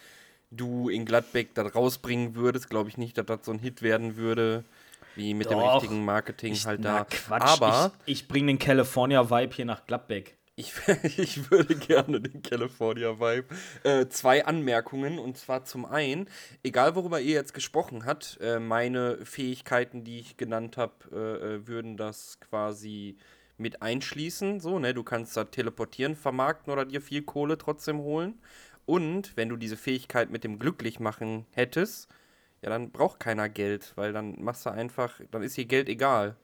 du 0.49 0.89
in 0.89 1.05
Gladbeck 1.05 1.53
das 1.53 1.73
rausbringen 1.75 2.35
würdest, 2.35 2.69
glaube 2.69 2.89
ich 2.89 2.97
nicht, 2.97 3.17
dass 3.17 3.25
das 3.25 3.39
so 3.43 3.51
ein 3.51 3.59
Hit 3.59 3.81
werden 3.81 4.15
würde, 4.15 4.63
wie 5.15 5.33
mit 5.33 5.49
dem 5.49 5.59
Doch. 5.59 5.75
richtigen 5.75 6.05
Marketing 6.05 6.53
Ich, 6.53 6.65
halt 6.65 6.85
da. 6.85 7.05
Quatsch, 7.05 7.41
Aber 7.41 7.91
ich, 8.05 8.21
ich 8.21 8.27
bringe 8.27 8.47
den 8.47 8.59
California-Vibe 8.59 9.55
hier 9.55 9.65
nach 9.65 9.85
Gladbeck. 9.85 10.37
Ich, 10.61 10.73
ich 11.17 11.51
würde 11.51 11.75
gerne 11.75 12.21
den 12.21 12.41
California 12.41 13.19
Vibe. 13.19 13.47
Äh, 13.83 14.07
zwei 14.07 14.45
Anmerkungen 14.45 15.19
und 15.19 15.37
zwar 15.37 15.65
zum 15.65 15.85
einen, 15.85 16.27
egal 16.63 16.95
worüber 16.95 17.19
ihr 17.19 17.33
jetzt 17.33 17.53
gesprochen 17.53 18.05
habt, 18.05 18.37
äh, 18.41 18.59
meine 18.59 19.25
Fähigkeiten, 19.25 20.03
die 20.03 20.19
ich 20.19 20.37
genannt 20.37 20.77
habe, 20.77 20.93
äh, 21.11 21.55
äh, 21.55 21.67
würden 21.67 21.97
das 21.97 22.39
quasi 22.39 23.17
mit 23.57 23.81
einschließen. 23.81 24.59
So, 24.59 24.79
ne, 24.79 24.93
du 24.93 25.03
kannst 25.03 25.35
da 25.35 25.45
teleportieren, 25.45 26.15
vermarkten 26.15 26.71
oder 26.71 26.85
dir 26.85 27.01
viel 27.01 27.23
Kohle 27.23 27.57
trotzdem 27.57 27.99
holen. 27.99 28.39
Und 28.85 29.35
wenn 29.37 29.49
du 29.49 29.57
diese 29.57 29.77
Fähigkeit 29.77 30.31
mit 30.31 30.43
dem 30.43 30.59
Glücklichmachen 30.59 31.45
hättest, 31.51 32.09
ja, 32.61 32.69
dann 32.69 32.91
braucht 32.91 33.19
keiner 33.19 33.49
Geld, 33.49 33.93
weil 33.95 34.13
dann 34.13 34.41
machst 34.41 34.65
du 34.65 34.71
einfach, 34.71 35.19
dann 35.31 35.43
ist 35.43 35.57
dir 35.57 35.65
Geld 35.65 35.89
egal. 35.89 36.35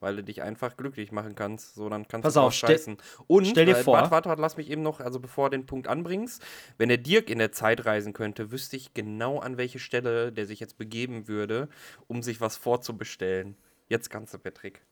Weil 0.00 0.16
du 0.16 0.24
dich 0.24 0.42
einfach 0.42 0.76
glücklich 0.76 1.10
machen 1.10 1.34
kannst. 1.34 1.74
So, 1.74 1.88
dann 1.88 2.06
kannst 2.06 2.24
Pass 2.24 2.34
du 2.34 2.40
auf, 2.40 2.52
scheißen. 2.52 2.98
Und, 3.26 3.46
stell 3.46 3.64
dir 3.66 3.78
äh, 3.78 3.82
vor- 3.82 3.94
Warte, 3.94 4.10
warte, 4.10 4.28
warte, 4.28 4.42
lass 4.42 4.56
mich 4.56 4.70
eben 4.70 4.82
noch, 4.82 5.00
also 5.00 5.20
bevor 5.20 5.48
du 5.50 5.56
den 5.56 5.66
Punkt 5.66 5.88
anbringst, 5.88 6.42
wenn 6.76 6.88
der 6.88 6.98
Dirk 6.98 7.30
in 7.30 7.38
der 7.38 7.50
Zeit 7.52 7.86
reisen 7.86 8.12
könnte, 8.12 8.50
wüsste 8.50 8.76
ich 8.76 8.92
genau, 8.92 9.38
an 9.38 9.56
welche 9.56 9.78
Stelle 9.78 10.32
der 10.32 10.46
sich 10.46 10.60
jetzt 10.60 10.76
begeben 10.76 11.28
würde, 11.28 11.68
um 12.08 12.22
sich 12.22 12.40
was 12.40 12.56
vorzubestellen. 12.56 13.56
Jetzt 13.88 14.10
kannst 14.10 14.34
du, 14.34 14.38
Patrick. 14.38 14.82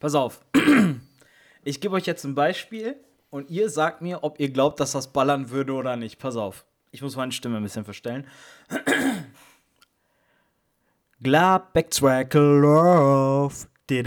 Pass 0.00 0.14
auf. 0.14 0.40
Ich 1.64 1.80
gebe 1.80 1.96
euch 1.96 2.06
jetzt 2.06 2.24
ein 2.24 2.34
Beispiel 2.36 2.96
und 3.30 3.50
ihr 3.50 3.68
sagt 3.68 4.00
mir, 4.00 4.22
ob 4.22 4.38
ihr 4.40 4.48
glaubt, 4.50 4.80
dass 4.80 4.92
das 4.92 5.12
ballern 5.12 5.50
würde 5.50 5.72
oder 5.74 5.96
nicht. 5.96 6.18
Pass 6.18 6.36
auf. 6.36 6.64
Ich 6.92 7.02
muss 7.02 7.16
meine 7.16 7.32
Stimme 7.32 7.56
ein 7.58 7.62
bisschen 7.62 7.84
verstellen. 7.84 8.26
Gladbeck 11.22 11.90
Tracker 11.90 12.40
Love. 12.40 13.54
In 13.90 14.04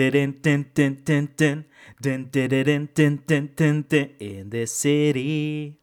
the 4.52 4.66
city 4.68 5.78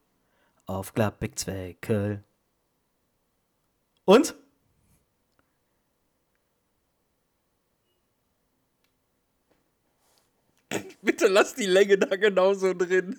of 0.66 0.94
Gladbeck 0.94 1.38
Zweckel. 1.38 2.22
Und? 4.04 4.34
Bitte 11.02 11.28
lass 11.28 11.54
die 11.54 11.66
Länge 11.66 11.98
da 11.98 12.16
genauso 12.16 12.74
drin. 12.74 13.16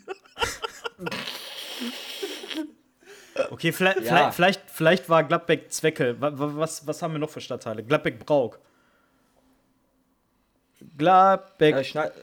Okay, 3.51 3.71
vielleicht, 3.71 4.01
Ja. 4.01 4.31
vielleicht, 4.31 4.69
vielleicht, 4.69 5.07
war 5.09 5.23
Gladbeck 5.23 5.71
Zweckel. 5.71 6.19
Wa- 6.19 6.37
wa- 6.37 6.55
Was, 6.57 6.85
was 6.85 7.01
haben 7.01 7.13
wir 7.13 7.19
noch 7.19 7.29
für 7.29 7.41
Stadtteile? 7.41 7.83
Gladbeck 7.83 8.19
Brauk. 8.25 8.59
Gladbeck 10.97 11.75
Ja, 11.75 11.83
schneid, 11.83 12.13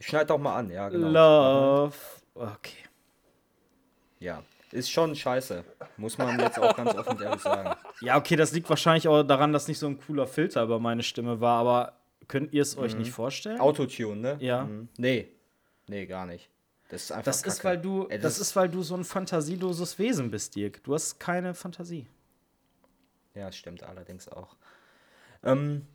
schneid 0.00 0.30
doch 0.30 0.38
mal 0.38 0.56
an, 0.56 0.70
ja, 0.70 0.88
genau. 0.88 1.10
Love. 1.10 1.96
Okay. 2.34 2.84
Ja, 4.18 4.42
ist 4.72 4.90
schon 4.90 5.14
scheiße. 5.14 5.64
Muss 5.96 6.18
man 6.18 6.38
jetzt 6.38 6.58
auch 6.58 6.76
ganz 6.76 6.94
offen 6.94 7.16
und 7.16 7.22
ehrlich 7.22 7.42
sagen. 7.42 7.76
Ja, 8.00 8.16
okay, 8.16 8.36
das 8.36 8.52
liegt 8.52 8.68
wahrscheinlich 8.68 9.08
auch 9.08 9.22
daran, 9.22 9.52
dass 9.52 9.68
nicht 9.68 9.78
so 9.78 9.86
ein 9.86 9.98
cooler 9.98 10.26
Filter 10.26 10.62
über 10.62 10.78
meine 10.78 11.02
Stimme 11.02 11.40
war, 11.40 11.60
aber 11.60 11.92
könnt 12.28 12.52
ihr 12.52 12.62
es 12.62 12.76
euch 12.76 12.96
nicht 12.96 13.12
vorstellen? 13.12 13.60
Autotune, 13.60 14.16
ne? 14.20 14.36
Ja. 14.40 14.64
Mhm. 14.64 14.88
Nee. 14.98 15.28
Nee, 15.86 16.06
gar 16.06 16.26
nicht. 16.26 16.50
Das 16.88 17.04
ist 17.04 17.12
einfach. 17.12 17.24
Das 17.24 17.42
ist, 17.42 17.44
Kacke. 17.60 17.64
weil 17.64 17.78
du, 17.78 18.06
Ey, 18.08 18.18
das 18.18 18.38
ist, 18.38 18.54
weil 18.56 18.68
du 18.68 18.82
so 18.82 18.96
ein 18.96 19.04
fantasieloses 19.04 19.98
Wesen 19.98 20.30
bist, 20.30 20.54
Dirk. 20.56 20.82
Du 20.84 20.94
hast 20.94 21.18
keine 21.18 21.54
Fantasie. 21.54 22.06
Ja, 23.34 23.50
stimmt 23.52 23.82
allerdings 23.82 24.28
auch. 24.28 24.56
Ähm, 25.42 25.86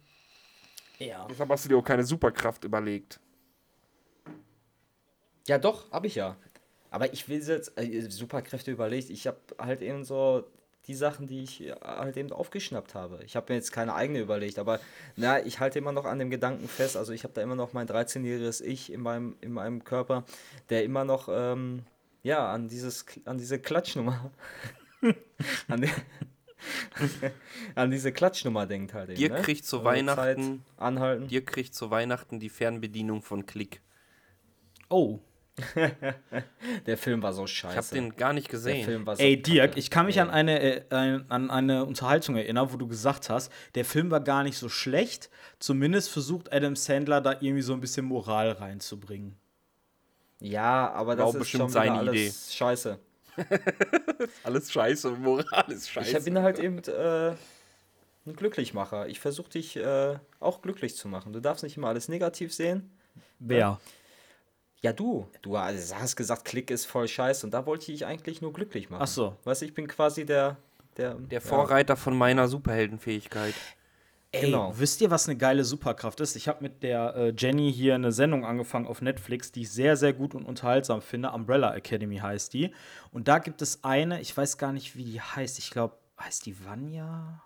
Ja. 1.08 1.28
Deshalb 1.30 1.50
hast 1.50 1.66
du 1.66 1.70
dir 1.70 1.78
auch 1.78 1.84
keine 1.84 2.04
Superkraft 2.04 2.64
überlegt. 2.64 3.20
ja, 5.48 5.58
doch, 5.58 5.92
hab 5.92 6.06
ich 6.06 6.16
ja. 6.16 6.36
Aber 6.92 7.12
ich 7.14 7.28
will 7.28 7.42
jetzt 7.42 7.78
äh, 7.78 8.02
Superkräfte 8.10 8.72
überlegt. 8.72 9.10
Ich 9.10 9.26
habe 9.26 9.40
halt 9.58 9.82
eben 9.82 10.04
so 10.04 10.44
die 10.88 10.94
Sachen, 10.94 11.28
die 11.28 11.44
ich 11.44 11.62
äh, 11.62 11.76
halt 11.84 12.18
eben 12.18 12.32
aufgeschnappt 12.32 12.96
habe. 12.96 13.22
Ich 13.24 13.36
habe 13.36 13.52
mir 13.52 13.58
jetzt 13.58 13.72
keine 13.72 13.96
eigene 13.96 14.20
überlegt, 14.20 14.60
aber 14.60 14.80
na, 15.16 15.44
ich 15.44 15.60
halte 15.60 15.80
immer 15.80 15.92
noch 15.92 16.06
an 16.06 16.20
dem 16.20 16.30
Gedanken 16.30 16.68
fest. 16.68 16.98
Also 16.98 17.14
ich 17.14 17.24
habe 17.24 17.34
da 17.34 17.42
immer 17.42 17.56
noch 17.56 17.74
mein 17.74 17.88
13-jähriges 17.88 18.62
Ich 18.62 18.92
in 18.92 19.02
meinem, 19.02 19.36
in 19.42 19.54
meinem 19.54 19.84
Körper, 19.84 20.26
der 20.70 20.84
immer 20.84 21.06
noch 21.06 21.30
ähm, 21.32 21.84
ja 22.24 22.52
an 22.52 22.68
dieses 22.68 23.06
an 23.26 23.38
diese 23.38 23.58
Klatschnummer 23.60 24.32
an, 25.68 25.82
die, 25.82 25.90
an 27.76 27.92
diese 27.92 28.12
Klatschnummer 28.12 28.66
denkt 28.66 28.94
halt 28.94 29.10
eben. 29.10 29.18
Dir 29.18 29.30
ne? 29.32 29.42
kriegt 29.42 29.66
zu 29.66 29.84
Weihnachten- 29.84 30.64
Zeit 30.66 30.82
anhalten. 30.82 31.28
Dir 31.28 31.44
kriegt 31.46 31.74
zu 31.74 31.90
Weihnachten 31.92 32.40
die 32.40 32.50
Fernbedienung 32.50 33.22
von 33.22 33.46
Klick. 33.46 33.82
Oh. 34.90 35.20
Der 36.86 36.98
Film 36.98 37.22
war 37.22 37.34
so 37.34 37.46
Ich 37.46 37.64
habe 37.64 37.74
scheiße. 37.76 37.94
den 37.96 38.16
gar 38.16 38.34
nicht 38.34 38.48
Der 38.48 38.52
gesehen. 38.52 38.86
Film 38.86 39.06
war 39.06 39.16
so 39.18 39.22
Ey, 39.24 39.42
Dirk, 39.42 39.72
kacke. 39.72 39.80
ich 39.80 39.90
kann 39.90 40.06
mich 40.06 40.16
Ey. 40.18 40.24
an 40.24 40.30
eine, 40.30 40.62
äh, 40.62 41.20
an 41.30 41.52
eine 41.52 41.86
Unterhaltung 41.86 42.36
erinnern, 42.38 42.70
wo 42.72 42.78
du 42.78 42.88
gesagt 42.88 43.30
hast, 43.30 43.52
der 43.76 43.86
Film 43.86 44.10
war 44.12 44.22
gar 44.22 44.44
nicht 44.44 44.58
so 44.58 44.70
schlecht. 44.70 45.30
Zumindest 45.60 46.10
versucht 46.10 46.52
Adam 46.54 46.76
Sandler 46.76 47.22
da 47.22 47.34
irgendwie 47.34 47.62
so 47.62 47.74
ein 47.74 47.82
bisschen 47.82 48.06
Moral 48.06 48.52
reinzubringen. 48.52 49.36
Ja, 50.40 50.90
aber 50.94 51.10
War 51.10 51.16
das 51.18 51.26
auch 51.26 51.28
ist 51.42 51.50
schon 51.50 51.68
bestimmt 51.68 51.70
wieder 51.72 51.94
seine 51.96 52.00
alles 52.00 52.14
Idee. 52.16 52.56
scheiße. 52.56 53.00
Alles 54.44 54.72
scheiße, 54.72 55.12
Moral 55.12 55.72
ist 55.72 55.86
Ich 55.86 55.92
scheiße. 55.92 56.22
bin 56.24 56.40
halt 56.40 56.60
eben 56.60 56.80
äh, 56.84 57.32
ein 58.26 58.36
Glücklichmacher. 58.36 59.08
Ich 59.08 59.20
versuche 59.20 59.50
dich 59.50 59.78
äh, 59.78 60.18
auch 60.40 60.62
glücklich 60.62 60.96
zu 60.96 61.08
machen. 61.08 61.34
Du 61.34 61.40
darfst 61.40 61.64
nicht 61.64 61.78
immer 61.78 61.88
alles 61.88 62.08
negativ 62.08 62.54
sehen. 62.54 62.92
Wer? 63.40 63.80
Ja, 64.82 64.94
du. 64.94 65.28
Du 65.42 65.58
hast 65.58 66.16
gesagt, 66.16 66.46
Klick 66.46 66.72
ist 66.72 66.86
voll 66.86 67.08
scheiße 67.08 67.46
und 67.46 67.52
da 67.54 67.66
wollte 67.66 67.92
ich 67.92 68.06
eigentlich 68.06 68.42
nur 68.42 68.52
glücklich 68.54 68.90
machen. 68.90 69.04
Ach 69.04 69.08
so. 69.08 69.36
Weißt 69.44 69.62
du, 69.62 69.66
ich 69.66 69.74
bin 69.74 69.88
quasi 69.88 70.26
der. 70.26 70.58
Der, 70.98 71.14
Der 71.16 71.40
Vorreiter 71.40 71.96
von 71.96 72.18
meiner 72.18 72.48
Superheldenfähigkeit. 72.50 73.54
Ey, 74.34 74.46
Genau. 74.46 74.72
wisst 74.78 75.02
ihr, 75.02 75.12
was 75.12 75.28
eine 75.28 75.38
geile 75.38 75.66
Superkraft 75.66 76.22
ist? 76.22 76.38
Ich 76.38 76.48
habe 76.48 76.64
mit 76.64 76.84
der 76.84 77.16
äh, 77.16 77.34
Jenny 77.38 77.72
hier 77.74 77.96
eine 77.96 78.14
Sendung 78.14 78.46
angefangen 78.46 78.88
auf 78.88 79.02
Netflix, 79.02 79.52
die 79.52 79.62
ich 79.64 79.72
sehr, 79.72 79.98
sehr 79.98 80.14
gut 80.14 80.34
und 80.34 80.46
unterhaltsam 80.46 81.02
finde. 81.02 81.32
Umbrella 81.32 81.76
Academy 81.76 82.18
heißt 82.18 82.54
die. 82.54 82.74
Und 83.12 83.28
da 83.28 83.40
gibt 83.40 83.62
es 83.62 83.84
eine, 83.84 84.22
ich 84.22 84.36
weiß 84.36 84.58
gar 84.58 84.72
nicht, 84.72 84.96
wie 84.96 85.04
die 85.04 85.20
heißt. 85.20 85.60
Ich 85.60 85.70
glaube, 85.70 85.98
heißt 86.18 86.46
die 86.46 86.66
Vanya? 86.66 87.44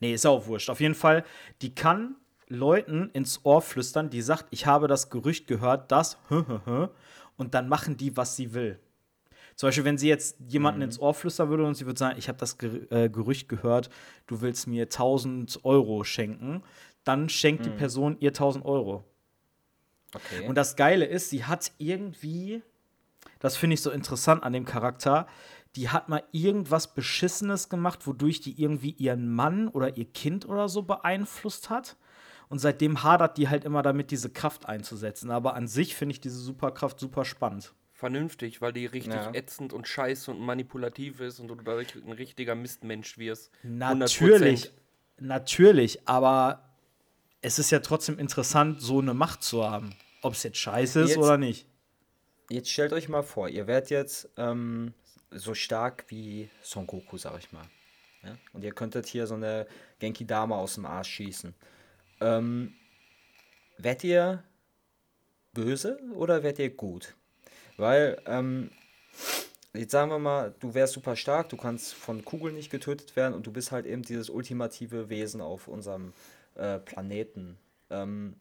Nee, 0.00 0.12
ist 0.12 0.26
auch 0.26 0.46
wurscht. 0.46 0.68
Auf 0.68 0.80
jeden 0.80 0.94
Fall, 0.96 1.24
die 1.62 1.74
kann 1.74 2.16
Leuten 2.48 3.08
ins 3.14 3.40
Ohr 3.44 3.62
flüstern, 3.62 4.10
die 4.10 4.20
sagt, 4.20 4.46
ich 4.50 4.66
habe 4.66 4.86
das 4.86 5.08
Gerücht 5.08 5.46
gehört, 5.46 5.90
dass, 5.92 6.18
und 7.38 7.54
dann 7.54 7.68
machen 7.68 7.96
die, 7.96 8.16
was 8.18 8.36
sie 8.36 8.52
will. 8.52 8.78
Zum 9.62 9.68
Beispiel, 9.68 9.84
wenn 9.84 9.96
sie 9.96 10.08
jetzt 10.08 10.38
jemanden 10.48 10.82
ins 10.82 10.98
Ohr 10.98 11.14
flüstern 11.14 11.48
würde 11.48 11.64
und 11.64 11.76
sie 11.76 11.86
würde 11.86 11.96
sagen, 11.96 12.18
ich 12.18 12.26
habe 12.26 12.36
das 12.36 12.56
äh, 12.90 13.08
Gerücht 13.08 13.48
gehört, 13.48 13.90
du 14.26 14.40
willst 14.40 14.66
mir 14.66 14.82
1000 14.86 15.60
Euro 15.64 16.02
schenken, 16.02 16.64
dann 17.04 17.28
schenkt 17.28 17.64
die 17.64 17.70
Person 17.70 18.16
ihr 18.18 18.30
1000 18.30 18.64
Euro. 18.64 19.04
Okay. 20.12 20.48
Und 20.48 20.56
das 20.56 20.74
Geile 20.74 21.04
ist, 21.04 21.30
sie 21.30 21.44
hat 21.44 21.70
irgendwie, 21.78 22.60
das 23.38 23.56
finde 23.56 23.74
ich 23.74 23.82
so 23.82 23.92
interessant 23.92 24.42
an 24.42 24.52
dem 24.52 24.64
Charakter, 24.64 25.28
die 25.76 25.90
hat 25.90 26.08
mal 26.08 26.24
irgendwas 26.32 26.92
Beschissenes 26.92 27.68
gemacht, 27.68 28.08
wodurch 28.08 28.40
die 28.40 28.60
irgendwie 28.60 28.90
ihren 28.90 29.32
Mann 29.32 29.68
oder 29.68 29.96
ihr 29.96 30.06
Kind 30.06 30.48
oder 30.48 30.68
so 30.68 30.82
beeinflusst 30.82 31.70
hat. 31.70 31.96
Und 32.48 32.58
seitdem 32.58 33.04
hadert 33.04 33.38
die 33.38 33.48
halt 33.48 33.64
immer 33.64 33.82
damit, 33.82 34.10
diese 34.10 34.28
Kraft 34.28 34.66
einzusetzen. 34.66 35.30
Aber 35.30 35.54
an 35.54 35.68
sich 35.68 35.94
finde 35.94 36.14
ich 36.14 36.20
diese 36.20 36.40
Superkraft 36.40 36.98
super 36.98 37.24
spannend. 37.24 37.72
Vernünftig, 38.02 38.60
weil 38.60 38.72
die 38.72 38.86
richtig 38.86 39.14
Ja. 39.14 39.32
ätzend 39.32 39.72
und 39.72 39.86
scheiße 39.86 40.28
und 40.32 40.40
manipulativ 40.40 41.20
ist 41.20 41.38
und 41.38 41.46
du 41.46 41.54
da 41.54 41.74
richtig- 41.74 42.04
ein 42.04 42.10
richtiger 42.10 42.56
Mistmensch 42.56 43.16
wirst. 43.16 43.52
Natürlich, 43.62 44.72
100%. 44.72 44.72
natürlich, 45.18 46.08
aber 46.08 46.68
es 47.42 47.60
ist 47.60 47.70
ja 47.70 47.78
trotzdem 47.78 48.18
interessant, 48.18 48.80
so 48.82 48.98
eine 48.98 49.14
Macht 49.14 49.44
zu 49.44 49.62
haben. 49.64 49.94
Ob 50.20 50.32
es 50.32 50.42
jetzt 50.42 50.58
scheiße 50.58 51.02
ist 51.02 51.10
Jetzt- 51.10 51.18
oder 51.18 51.38
nicht. 51.38 51.68
Jetzt 52.50 52.70
stellt 52.70 52.92
euch 52.92 53.08
mal 53.08 53.22
vor, 53.22 53.48
ihr 53.48 53.68
werdet 53.68 53.90
jetzt 53.90 54.28
ähm, 54.36 54.94
so 55.30 55.54
stark 55.54 56.04
wie 56.08 56.50
Son 56.60 56.88
Goku, 56.88 57.18
sag 57.18 57.38
ich 57.38 57.52
mal. 57.52 57.66
Ja? 58.24 58.36
Und 58.52 58.64
ihr 58.64 58.72
könntet 58.72 59.06
hier 59.06 59.28
so 59.28 59.34
eine 59.34 59.68
Genki 60.00 60.26
Dama 60.26 60.56
aus 60.56 60.74
dem 60.74 60.86
Arsch 60.86 61.08
schießen. 61.08 61.54
Ähm, 62.20 62.74
werdet 63.78 64.02
ihr 64.02 64.42
böse 65.52 66.00
oder 66.16 66.42
werdet 66.42 66.58
ihr 66.58 66.70
gut? 66.70 67.14
Weil, 67.82 68.22
ähm, 68.26 68.70
jetzt 69.74 69.90
sagen 69.90 70.12
wir 70.12 70.20
mal, 70.20 70.54
du 70.60 70.72
wärst 70.72 70.92
super 70.92 71.16
stark, 71.16 71.48
du 71.48 71.56
kannst 71.56 71.94
von 71.94 72.24
Kugeln 72.24 72.54
nicht 72.54 72.70
getötet 72.70 73.16
werden 73.16 73.34
und 73.34 73.44
du 73.44 73.52
bist 73.52 73.72
halt 73.72 73.86
eben 73.86 74.02
dieses 74.02 74.30
ultimative 74.30 75.08
Wesen 75.08 75.40
auf 75.40 75.66
unserem 75.66 76.12
äh, 76.54 76.78
Planeten. 76.78 77.58
Ähm, 77.90 78.36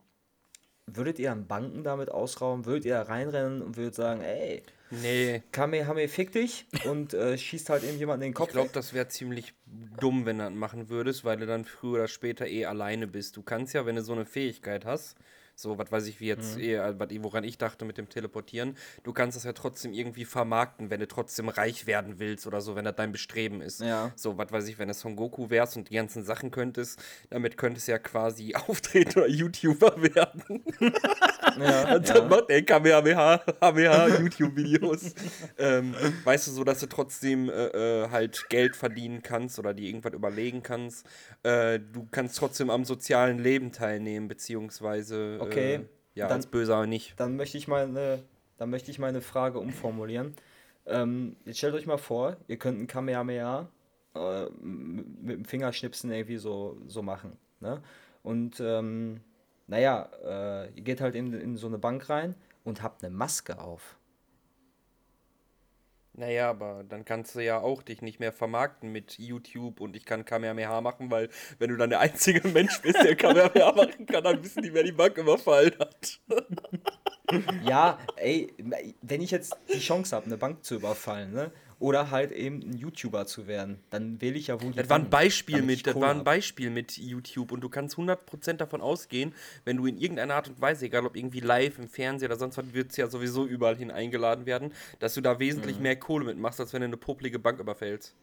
würdet 0.85 1.17
ihr 1.17 1.31
an 1.31 1.47
Banken 1.47 1.83
damit 1.83 2.11
ausrauben? 2.11 2.67
Würdet 2.67 2.85
ihr 2.85 2.93
da 2.93 3.01
reinrennen 3.01 3.63
und 3.63 3.77
würdet 3.77 3.95
sagen, 3.95 4.21
ey, 4.21 4.61
Nee, 4.91 5.41
Kamehame, 5.51 6.07
fick 6.07 6.33
dich 6.33 6.67
und 6.85 7.15
äh, 7.15 7.35
schießt 7.35 7.69
halt 7.69 7.83
eben 7.83 7.97
jemanden 7.97 8.23
in 8.23 8.29
den 8.29 8.33
Kopf. 8.35 8.49
ich 8.49 8.53
glaube, 8.53 8.71
das 8.73 8.93
wäre 8.93 9.07
ziemlich 9.07 9.55
dumm, 9.65 10.27
wenn 10.27 10.37
du 10.37 10.43
das 10.43 10.53
machen 10.53 10.89
würdest, 10.89 11.25
weil 11.25 11.37
du 11.37 11.47
dann 11.47 11.65
früher 11.65 11.93
oder 11.93 12.07
später 12.09 12.45
eh 12.45 12.65
alleine 12.65 13.07
bist. 13.07 13.37
Du 13.37 13.41
kannst 13.41 13.73
ja, 13.73 13.87
wenn 13.87 13.95
du 13.95 14.03
so 14.03 14.11
eine 14.11 14.25
Fähigkeit 14.25 14.85
hast, 14.85 15.15
so, 15.61 15.77
was 15.77 15.91
weiß 15.91 16.07
ich, 16.07 16.19
wie 16.19 16.27
jetzt, 16.27 16.57
eh, 16.57 16.75
äh, 16.75 16.93
was- 16.99 17.09
woran 17.19 17.43
ich 17.43 17.57
dachte 17.57 17.85
mit 17.85 17.97
dem 17.97 18.09
Teleportieren, 18.09 18.75
du 19.03 19.13
kannst 19.13 19.35
das 19.37 19.43
ja 19.43 19.53
trotzdem 19.53 19.93
irgendwie 19.93 20.25
vermarkten, 20.25 20.89
wenn 20.89 20.99
du 20.99 21.07
trotzdem 21.07 21.49
reich 21.49 21.87
werden 21.87 22.19
willst 22.19 22.47
oder 22.47 22.61
so, 22.61 22.75
wenn 22.75 22.85
das 22.85 22.95
dein 22.95 23.11
Bestreben 23.11 23.61
ist. 23.61 23.81
Ja. 23.81 24.11
So, 24.15 24.37
was 24.37 24.51
weiß 24.51 24.67
ich, 24.67 24.79
wenn 24.79 24.87
du 24.87 24.93
Son 24.93 25.15
Goku 25.15 25.49
wärst 25.49 25.77
und 25.77 25.89
die 25.89 25.95
ganzen 25.95 26.23
Sachen 26.23 26.51
könntest, 26.51 26.99
damit 27.29 27.57
könntest 27.57 27.87
du 27.87 27.91
ja 27.93 27.99
quasi 27.99 28.53
auftreten 28.67 29.19
oder 29.19 29.27
YouTuber 29.27 30.01
werden. 30.01 30.63
ja, 31.59 31.95
Und 31.95 32.09
dann 32.09 32.17
ja. 32.17 32.23
macht 32.25 32.49
er 32.49 32.61
Kamehameha 32.63 33.37
Kamehameha 33.37 34.07
YouTube-Videos. 34.19 35.13
ähm, 35.57 35.93
weißt 36.23 36.47
du, 36.47 36.51
so 36.51 36.63
dass 36.63 36.79
du 36.79 36.87
trotzdem 36.87 37.49
äh, 37.49 38.03
äh, 38.03 38.09
halt 38.09 38.45
Geld 38.49 38.75
verdienen 38.75 39.21
kannst 39.21 39.59
oder 39.59 39.73
dir 39.73 39.87
irgendwas 39.87 40.13
überlegen 40.13 40.63
kannst. 40.63 41.05
Äh, 41.43 41.79
du 41.79 42.07
kannst 42.11 42.37
trotzdem 42.37 42.69
am 42.69 42.85
sozialen 42.85 43.39
Leben 43.39 43.71
teilnehmen, 43.71 44.27
beziehungsweise 44.27 45.37
Okay, 45.39 45.50
äh, 45.59 45.85
ja, 46.15 46.27
dann- 46.27 46.37
als 46.37 46.47
Böser 46.47 46.85
nicht. 46.87 47.19
Dann 47.19 47.35
möchte 47.35 47.57
ich 47.57 47.67
meine, 47.67 48.23
dann 48.57 48.69
möchte 48.69 48.91
ich 48.91 48.99
meine 48.99 49.21
Frage 49.21 49.59
umformulieren. 49.59 50.35
Ähm, 50.85 51.35
jetzt 51.45 51.57
stellt 51.57 51.73
euch 51.75 51.85
mal 51.85 51.97
vor, 51.97 52.37
ihr 52.47 52.57
könnt 52.57 52.79
ein 52.79 52.87
Kamehameha 52.87 53.69
äh, 54.15 54.45
mit 54.61 55.37
dem 55.37 55.45
Fingerschnipsen 55.45 56.11
irgendwie 56.11 56.37
so, 56.37 56.77
so 56.87 57.01
machen. 57.01 57.37
Ne? 57.59 57.81
Und 58.23 58.59
ähm, 58.59 59.21
naja, 59.67 60.09
äh, 60.23 60.69
ihr 60.75 60.83
geht 60.83 61.01
halt 61.01 61.15
in, 61.15 61.33
in 61.33 61.55
so 61.57 61.67
eine 61.67 61.77
Bank 61.77 62.09
rein 62.09 62.35
und 62.63 62.81
habt 62.83 63.03
eine 63.03 63.13
Maske 63.15 63.59
auf. 63.59 63.97
Naja, 66.13 66.49
aber 66.49 66.83
dann 66.87 67.05
kannst 67.05 67.35
du 67.35 67.39
ja 67.39 67.59
auch 67.59 67.83
dich 67.83 68.01
nicht 68.01 68.19
mehr 68.19 68.33
vermarkten 68.33 68.91
mit 68.91 69.17
YouTube 69.17 69.79
und 69.79 69.95
ich 69.95 70.03
kann 70.03 70.25
Kamehameha 70.25 70.81
machen, 70.81 71.09
weil 71.09 71.29
wenn 71.57 71.69
du 71.69 71.77
dann 71.77 71.89
der 71.89 72.01
einzige 72.01 72.45
Mensch 72.49 72.81
bist, 72.81 73.01
der 73.01 73.15
Kamehameha 73.15 73.71
machen 73.71 74.05
kann, 74.05 74.23
dann 74.23 74.43
wissen 74.43 74.61
die, 74.61 74.73
wer 74.73 74.83
die 74.83 74.91
Bank 74.91 75.17
überfallen 75.17 75.73
hat. 75.79 76.19
Ja, 77.63 77.97
ey, 78.17 78.53
wenn 79.01 79.21
ich 79.21 79.31
jetzt 79.31 79.55
die 79.73 79.79
Chance 79.79 80.13
habe, 80.13 80.25
eine 80.25 80.35
Bank 80.35 80.65
zu 80.65 80.75
überfallen, 80.75 81.31
ne? 81.31 81.51
Oder 81.81 82.11
halt 82.11 82.31
eben 82.31 82.59
ein 82.61 82.77
YouTuber 82.77 83.25
zu 83.25 83.47
werden, 83.47 83.79
dann 83.89 84.21
wähle 84.21 84.37
ich 84.37 84.47
ja 84.47 84.61
wohl 84.61 84.71
die 84.71 84.77
Das 84.77 84.89
war 84.89 84.99
ein 84.99 85.09
Beispiel 85.09 85.63
mit, 85.63 85.87
das 85.87 85.95
war 85.95 86.11
ein. 86.13 86.23
Beispiel 86.23 86.69
mit 86.69 86.95
YouTube 86.95 87.51
und 87.51 87.61
du 87.61 87.69
kannst 87.69 87.97
100% 87.97 88.53
davon 88.53 88.81
ausgehen, 88.81 89.33
wenn 89.65 89.77
du 89.77 89.87
in 89.87 89.97
irgendeiner 89.97 90.35
Art 90.35 90.47
und 90.47 90.61
Weise, 90.61 90.85
egal 90.85 91.07
ob 91.07 91.15
irgendwie 91.17 91.39
live 91.39 91.79
im 91.79 91.87
Fernsehen 91.89 92.27
oder 92.29 92.37
sonst 92.37 92.57
was, 92.57 92.71
wird 92.73 92.91
es 92.91 92.97
ja 92.97 93.07
sowieso 93.07 93.47
überall 93.47 93.75
hin 93.75 93.89
eingeladen 93.89 94.45
werden, 94.45 94.73
dass 94.99 95.15
du 95.15 95.21
da 95.21 95.39
wesentlich 95.39 95.77
Mhm. 95.77 95.81
mehr 95.83 95.95
Kohle 95.95 96.25
mitmachst, 96.25 96.59
als 96.59 96.71
wenn 96.71 96.81
du 96.81 96.85
eine 96.85 96.97
popelige 96.97 97.39
Bank 97.39 97.59
überfällst. 97.59 98.13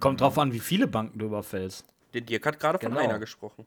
Kommt 0.00 0.22
drauf 0.22 0.38
an, 0.38 0.52
wie 0.54 0.60
viele 0.60 0.86
Banken 0.86 1.18
du 1.18 1.26
überfällst. 1.26 1.84
Der 2.14 2.22
Dirk 2.22 2.46
hat 2.46 2.58
gerade 2.58 2.78
von 2.78 2.88
Genau. 2.92 3.00
einer 3.04 3.18
gesprochen. 3.18 3.66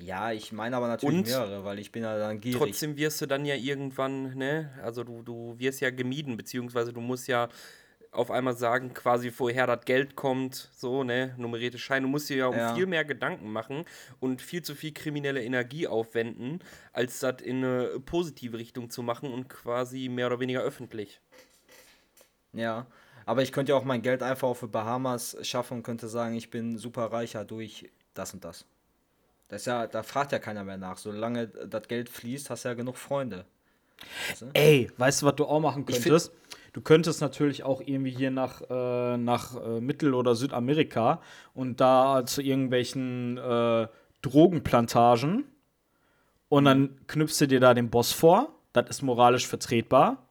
Ja, 0.00 0.32
ich 0.32 0.52
meine 0.52 0.76
aber 0.76 0.88
natürlich 0.88 1.18
Und 1.18 1.26
mehrere, 1.26 1.64
weil 1.64 1.78
ich 1.78 1.92
bin 1.92 2.02
ja 2.02 2.18
dann 2.18 2.40
gierig. 2.40 2.58
Trotzdem 2.58 2.96
wirst 2.96 3.20
du 3.20 3.26
dann 3.26 3.44
ja 3.44 3.54
irgendwann, 3.54 4.34
ne, 4.36 4.70
also 4.82 5.04
du, 5.04 5.22
du 5.22 5.54
wirst 5.58 5.80
ja 5.80 5.90
gemieden, 5.90 6.36
beziehungsweise 6.36 6.92
du 6.92 7.00
musst 7.00 7.28
ja 7.28 7.48
auf 8.10 8.30
einmal 8.30 8.56
sagen, 8.56 8.94
quasi 8.94 9.32
woher 9.36 9.66
das 9.66 9.84
Geld 9.84 10.14
kommt, 10.14 10.70
so, 10.76 11.02
ne, 11.04 11.34
nummerierte 11.36 11.78
Scheine. 11.78 12.06
Du 12.06 12.10
musst 12.10 12.28
dir 12.28 12.36
ja 12.36 12.46
um 12.46 12.56
Ja. 12.56 12.74
viel 12.74 12.86
mehr 12.86 13.04
Gedanken 13.04 13.50
machen 13.50 13.84
und 14.20 14.40
viel 14.40 14.62
zu 14.62 14.74
viel 14.74 14.92
kriminelle 14.92 15.42
Energie 15.42 15.86
aufwenden, 15.88 16.60
als 16.92 17.18
das 17.20 17.42
in 17.42 17.64
eine 17.64 18.00
positive 18.00 18.58
Richtung 18.58 18.90
zu 18.90 19.02
machen 19.02 19.32
und 19.32 19.48
quasi 19.48 20.08
mehr 20.08 20.26
oder 20.28 20.40
weniger 20.40 20.60
öffentlich. 20.60 21.20
Ja, 22.52 22.86
aber 23.26 23.42
ich 23.42 23.52
könnte 23.52 23.72
ja 23.72 23.78
auch 23.78 23.84
mein 23.84 24.02
Geld 24.02 24.22
einfach 24.22 24.48
auf 24.48 24.60
die 24.60 24.66
Bahamas 24.68 25.36
schaffen 25.42 25.78
und 25.78 25.82
könnte 25.82 26.08
sagen, 26.08 26.36
ich 26.36 26.50
bin 26.50 26.78
super 26.78 27.06
reicher 27.06 27.44
durch 27.44 27.90
das 28.14 28.32
und 28.32 28.44
das. 28.44 28.64
Das 29.48 29.62
ist 29.62 29.66
ja, 29.66 29.86
da 29.86 30.02
fragt 30.02 30.32
ja 30.32 30.38
keiner 30.38 30.64
mehr 30.64 30.76
nach. 30.76 30.96
Solange 30.98 31.48
das 31.48 31.86
Geld 31.88 32.08
fließt, 32.08 32.50
hast 32.50 32.64
du 32.64 32.68
ja 32.70 32.74
genug 32.74 32.96
Freunde. 32.96 33.44
Weißt 34.28 34.42
du? 34.42 34.46
Ey, 34.54 34.90
weißt 34.96 35.22
du, 35.22 35.26
was 35.26 35.36
du 35.36 35.44
auch 35.44 35.60
machen 35.60 35.86
könntest? 35.86 36.32
Du 36.72 36.80
könntest 36.80 37.20
natürlich 37.20 37.62
auch 37.62 37.80
irgendwie 37.80 38.10
hier 38.10 38.30
nach, 38.32 38.62
äh, 38.68 39.16
nach 39.16 39.54
äh, 39.64 39.80
Mittel- 39.80 40.14
oder 40.14 40.34
Südamerika 40.34 41.22
und 41.54 41.80
da 41.80 42.24
zu 42.26 42.42
irgendwelchen 42.42 43.38
äh, 43.38 43.86
Drogenplantagen 44.22 45.44
und 46.48 46.64
dann 46.64 46.98
knüpfst 47.06 47.40
du 47.40 47.46
dir 47.48 47.60
da 47.60 47.74
den 47.74 47.90
Boss 47.90 48.12
vor. 48.12 48.48
Das 48.72 48.88
ist 48.90 49.02
moralisch 49.02 49.46
vertretbar. 49.46 50.26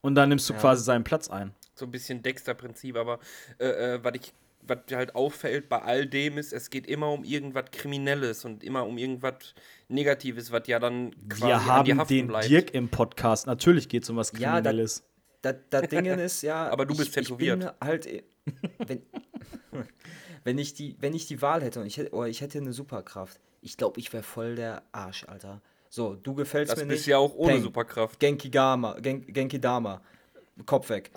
Und 0.00 0.14
dann 0.14 0.28
nimmst 0.28 0.48
du 0.48 0.52
Ja. 0.54 0.60
quasi 0.60 0.84
seinen 0.84 1.04
Platz 1.04 1.28
ein. 1.28 1.54
So 1.74 1.84
ein 1.86 1.90
bisschen 1.90 2.22
Dexter-Prinzip, 2.22 2.96
aber 2.96 3.18
äh, 3.58 3.94
äh, 3.94 4.04
was 4.04 4.12
ich 4.14 4.32
was 4.62 4.78
halt 4.92 5.14
auffällt 5.14 5.68
bei 5.68 5.80
all 5.80 6.06
dem 6.06 6.36
ist, 6.38 6.52
es 6.52 6.68
geht 6.70 6.86
immer 6.86 7.10
um 7.10 7.24
irgendwas 7.24 7.66
Kriminelles 7.72 8.44
und 8.44 8.62
immer 8.62 8.84
um 8.86 8.98
irgendwas 8.98 9.54
Negatives, 9.88 10.52
was 10.52 10.66
ja 10.66 10.78
dann 10.78 11.14
quasi 11.28 11.46
Wir 11.86 11.96
haben 11.96 12.06
den 12.08 12.26
bleibt. 12.28 12.48
Dirk 12.48 12.74
im 12.74 12.88
Podcast. 12.88 13.46
Natürlich 13.46 13.88
geht 13.88 14.02
es 14.02 14.10
um 14.10 14.16
was 14.16 14.32
Ja, 14.38 14.60
da- 14.60 14.70
Kriminelles. 14.70 15.02
Das, 15.40 15.54
das 15.70 15.88
Ding 15.88 16.04
ist 16.06 16.42
ja. 16.42 16.68
Aber 16.70 16.84
du 16.84 16.96
bist 16.96 17.16
ich, 17.16 17.22
Ich 17.30 17.36
bin 17.36 17.38
tätowiert. 17.60 17.74
halt. 17.82 18.06
eh- 18.06 18.24
Wenn, 18.86 19.02
wenn, 20.44 20.58
ich 20.58 20.74
die, 20.74 20.96
wenn 21.00 21.14
ich 21.14 21.26
die 21.26 21.40
Wahl 21.42 21.62
hätte 21.62 21.80
und 21.80 21.86
ich 21.86 21.96
hätte, 21.96 22.12
oder 22.12 22.28
ich 22.28 22.40
hätte 22.40 22.58
eine 22.58 22.72
Superkraft, 22.72 23.38
ich 23.60 23.76
glaube, 23.76 24.00
ich 24.00 24.12
wäre 24.12 24.22
voll 24.22 24.54
der 24.56 24.82
Arsch, 24.92 25.24
Alter. 25.28 25.60
So, 25.90 26.14
du 26.14 26.34
gefällst 26.34 26.72
Das 26.72 26.78
mir 26.80 26.86
bist 26.86 27.00
nicht. 27.00 27.06
ja 27.08 27.18
auch 27.18 27.34
ohne 27.34 27.54
Peng. 27.54 27.62
Superkraft. 27.62 28.18
Genki 28.20 28.50
Dama, 28.50 28.98
Gen, 29.00 29.26
Genki 29.26 29.60
Dama. 29.60 30.00
Kopf 30.66 30.88
weg. 30.90 31.10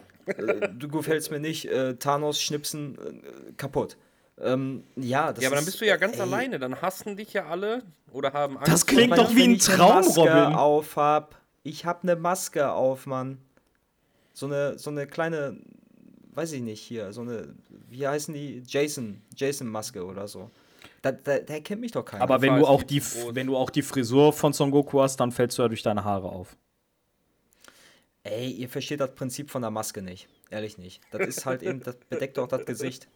Du 0.78 0.88
gefällst 0.88 1.32
mir 1.32 1.40
nicht. 1.40 1.66
Äh, 1.66 1.96
Thanos 1.96 2.42
schnipsen 2.42 2.98
äh, 2.98 3.54
kaputt. 3.58 3.98
Ähm, 4.40 4.84
ja, 4.96 5.32
das 5.34 5.44
Ja, 5.44 5.50
aber 5.50 5.56
dann 5.58 5.64
ist- 5.66 5.72
bist 5.72 5.82
du 5.82 5.86
ja 5.86 5.98
ganz 5.98 6.16
ey, 6.16 6.22
alleine. 6.22 6.58
Dann 6.60 6.82
hassen 6.82 7.16
dich 7.18 7.34
ja 7.34 7.46
alle 7.46 7.84
oder 8.12 8.34
haben 8.34 8.58
Angst. 8.58 8.72
Das 8.72 8.86
klingt 8.86 9.18
doch 9.18 9.36
wie 9.36 9.44
ein 9.44 9.52
ich 9.56 9.68
eine 9.70 9.78
Traum, 9.78 9.96
Maske 9.98 10.20
Robin. 10.22 10.56
auf 10.56 10.96
hab. 10.96 11.36
Ich 11.64 11.86
hab 11.86 12.04
eine 12.04 12.16
Maske 12.16 12.72
auf, 12.72 13.06
Mann. 13.06 13.38
So 14.34 14.48
eine, 14.48 14.80
so 14.80 14.90
eine 14.90 15.06
kleine, 15.06 15.58
weiß 16.34 16.54
ich 16.54 16.62
nicht 16.62 16.82
hier, 16.82 17.12
so 17.14 17.22
eine, 17.22 17.54
wie 17.90 18.08
heißen 18.08 18.34
die? 18.34 18.64
Jason, 18.66 19.22
Jason-Maske 19.36 20.04
oder 20.06 20.28
so. 20.28 20.50
Da, 21.04 21.12
da, 21.12 21.38
der 21.40 21.62
kennt 21.62 21.82
mich 21.82 21.92
doch 21.92 22.04
keiner. 22.06 22.24
Aber 22.24 22.42
wenn 22.42 22.56
du, 22.58 22.66
auch 22.66 22.82
die, 22.84 23.02
wenn 23.32 23.48
du 23.48 23.58
auch 23.58 23.70
die 23.70 23.82
Frisur 23.82 24.34
von 24.34 24.54
Son 24.54 24.72
Goku 24.72 25.02
hast, 25.02 25.18
dann 25.20 25.32
fällst 25.32 25.58
du 25.58 25.62
ja 25.64 25.68
durch 25.68 25.84
deine 25.84 26.04
Haare 26.04 26.30
auf. 26.30 26.56
Ey, 28.24 28.52
ihr 28.52 28.70
versteht 28.70 29.00
das 29.00 29.16
Prinzip 29.16 29.50
von 29.50 29.62
der 29.64 29.72
Maske 29.72 30.02
nicht. 30.02 30.28
Ehrlich 30.52 30.78
nicht. 30.78 31.02
Das 31.12 31.26
ist 31.28 31.46
halt 31.46 31.64
eben, 31.64 31.82
das 31.82 31.96
bedeckt 32.10 32.38
doch 32.38 32.48
das 32.48 32.66
Gesicht. 32.66 33.08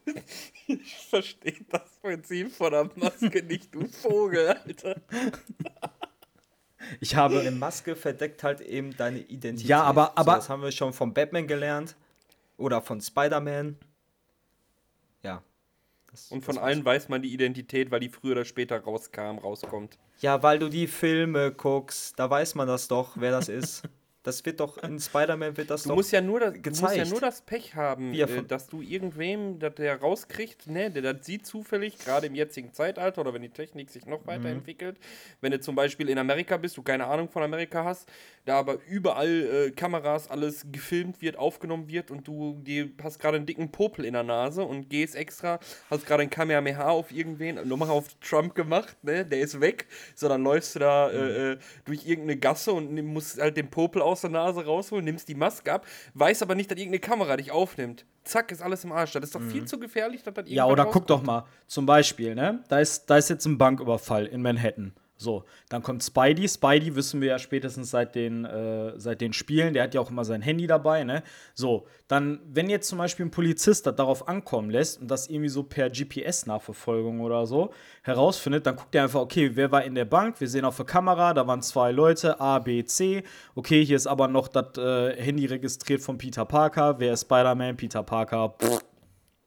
Ich 0.68 0.96
verstehe 1.10 1.60
das 1.70 1.90
Prinzip 2.02 2.52
von 2.52 2.72
der 2.72 2.90
Maske 2.96 3.44
nicht, 3.44 3.74
du 3.76 3.88
Vogel, 3.88 4.48
Alter. 4.50 4.96
Ich 7.00 7.16
habe 7.16 7.40
Eine 7.40 7.52
Maske 7.52 7.96
verdeckt 7.96 8.44
halt 8.44 8.62
eben 8.62 8.96
deine 8.96 9.20
Identität. 9.20 9.70
Ja, 9.70 9.84
aber- 9.84 10.18
aber- 10.18 10.34
So, 10.34 10.38
das 10.38 10.50
haben 10.50 10.62
wir 10.64 10.72
schon 10.72 10.94
von 10.94 11.14
Batman 11.14 11.48
gelernt. 11.48 11.96
Oder 12.58 12.82
von 12.82 13.02
Spider-Man. 13.02 13.78
Ja. 15.24 15.44
Das- 16.12 16.32
Und 16.32 16.44
von 16.46 16.58
allen 16.58 16.86
weiß 16.86 17.10
man 17.10 17.22
die 17.22 17.34
Identität, 17.34 17.92
weil 17.92 18.00
die 18.00 18.10
früher 18.10 18.32
oder 18.34 18.46
später 18.46 18.80
rauskam, 18.80 19.38
rauskommt. 19.40 19.98
Ja, 20.22 20.42
weil 20.42 20.58
du 20.60 20.70
die 20.70 20.88
Filme 20.88 21.52
guckst, 21.52 22.18
da 22.18 22.30
weiß 22.30 22.56
man 22.56 22.68
das 22.68 22.88
doch, 22.88 23.18
wer 23.18 23.32
das 23.32 23.50
ist. 23.50 23.84
Das 24.26 24.44
wird 24.46 24.60
doch, 24.60 24.78
in 24.80 25.00
Spider-Man 25.00 25.56
wird 25.56 25.70
das 25.70 25.84
Du 25.84 25.90
doch. 25.90 25.96
musst, 25.96 26.12
ja 26.12 26.20
nur 26.20 26.40
das, 26.40 26.54
du 26.54 26.70
musst 26.70 26.82
ja 26.82 26.88
gezeigt. 26.90 27.12
nur 27.12 27.22
das 27.22 27.42
Pech 27.42 27.76
haben, 27.76 28.14
äh, 28.14 28.44
dass 28.48 28.68
du 28.68 28.82
irgendwem, 28.82 29.60
dass 29.60 29.76
der 29.76 30.02
rauskriegt, 30.02 30.68
ne, 30.68 30.90
der 30.92 31.14
das 31.14 31.26
sieht 31.26 31.46
zufällig, 31.46 31.98
gerade 32.00 32.28
im 32.28 32.36
jetzigen 32.36 32.74
Zeitalter 32.74 33.22
oder 33.22 33.34
wenn 33.34 33.44
die 33.44 33.50
Technik 33.50 33.90
sich 33.92 34.06
noch 34.08 34.26
weiterentwickelt. 34.26 34.98
Wenn 35.42 35.52
du 35.52 35.60
zum 35.60 35.76
Beispiel 35.76 36.10
in 36.10 36.18
Amerika 36.18 36.58
bist, 36.58 36.76
du 36.76 36.82
keine 36.82 37.06
Ahnung 37.06 37.30
von 37.30 37.44
Amerika 37.44 37.84
hast, 37.86 38.10
da 38.46 38.58
aber 38.58 38.80
überall 38.88 39.68
äh, 39.68 39.72
Kameras, 39.72 40.30
alles 40.30 40.66
gefilmt 40.72 41.22
wird, 41.22 41.38
aufgenommen 41.38 41.88
wird 41.88 42.10
und 42.10 42.28
du 42.28 42.60
die, 42.66 42.94
hast 43.04 43.20
gerade 43.20 43.38
einen 43.38 43.46
dicken 43.46 43.72
Popel 43.72 44.06
in 44.06 44.14
der 44.14 44.24
Nase 44.24 44.64
und 44.64 44.90
gehst 44.90 45.16
extra, 45.16 45.60
hast 45.90 46.06
gerade 46.08 46.24
ein 46.24 46.30
Kamehameha 46.32 46.90
auf 46.90 47.12
irgendwen, 47.12 47.68
nochmal 47.68 47.90
auf 47.92 48.08
Trump 48.22 48.56
gemacht, 48.56 48.98
ne, 49.04 49.24
der 49.24 49.40
ist 49.40 49.62
weg, 49.62 49.86
so 50.16 50.28
dann 50.28 50.44
läufst 50.44 50.74
du 50.76 50.80
da 50.80 51.12
äh, 51.12 51.52
äh, 51.52 51.58
durch 51.86 52.08
irgendeine 52.08 52.38
Gasse 52.40 52.74
und 52.74 52.92
musst 53.06 53.40
halt 53.40 53.56
den 53.58 53.70
Popel 53.70 54.02
aus 54.02 54.15
der 54.22 54.30
Nase 54.32 54.66
rausholen, 54.66 55.06
nimmst 55.06 55.28
die 55.28 55.36
Maske 55.36 55.72
ab, 55.74 55.86
weiß 56.14 56.42
aber 56.42 56.56
nicht, 56.56 56.70
dass 56.72 56.78
irgendeine 56.78 57.00
Kamera 57.00 57.38
dich 57.38 57.52
aufnimmt. 57.52 58.06
Zack, 58.24 58.52
ist 58.52 58.62
alles 58.62 58.84
im 58.84 58.92
Arsch. 58.92 59.12
Das 59.14 59.24
ist 59.24 59.36
doch 59.36 59.42
viel 59.42 59.66
zu 59.66 59.80
gefährlich, 59.80 60.24
dass 60.24 60.34
das 60.34 60.46
Ja, 60.50 60.66
oder 60.66 60.86
guck 60.86 61.04
rauskommt. 61.04 61.10
doch 61.10 61.24
mal, 61.24 61.46
zum 61.68 61.86
Beispiel, 61.86 62.34
ne? 62.36 62.64
Da 62.70 62.80
ist, 62.80 63.06
da 63.10 63.18
ist 63.18 63.30
jetzt 63.30 63.46
ein 63.46 63.58
Banküberfall 63.58 64.26
in 64.26 64.42
Manhattan. 64.42 64.94
So, 65.18 65.46
dann 65.70 65.82
kommt 65.82 66.04
Spidey. 66.04 66.48
Spidey 66.48 66.96
wissen 66.96 67.22
wir 67.22 67.30
ja 67.30 67.40
spätestens 67.40 67.90
seit 67.90 68.16
den, 68.16 68.44
äh, 68.44 69.00
seit 69.00 69.22
den 69.22 69.32
Spielen, 69.32 69.74
der 69.74 69.84
hat 69.84 69.94
ja 69.94 70.02
auch 70.02 70.10
immer 70.10 70.26
sein 70.26 70.42
Handy 70.42 70.68
dabei, 70.68 71.06
ne? 71.06 71.24
So, 71.54 71.88
dann, 72.10 72.42
wenn 72.46 72.70
jetzt 72.70 72.90
zum 72.90 72.98
Beispiel 72.98 73.26
ein 73.26 73.32
Polizist 73.32 73.88
das 73.88 73.96
darauf 73.96 74.28
ankommen 74.28 74.70
lässt 74.70 75.02
und 75.02 75.10
das 75.10 75.28
irgendwie 75.28 75.50
so 75.50 75.64
per 75.64 75.90
GPS-Nachverfolgung 75.90 77.22
oder 77.22 77.46
so 77.46 77.72
herausfindet, 78.04 78.68
dann 78.68 78.76
guckt 78.76 78.94
er 78.94 79.04
einfach, 79.04 79.22
okay, 79.22 79.52
wer 79.54 79.72
war 79.72 79.84
in 79.86 79.96
der 79.96 80.06
Bank? 80.06 80.40
Wir 80.40 80.50
sehen 80.50 80.66
auf 80.66 80.76
der 80.76 80.86
Kamera, 80.86 81.34
da 81.34 81.48
waren 81.48 81.62
zwei 81.62 81.92
Leute, 81.92 82.40
A, 82.40 82.60
B, 82.60 82.84
C. 82.84 83.24
Okay, 83.56 83.86
hier 83.86 83.96
ist 83.96 84.08
aber 84.08 84.28
noch 84.28 84.50
das 84.50 84.78
äh, 84.78 85.16
Handy 85.22 85.46
registriert 85.46 86.02
von 86.02 86.18
Peter 86.18 86.46
Parker. 86.46 87.00
Wer 87.00 87.14
ist 87.14 87.22
Spider-Man? 87.22 87.78
Peter 87.78 88.04
Parker. 88.04 88.56
Pff, 88.62 88.85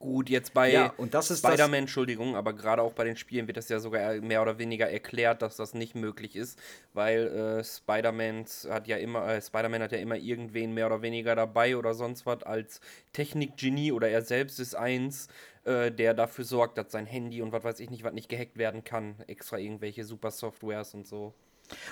Gut, 0.01 0.29
jetzt 0.29 0.53
bei 0.53 0.71
Ja, 0.71 0.93
Spider-Man, 1.39 1.81
Entschuldigung, 1.81 2.37
aber 2.37 2.53
gerade 2.53 2.81
auch 2.81 2.93
bei 2.93 3.03
den 3.03 3.17
Spielen 3.17 3.47
wird 3.47 3.57
das 3.57 3.67
ja 3.67 3.81
sogar 3.81 4.15
mehr 4.21 4.41
oder 4.41 4.57
weniger 4.57 4.89
erklärt, 4.89 5.41
dass 5.41 5.57
das 5.57 5.73
nicht 5.73 5.93
möglich 5.93 6.37
ist, 6.37 6.57
weil 6.93 7.27
äh, 7.27 7.63
Spider-Man 7.65 8.45
hat 8.69 8.87
ja 8.87 8.95
immer, 8.95 9.27
äh, 9.27 9.41
Spider-Man 9.41 9.81
hat 9.81 9.91
ja 9.91 9.97
immer 9.97 10.15
irgendwen 10.15 10.73
mehr 10.73 10.85
oder 10.85 11.01
weniger 11.01 11.35
dabei 11.35 11.75
oder 11.75 11.93
sonst 11.93 12.25
was 12.25 12.43
als 12.43 12.79
Technikgenie 13.11 13.91
oder 13.91 14.07
er 14.07 14.21
selbst 14.21 14.61
ist 14.61 14.73
eins, 14.73 15.27
äh, 15.65 15.91
der 15.91 16.13
dafür 16.13 16.45
sorgt, 16.45 16.77
dass 16.77 16.93
sein 16.93 17.05
Handy 17.05 17.41
und 17.41 17.51
was 17.51 17.65
weiß 17.65 17.81
ich 17.81 17.89
nicht, 17.89 18.05
was 18.05 18.13
nicht 18.13 18.29
gehackt 18.29 18.57
werden 18.57 18.85
kann, 18.85 19.15
extra 19.27 19.57
irgendwelche 19.57 20.05
super 20.05 20.31
Softwares 20.31 20.93
und 20.93 21.07
so. 21.07 21.33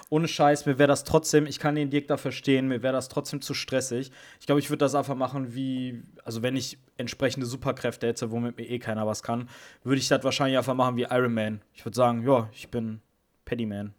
Ohne 0.09 0.27
Scheiß, 0.27 0.65
mir 0.65 0.77
wäre 0.77 0.87
das 0.87 1.03
trotzdem, 1.03 1.45
ich 1.45 1.59
kann 1.59 1.75
den 1.75 1.89
Dirk 1.89 2.07
da 2.07 2.17
verstehen, 2.17 2.67
mir 2.67 2.83
wäre 2.83 2.93
das 2.93 3.09
trotzdem 3.09 3.41
zu 3.41 3.53
stressig. 3.53 4.11
Ich 4.39 4.45
glaube, 4.45 4.59
ich 4.59 4.69
würde 4.69 4.79
das 4.79 4.95
einfach 4.95 5.15
machen 5.15 5.53
wie, 5.53 6.01
also 6.23 6.41
wenn 6.41 6.55
ich 6.55 6.77
entsprechende 6.97 7.45
Superkräfte 7.45 8.07
hätte, 8.07 8.31
womit 8.31 8.57
mir 8.57 8.65
eh 8.65 8.79
keiner 8.79 9.07
was 9.07 9.23
kann, 9.23 9.49
würde 9.83 9.99
ich 9.99 10.07
das 10.07 10.23
wahrscheinlich 10.23 10.57
einfach 10.57 10.75
machen 10.75 10.97
wie 10.97 11.03
Iron 11.03 11.33
Man. 11.33 11.61
Ich 11.73 11.85
würde 11.85 11.95
sagen, 11.95 12.25
ja, 12.27 12.49
ich 12.53 12.69
bin 12.69 13.01
Paddyman. 13.45 13.93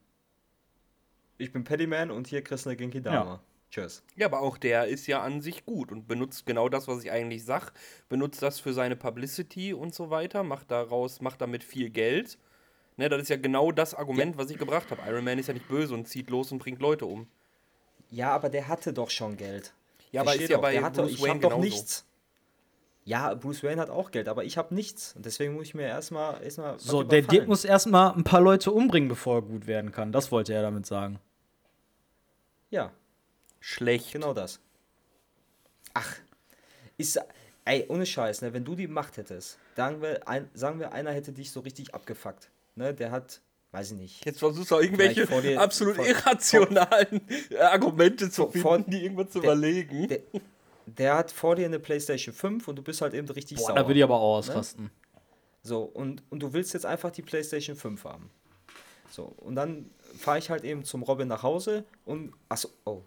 Ich 1.38 1.52
bin 1.52 1.64
Paddyman 1.64 2.10
und 2.10 2.26
hier 2.26 2.42
kriegst 2.42 2.66
du 2.66 2.70
eine 2.70 2.76
Genki 2.76 3.00
Dama. 3.00 3.16
Ja. 3.16 3.40
Tschüss. 3.70 4.02
Ja, 4.16 4.26
aber 4.26 4.40
auch 4.40 4.56
der 4.56 4.86
ist 4.86 5.06
ja 5.06 5.20
an 5.20 5.42
sich 5.42 5.66
gut 5.66 5.92
und 5.92 6.08
benutzt 6.08 6.46
genau 6.46 6.68
das, 6.70 6.88
was 6.88 7.04
ich 7.04 7.10
eigentlich 7.10 7.44
sag, 7.44 7.72
benutzt 8.08 8.40
das 8.40 8.60
für 8.60 8.72
seine 8.72 8.96
Publicity 8.96 9.74
und 9.74 9.94
so 9.94 10.08
weiter, 10.08 10.42
macht 10.42 10.70
daraus, 10.70 11.20
macht 11.20 11.42
damit 11.42 11.64
viel 11.64 11.90
Geld. 11.90 12.38
Ne, 12.98 13.08
das 13.08 13.22
ist 13.22 13.28
ja 13.28 13.36
genau 13.36 13.70
das 13.72 13.94
Argument, 13.94 14.36
was 14.36 14.50
ich 14.50 14.58
gebracht 14.58 14.90
habe. 14.90 15.00
Iron 15.08 15.24
Man 15.24 15.38
ist 15.38 15.46
ja 15.46 15.54
nicht 15.54 15.68
böse 15.68 15.94
und 15.94 16.08
zieht 16.08 16.30
los 16.30 16.50
und 16.52 16.58
bringt 16.58 16.80
Leute 16.80 17.06
um. 17.06 17.28
Ja, 18.10 18.32
aber 18.32 18.48
der 18.50 18.66
hatte 18.66 18.92
doch 18.92 19.08
schon 19.08 19.36
Geld. 19.36 19.72
Ja, 20.10 20.22
aber 20.22 20.34
ist 20.34 20.48
ja 20.48 20.56
doch, 20.56 20.62
bei 20.62 20.72
der 20.72 20.82
hatte, 20.82 21.02
Bruce 21.02 21.12
ich 21.12 21.22
Wayne 21.22 21.34
hab 21.34 21.40
doch 21.42 21.48
genauso. 21.50 21.64
nichts. 21.64 22.04
Ja, 23.04 23.34
Bruce 23.34 23.62
Wayne 23.62 23.80
hat 23.80 23.88
auch 23.88 24.10
Geld, 24.10 24.28
aber 24.28 24.44
ich 24.44 24.58
habe 24.58 24.74
nichts. 24.74 25.14
Und 25.14 25.24
deswegen 25.24 25.54
muss 25.54 25.68
ich 25.68 25.74
mir 25.74 25.86
erstmal 25.86 26.40
was 26.44 26.82
So, 26.82 27.02
der. 27.04 27.22
Dirk 27.22 27.46
muss 27.46 27.64
erstmal 27.64 28.12
ein 28.12 28.24
paar 28.24 28.40
Leute 28.40 28.72
umbringen, 28.72 29.08
bevor 29.08 29.36
er 29.36 29.42
gut 29.42 29.66
werden 29.66 29.92
kann. 29.92 30.10
Das 30.12 30.32
wollte 30.32 30.52
er 30.52 30.62
damit 30.62 30.84
sagen. 30.84 31.20
Ja, 32.70 32.90
Schlecht. 33.60 34.12
genau 34.12 34.34
das. 34.34 34.60
Ach, 35.94 36.16
ist 36.96 37.18
ey, 37.64 37.86
ohne 37.88 38.06
Scheiß, 38.06 38.42
ne, 38.42 38.52
wenn 38.52 38.64
du 38.64 38.74
die 38.74 38.88
Macht 38.88 39.16
hättest, 39.18 39.58
ein, 39.76 40.50
sagen 40.52 40.80
wir, 40.80 40.92
einer 40.92 41.12
hätte 41.12 41.32
dich 41.32 41.50
so 41.52 41.60
richtig 41.60 41.94
abgefuckt. 41.94 42.50
Ne, 42.78 42.94
der 42.94 43.10
hat, 43.10 43.40
weiß 43.72 43.90
ich 43.90 43.96
nicht. 43.98 44.24
Jetzt 44.24 44.38
versuchst 44.38 44.70
du 44.70 44.76
auch 44.76 44.80
irgendwelche 44.80 45.26
vor 45.26 45.42
dir- 45.42 45.60
absolut 45.60 45.96
vor- 45.96 46.06
irrationalen 46.06 47.20
Argumente 47.60 48.30
zu 48.30 48.42
vor- 48.42 48.52
finden, 48.52 48.62
vor- 48.62 48.78
die 48.78 49.02
irgendwas 49.02 49.30
zu 49.30 49.40
der- 49.40 49.52
überlegen. 49.52 50.06
Der, 50.08 50.20
der 50.86 51.14
hat 51.16 51.32
vor 51.32 51.56
dir 51.56 51.66
eine 51.66 51.80
PlayStation 51.80 52.32
5 52.32 52.68
und 52.68 52.76
du 52.76 52.82
bist 52.82 53.00
halt 53.00 53.14
eben 53.14 53.28
richtig 53.28 53.58
Boah, 53.58 53.66
sauer. 53.66 53.74
da 53.76 53.86
würde 53.88 53.98
ich 53.98 54.04
aber 54.04 54.14
auch 54.14 54.36
ausrasten. 54.38 54.90
So, 55.64 55.82
und, 55.82 56.22
und 56.30 56.38
du 56.40 56.52
willst 56.52 56.72
jetzt 56.72 56.86
einfach 56.86 57.10
die 57.10 57.22
PlayStation 57.22 57.74
5 57.76 58.04
haben. 58.04 58.30
So, 59.10 59.24
und 59.38 59.56
dann 59.56 59.90
fahre 60.16 60.38
ich 60.38 60.50
halt 60.50 60.62
eben 60.62 60.84
zum 60.84 61.02
Robin 61.02 61.26
nach 61.26 61.42
Hause 61.42 61.84
und. 62.04 62.32
Achso, 62.48 62.68
oh. 62.84 63.02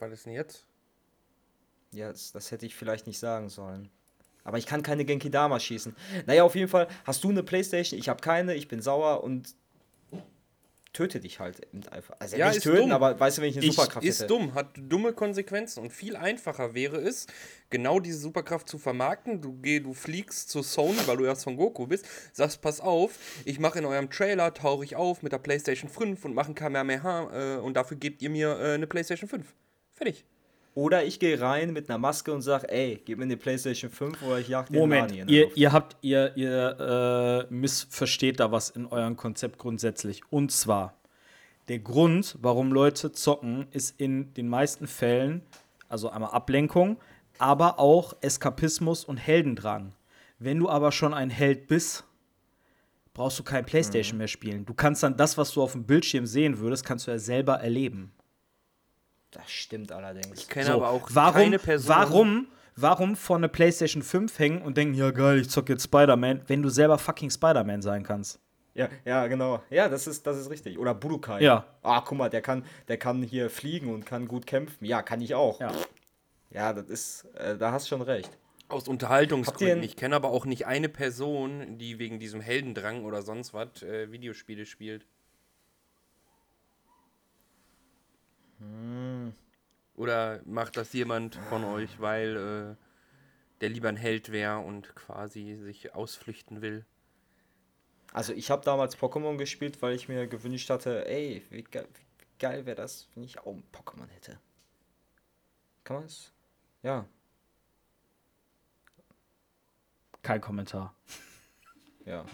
Was 0.00 0.10
ist 0.12 0.26
denn 0.26 0.32
jetzt? 0.32 0.66
Ja, 1.92 2.10
das, 2.10 2.32
das 2.32 2.50
hätte 2.50 2.66
ich 2.66 2.74
vielleicht 2.74 3.06
nicht 3.06 3.18
sagen 3.20 3.48
sollen. 3.48 3.88
Aber 4.44 4.58
ich 4.58 4.66
kann 4.66 4.82
keine 4.82 5.04
Genki 5.04 5.30
Dama 5.30 5.60
schießen. 5.60 5.94
Naja, 6.26 6.42
auf 6.44 6.54
jeden 6.54 6.68
Fall 6.68 6.88
hast 7.04 7.22
du 7.24 7.30
eine 7.30 7.42
Playstation, 7.42 7.98
ich 7.98 8.08
habe 8.08 8.20
keine, 8.20 8.54
ich 8.54 8.68
bin 8.68 8.80
sauer 8.82 9.22
und 9.22 9.54
töte 10.92 11.20
dich 11.20 11.40
halt 11.40 11.66
einfach. 11.90 12.16
Also 12.18 12.36
Ja, 12.36 12.48
nicht 12.48 12.58
ist 12.58 12.64
töten, 12.64 12.80
dumm. 12.82 12.92
aber 12.92 13.18
weißt 13.18 13.38
du, 13.38 13.42
wenn 13.42 13.48
ich 13.48 13.56
eine 13.56 13.64
Ich, 13.64 13.74
Superkraft 13.74 14.04
ist 14.06 14.18
hätte. 14.18 14.26
dumm, 14.26 14.52
hat 14.52 14.66
dumme 14.76 15.14
Konsequenzen 15.14 15.80
und 15.80 15.90
viel 15.90 16.16
einfacher 16.16 16.74
wäre 16.74 16.98
es, 16.98 17.26
genau 17.70 17.98
diese 17.98 18.18
Superkraft 18.18 18.68
zu 18.68 18.76
vermarkten. 18.76 19.40
Du, 19.40 19.54
geh, 19.62 19.80
du 19.80 19.94
fliegst 19.94 20.50
zu 20.50 20.62
Sony, 20.62 20.98
weil 21.06 21.16
du 21.16 21.24
ja 21.24 21.34
Son 21.34 21.56
Goku 21.56 21.86
bist, 21.86 22.04
sagst, 22.34 22.60
pass 22.60 22.80
auf, 22.82 23.12
ich 23.46 23.58
mache 23.58 23.78
in 23.78 23.86
eurem 23.86 24.10
Trailer, 24.10 24.52
tauche 24.52 24.84
ich 24.84 24.94
auf 24.94 25.22
mit 25.22 25.32
der 25.32 25.38
PlayStation 25.38 25.88
5 25.88 26.26
und 26.26 26.34
mache 26.34 26.52
ein 26.52 26.54
Kamehameha 26.54 27.56
äh, 27.56 27.60
und 27.60 27.74
dafür 27.74 27.96
gebt 27.96 28.20
ihr 28.20 28.28
mir 28.28 28.58
äh, 28.60 28.74
eine 28.74 28.86
PlayStation 28.86 29.30
5. 29.30 29.46
Fertig. 29.94 30.26
Oder 30.74 31.04
ich 31.04 31.18
gehe 31.18 31.38
rein 31.38 31.72
mit 31.72 31.90
einer 31.90 31.98
Maske 31.98 32.32
und 32.32 32.40
sag, 32.40 32.64
ey, 32.72 33.00
gib 33.04 33.18
mir 33.18 33.24
eine 33.24 33.36
Playstation 33.36 33.90
5 33.90 34.22
oder 34.22 34.38
ich 34.38 34.48
jag 34.48 34.68
den 34.68 34.80
Moment, 34.80 35.08
Nani 35.08 35.20
in 35.20 35.26
der 35.26 35.36
ihr, 35.36 35.44
Luft. 35.44 35.56
ihr 35.56 35.72
habt, 35.72 35.96
ihr, 36.00 36.36
ihr 36.36 37.46
äh, 37.50 37.54
missversteht 37.54 38.40
da 38.40 38.52
was 38.52 38.70
in 38.70 38.86
eurem 38.86 39.16
Konzept 39.16 39.58
grundsätzlich. 39.58 40.22
Und 40.30 40.50
zwar, 40.50 40.94
der 41.68 41.78
Grund, 41.78 42.38
warum 42.40 42.72
Leute 42.72 43.12
zocken, 43.12 43.66
ist 43.70 44.00
in 44.00 44.32
den 44.34 44.48
meisten 44.48 44.86
Fällen, 44.86 45.42
also 45.90 46.08
einmal 46.08 46.30
Ablenkung, 46.30 46.96
aber 47.38 47.78
auch 47.78 48.14
Eskapismus 48.22 49.04
und 49.04 49.18
Heldendrang. 49.18 49.92
Wenn 50.38 50.58
du 50.58 50.70
aber 50.70 50.90
schon 50.90 51.12
ein 51.12 51.28
Held 51.28 51.66
bist, 51.66 52.04
brauchst 53.12 53.38
du 53.38 53.42
kein 53.42 53.66
Playstation 53.66 54.16
mehr 54.16 54.28
spielen. 54.28 54.64
Du 54.64 54.72
kannst 54.72 55.02
dann 55.02 55.16
das, 55.16 55.36
was 55.36 55.52
du 55.52 55.62
auf 55.62 55.72
dem 55.72 55.84
Bildschirm 55.84 56.26
sehen 56.26 56.58
würdest, 56.58 56.84
kannst 56.84 57.06
du 57.06 57.10
ja 57.10 57.18
selber 57.18 57.56
erleben. 57.56 58.10
Das 59.32 59.50
stimmt 59.50 59.90
allerdings. 59.92 60.40
Ich 60.40 60.48
kenne 60.48 60.66
So, 60.66 60.72
aber 60.74 60.90
auch 60.90 61.08
warum, 61.12 61.34
keine 61.34 61.58
Person. 61.58 61.88
Warum, 61.88 62.46
warum 62.76 63.16
vor 63.16 63.36
eine 63.36 63.48
PlayStation 63.48 64.02
5 64.02 64.38
hängen 64.38 64.62
und 64.62 64.76
denken, 64.76 64.94
ja 64.94 65.10
geil, 65.10 65.40
ich 65.40 65.50
zocke 65.50 65.72
jetzt 65.72 65.84
Spider-Man, 65.84 66.42
wenn 66.46 66.62
du 66.62 66.68
selber 66.68 66.98
fucking 66.98 67.30
Spider-Man 67.30 67.82
sein 67.82 68.04
kannst? 68.04 68.38
Ja, 68.74 68.88
ja, 69.04 69.26
genau. 69.26 69.62
Ja, 69.70 69.88
das 69.88 70.06
ist, 70.06 70.26
das 70.26 70.38
ist 70.38 70.50
richtig. 70.50 70.78
Oder 70.78 70.94
Budokai. 70.94 71.42
Ja. 71.42 71.66
Ah, 71.82 72.02
guck 72.02 72.16
mal, 72.16 72.30
der 72.30 72.40
kann, 72.40 72.64
der 72.88 72.96
kann 72.96 73.22
hier 73.22 73.50
fliegen 73.50 73.92
und 73.92 74.06
kann 74.06 74.28
gut 74.28 74.46
kämpfen. 74.46 74.84
Ja, 74.84 75.02
kann 75.02 75.20
ich 75.20 75.34
auch. 75.34 75.60
Ja. 75.60 75.72
Ja, 76.50 76.72
das 76.72 76.88
ist, 76.88 77.24
äh, 77.34 77.56
da 77.56 77.72
hast 77.72 77.88
schon 77.88 78.02
recht. 78.02 78.30
Aus 78.68 78.88
Unterhaltungsgründen. 78.88 79.82
Ich 79.82 79.96
kenne 79.96 80.16
aber 80.16 80.30
auch 80.30 80.46
nicht 80.46 80.66
eine 80.66 80.88
Person, 80.88 81.78
die 81.78 81.98
wegen 81.98 82.18
diesem 82.18 82.40
Heldendrang 82.40 83.04
oder 83.04 83.22
sonst 83.22 83.52
was 83.52 83.82
äh, 83.82 84.10
Videospiele 84.10 84.64
spielt. 84.64 85.06
Oder 89.94 90.40
macht 90.44 90.76
das 90.76 90.92
jemand 90.92 91.36
von 91.48 91.64
euch, 91.64 92.00
weil 92.00 92.36
äh, 92.36 92.76
der 93.60 93.68
lieber 93.68 93.88
ein 93.88 93.96
Held 93.96 94.32
wäre 94.32 94.58
und 94.58 94.94
quasi 94.94 95.56
sich 95.56 95.94
ausflüchten 95.94 96.62
will. 96.62 96.84
Also 98.12 98.32
ich 98.32 98.50
habe 98.50 98.64
damals 98.64 98.98
Pokémon 98.98 99.36
gespielt, 99.36 99.80
weil 99.80 99.94
ich 99.94 100.08
mir 100.08 100.26
gewünscht 100.26 100.70
hatte, 100.70 101.06
ey, 101.06 101.42
wie, 101.50 101.62
ge 101.62 101.82
wie 101.82 102.26
geil 102.38 102.66
wäre 102.66 102.76
das, 102.76 103.08
wenn 103.14 103.22
ich 103.22 103.38
auch 103.38 103.54
ein 103.54 103.64
Pokémon 103.72 104.08
hätte. 104.08 104.38
Kann 105.84 105.96
man 105.96 106.06
es? 106.06 106.32
Ja. 106.82 107.06
Kein 110.22 110.40
Kommentar. 110.40 110.94
Ja. 112.04 112.24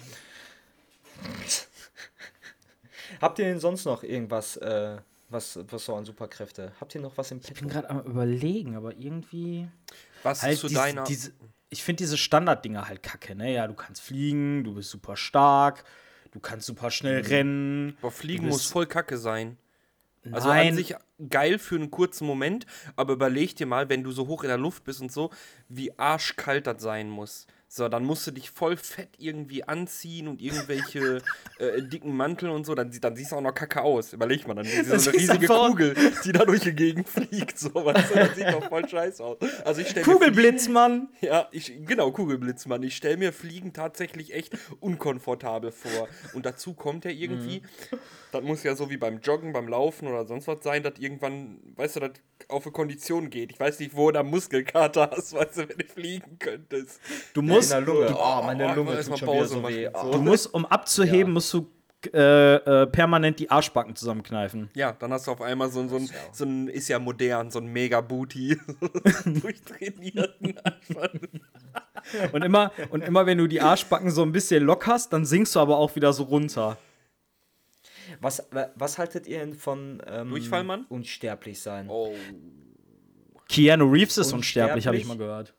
Habt 3.20 3.38
ihr 3.38 3.46
denn 3.46 3.60
sonst 3.60 3.84
noch 3.84 4.02
irgendwas, 4.02 4.56
äh, 4.56 4.98
was, 5.28 5.58
was 5.70 5.84
so 5.84 5.94
an 5.94 6.04
Superkräfte? 6.04 6.72
Habt 6.80 6.94
ihr 6.94 7.00
noch 7.00 7.16
was 7.18 7.30
im 7.30 7.38
Ich 7.38 7.46
bin 7.54 7.54
Petto? 7.54 7.68
gerade 7.68 7.90
am 7.90 8.00
überlegen, 8.00 8.76
aber 8.76 8.96
irgendwie. 8.96 9.68
Was 10.22 10.42
Halt 10.42 10.58
zu 10.58 10.68
diese, 10.68 10.80
deiner. 10.80 11.04
diese, 11.04 11.32
ich 11.70 11.82
finde 11.82 12.02
diese 12.02 12.16
Standarddinger 12.16 12.88
halt 12.88 13.02
kacke, 13.02 13.34
ne? 13.34 13.52
Ja, 13.52 13.66
du 13.66 13.74
kannst 13.74 14.00
fliegen, 14.02 14.64
du 14.64 14.74
bist 14.74 14.90
super 14.90 15.16
stark, 15.16 15.84
du 16.32 16.40
kannst 16.40 16.66
super 16.66 16.90
schnell 16.90 17.20
rennen. 17.22 17.96
Boah, 18.00 18.10
Fliegen 18.10 18.48
muss 18.48 18.66
voll 18.66 18.86
kacke 18.86 19.18
sein. 19.18 19.58
Also 20.32 20.48
Nein. 20.48 20.68
an 20.70 20.74
sich 20.74 20.94
geil 21.30 21.58
für 21.58 21.76
einen 21.76 21.90
kurzen 21.90 22.26
Moment, 22.26 22.66
aber 22.96 23.14
überleg 23.14 23.54
dir 23.56 23.66
mal, 23.66 23.88
wenn 23.88 24.02
du 24.02 24.10
so 24.10 24.26
hoch 24.26 24.42
in 24.42 24.48
der 24.48 24.58
Luft 24.58 24.84
bist 24.84 25.00
und 25.00 25.10
so, 25.12 25.30
wie 25.68 25.96
arschkalt 25.98 26.66
das 26.66 26.82
sein 26.82 27.08
muss. 27.08 27.46
So, 27.70 27.88
dann 27.88 28.04
musst 28.04 28.26
du 28.26 28.30
dich 28.30 28.50
voll 28.50 28.78
fett 28.78 29.10
irgendwie 29.18 29.62
anziehen 29.62 30.26
und 30.26 30.40
irgendwelche 30.40 31.20
äh, 31.58 31.82
dicken 31.82 32.16
Mantel 32.16 32.48
und 32.48 32.64
so, 32.64 32.74
dann, 32.74 32.90
dann 33.00 33.14
siehst 33.14 33.32
du 33.32 33.36
auch 33.36 33.42
noch 33.42 33.52
kacke 33.52 33.82
aus. 33.82 34.14
Überleg 34.14 34.46
mal, 34.48 34.54
dann 34.54 34.64
ist 34.64 34.90
Das 34.90 35.04
so 35.04 35.10
eine 35.10 35.18
riesige 35.18 35.46
Kugel, 35.46 35.94
die 36.24 36.32
da 36.32 36.46
durch 36.46 36.60
die 36.60 36.72
Gegend 36.72 37.08
fliegt. 37.08 37.58
So, 37.58 37.74
weißt 37.74 38.10
du, 38.10 38.14
das 38.14 38.36
sieht 38.36 38.48
doch 38.48 38.68
voll 38.68 38.88
scheiße 38.88 39.22
aus. 39.22 39.36
Also 39.64 39.82
ich 39.82 39.88
stell 39.88 40.04
mir 40.04 40.12
Kugelblitz, 40.12 40.68
Mann! 40.68 41.08
ja, 41.20 41.46
ich, 41.52 41.72
genau, 41.84 42.10
Kugelblitzmann. 42.10 42.82
Ich 42.82 42.96
stelle 42.96 43.18
mir 43.18 43.32
Fliegen 43.34 43.74
tatsächlich 43.74 44.32
echt 44.32 44.56
unkomfortabel 44.80 45.70
vor. 45.70 46.08
Und 46.32 46.46
dazu 46.46 46.72
kommt 46.72 47.04
ja 47.04 47.10
irgendwie, 47.10 47.62
das 48.32 48.42
muss 48.42 48.62
ja 48.62 48.74
so 48.74 48.88
wie 48.88 48.96
beim 48.96 49.20
Joggen, 49.20 49.52
beim 49.52 49.68
Laufen 49.68 50.08
oder 50.08 50.26
sonst 50.26 50.46
was 50.46 50.62
sein, 50.62 50.82
dass 50.82 50.98
irgendwann, 50.98 51.58
weißt 51.76 51.96
du, 51.96 52.00
das 52.00 52.12
auf 52.48 52.64
eine 52.64 52.72
Kondition 52.72 53.30
geht. 53.30 53.52
Ich 53.52 53.60
weiß 53.60 53.78
nicht, 53.80 53.96
wo 53.96 54.06
du 54.06 54.14
da 54.14 54.22
Muskelkater 54.22 55.10
hast, 55.10 55.32
weißt 55.34 55.58
du, 55.58 55.68
wenn 55.68 55.78
du 55.78 55.84
fliegen 55.84 56.38
könntest. 56.38 57.00
Du 57.34 57.40
In 57.40 57.46
musst, 57.59 57.72
der 57.72 57.80
Lunge. 57.82 58.06
Oh, 58.14 58.18
Oh, 58.18 58.42
meine 58.44 58.68
ich 58.70 58.74
Lunge 58.76 58.90
muss 58.96 59.06
tut 59.06 59.18
schon 59.18 59.26
mal 59.28 59.32
wieder 59.34 59.42
Pause 59.42 59.54
so 59.54 59.68
weh. 59.68 59.90
So. 59.94 60.11
du 60.12 60.18
Oh. 60.18 60.22
musst, 60.22 60.54
um 60.54 60.66
abzuheben, 60.66 61.28
Ja. 61.28 61.34
musst 61.34 61.52
du 61.54 61.66
äh, 62.14 62.54
äh, 62.82 62.86
permanent 62.86 63.40
die 63.40 63.50
Arschbacken 63.50 63.96
zusammenkneifen. 63.96 64.70
Ja, 64.76 64.92
dann 64.92 65.12
hast 65.12 65.26
du 65.26 65.32
auf 65.32 65.40
einmal 65.42 65.68
so, 65.68 65.80
ein- 65.80 65.88
so, 65.88 65.96
ein, 65.96 66.09
so 66.30 66.44
ein, 66.44 66.68
ist 66.68 66.86
ja 66.88 67.00
modern, 67.00 67.50
so 67.50 67.59
ein 67.59 67.66
Mega-Booty. 67.66 68.56
Durchtrainierten 69.24 70.59
einfach. 70.62 71.09
Und 72.32 72.44
immer, 72.44 72.70
und 72.90 73.02
immer, 73.02 73.26
wenn 73.26 73.38
du 73.38 73.48
die 73.48 73.61
Arschbacken 73.61 74.11
so 74.12 74.22
ein 74.22 74.30
bisschen 74.30 74.62
lockerst, 74.62 75.12
dann 75.12 75.24
sinkst 75.26 75.56
du 75.56 75.61
aber 75.61 75.76
auch 75.76 75.96
wieder 75.96 76.12
so 76.12 76.22
runter. 76.22 76.78
Was, 78.20 78.46
wa- 78.52 78.70
was 78.76 78.96
haltet 78.98 79.26
ihr 79.26 79.40
denn 79.40 79.54
von 79.54 80.00
ähm, 80.06 80.30
Durchfallmann? 80.30 80.86
unsterblich 80.88 81.61
sein? 81.61 81.88
Oh. 81.90 82.14
Keanu 83.48 83.90
Reeves 83.90 84.18
ist 84.18 84.32
unsterblich, 84.32 84.86
habe 84.86 84.96
ich 84.96 85.04
mal 85.04 85.14
Unsterblich? 85.14 85.48
gehört. 85.48 85.54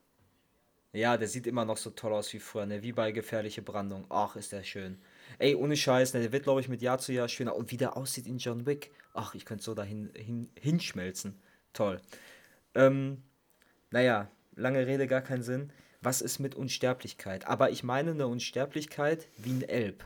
Ja, 0.91 1.17
der 1.17 1.27
sieht 1.27 1.45
immer 1.45 1.65
noch 1.65 1.77
so 1.77 1.91
toll 1.91 2.13
aus 2.13 2.33
wie 2.33 2.39
früher, 2.39 2.65
ne? 2.65 2.81
Wie 2.81 2.93
bei 2.93 3.11
gefährliche 3.11 3.61
Brandung. 3.61 4.05
Ach, 4.09 4.35
ist 4.35 4.51
der 4.51 4.63
schön. 4.63 4.99
Ey, 5.37 5.53
ohne 5.53 5.77
Scheiß, 5.77 6.13
ne? 6.13 6.21
Der 6.21 6.31
wird, 6.31 6.43
glaube 6.43 6.61
ich, 6.61 6.69
mit 6.69 6.81
Jahr 6.81 6.97
zu 6.97 7.13
Jahr 7.13 7.27
schöner. 7.27 7.55
Und 7.55 7.71
wie 7.71 7.77
der 7.77 7.95
aussieht 7.95 8.25
in 8.25 8.39
John 8.39 8.65
Wick. 8.65 8.91
Ach, 9.13 9.35
ich 9.35 9.45
könnte 9.45 9.63
so 9.63 9.75
dahin 9.75 10.09
hin, 10.15 10.49
hinschmelzen. 10.59 11.39
Toll. 11.73 12.01
Ähm, 12.73 13.21
naja, 13.91 14.31
lange 14.55 14.87
Rede, 14.87 15.05
gar 15.05 15.21
keinen 15.21 15.43
Sinn. 15.43 15.71
Was 16.01 16.21
ist 16.21 16.39
mit 16.39 16.55
Unsterblichkeit? 16.55 17.45
Aber 17.45 17.69
ich 17.69 17.83
meine 17.83 18.11
eine 18.11 18.27
Unsterblichkeit 18.27 19.27
wie 19.37 19.51
ein 19.51 19.61
Elb. 19.61 20.05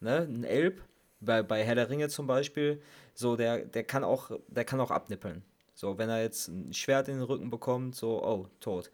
Ne? 0.00 0.20
Ein 0.20 0.44
Elb, 0.44 0.82
bei, 1.20 1.42
bei 1.42 1.62
Herr 1.64 1.74
der 1.74 1.90
Ringe 1.90 2.08
zum 2.08 2.26
Beispiel, 2.26 2.80
so, 3.14 3.36
der, 3.36 3.64
der 3.64 3.84
kann 3.84 4.04
auch, 4.04 4.30
der 4.48 4.64
kann 4.64 4.80
auch 4.80 4.90
abnippeln. 4.90 5.42
So, 5.74 5.98
wenn 5.98 6.08
er 6.08 6.22
jetzt 6.22 6.48
ein 6.48 6.72
Schwert 6.72 7.08
in 7.08 7.16
den 7.16 7.24
Rücken 7.24 7.50
bekommt, 7.50 7.96
so, 7.96 8.22
oh, 8.24 8.48
tot. 8.60 8.90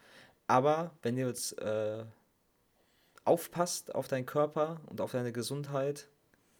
Aber 0.53 0.91
wenn 1.01 1.17
du 1.17 1.27
jetzt 1.27 1.59
äh, 1.63 2.05
aufpasst 3.25 3.95
auf 3.95 4.07
deinen 4.07 4.27
Körper 4.27 4.83
und 4.85 5.01
auf 5.01 5.13
deine 5.13 5.33
Gesundheit, 5.33 6.09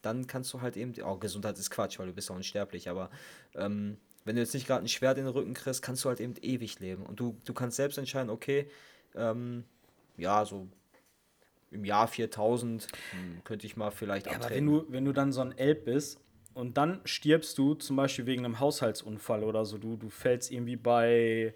dann 0.01 0.27
kannst 0.27 0.51
du 0.55 0.63
halt 0.63 0.79
eben, 0.79 0.95
oh, 1.05 1.19
Gesundheit 1.19 1.59
ist 1.59 1.71
Quatsch, 1.71 1.99
weil 1.99 2.07
du 2.07 2.15
bist 2.15 2.31
ja 2.31 2.35
unsterblich, 2.35 2.89
aber 2.89 3.11
ähm, 3.55 3.99
wenn 4.25 4.37
du 4.37 4.41
jetzt 4.41 4.55
nicht 4.55 4.67
gerade 4.67 4.83
ein 4.83 4.89
Schwert 4.89 5.19
in 5.19 5.27
den 5.27 5.35
Rücken 5.35 5.53
kriegst, 5.53 5.83
kannst 5.83 6.07
du 6.07 6.09
halt 6.09 6.21
eben 6.21 6.33
ewig 6.41 6.81
leben. 6.81 7.05
Und 7.05 7.21
du, 7.21 7.37
du 7.45 7.53
kannst 7.53 7.77
selbst 7.77 7.99
entscheiden, 7.99 8.31
okay, 8.31 8.67
ähm, 9.15 9.65
ja, 10.17 10.47
so 10.47 10.69
im 11.71 11.85
Jahr 11.85 12.09
4000 12.09 12.89
hm, 13.11 13.45
könnte 13.45 13.67
ich 13.67 13.77
mal 13.77 13.91
vielleicht 13.91 14.25
Ja, 14.25 14.33
aber 14.37 14.45
abtreten. 14.45 14.69
wenn 14.69 14.73
du, 14.73 14.87
wenn 14.89 15.05
du 15.05 15.13
dann 15.13 15.33
so 15.33 15.43
ein 15.43 15.53
Elb 15.59 15.85
bist 15.85 16.19
und 16.55 16.79
dann 16.79 17.03
stirbst 17.05 17.59
du 17.59 17.75
zum 17.75 17.97
Beispiel 17.97 18.25
wegen 18.25 18.47
einem 18.47 18.59
Haushaltsunfall 18.59 19.45
oder 19.45 19.67
so, 19.67 19.77
du, 19.77 19.97
du 19.99 20.09
fällst 20.09 20.51
irgendwie 20.51 20.77
bei 20.77 21.53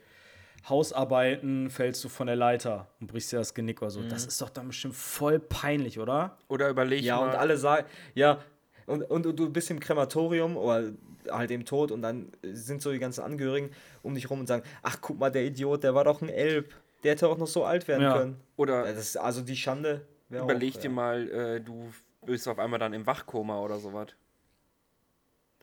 Hausarbeiten, 0.68 1.70
fällst 1.70 2.02
du 2.04 2.08
von 2.08 2.26
der 2.26 2.36
Leiter 2.36 2.88
und 3.00 3.06
brichst 3.08 3.32
dir 3.32 3.36
das 3.38 3.54
Genick 3.54 3.82
oder 3.82 3.90
so. 3.90 4.02
Das 4.02 4.26
ist 4.26 4.40
doch 4.40 4.50
dann 4.50 4.68
bestimmt 4.68 4.94
voll 4.94 5.38
peinlich, 5.38 5.98
oder? 5.98 6.38
Oder 6.48 6.68
überleg 6.68 7.02
ja, 7.02 7.16
mal. 7.16 7.28
und 7.30 7.34
alle 7.36 7.56
sagen, 7.56 7.86
ja, 8.14 8.40
und, 8.86 9.02
und, 9.02 9.26
und 9.26 9.38
du 9.38 9.50
bist 9.50 9.70
im 9.70 9.80
Krematorium 9.80 10.56
oder 10.56 10.92
halt 11.30 11.50
im 11.50 11.64
Tod 11.64 11.90
und 11.90 12.02
dann 12.02 12.30
sind 12.42 12.82
so 12.82 12.92
die 12.92 12.98
ganzen 12.98 13.22
Angehörigen 13.22 13.70
um 14.02 14.14
dich 14.14 14.30
rum 14.30 14.40
und 14.40 14.46
sagen, 14.46 14.62
ach 14.82 14.98
guck 15.00 15.18
mal, 15.18 15.30
der 15.30 15.44
Idiot, 15.44 15.82
der 15.82 15.94
war 15.94 16.04
doch 16.04 16.22
ein 16.22 16.28
Elb. 16.28 16.72
Der 17.02 17.12
hätte 17.12 17.28
auch 17.28 17.38
noch 17.38 17.46
so 17.46 17.64
alt 17.64 17.86
werden 17.88 18.02
Ja. 18.02 18.18
können. 18.18 18.40
Oder 18.56 18.82
Das 18.84 18.98
ist 18.98 19.16
also 19.16 19.42
die 19.42 19.56
Schande. 19.56 20.06
Überleg 20.30 20.76
auch, 20.76 20.80
dir 20.80 20.88
ja. 20.88 20.94
mal, 20.94 21.30
äh, 21.30 21.60
du 21.60 21.92
bist 22.24 22.48
auf 22.48 22.58
einmal 22.58 22.78
dann 22.78 22.92
im 22.92 23.06
Wachkoma 23.06 23.60
oder 23.60 23.78
sowas. 23.78 24.08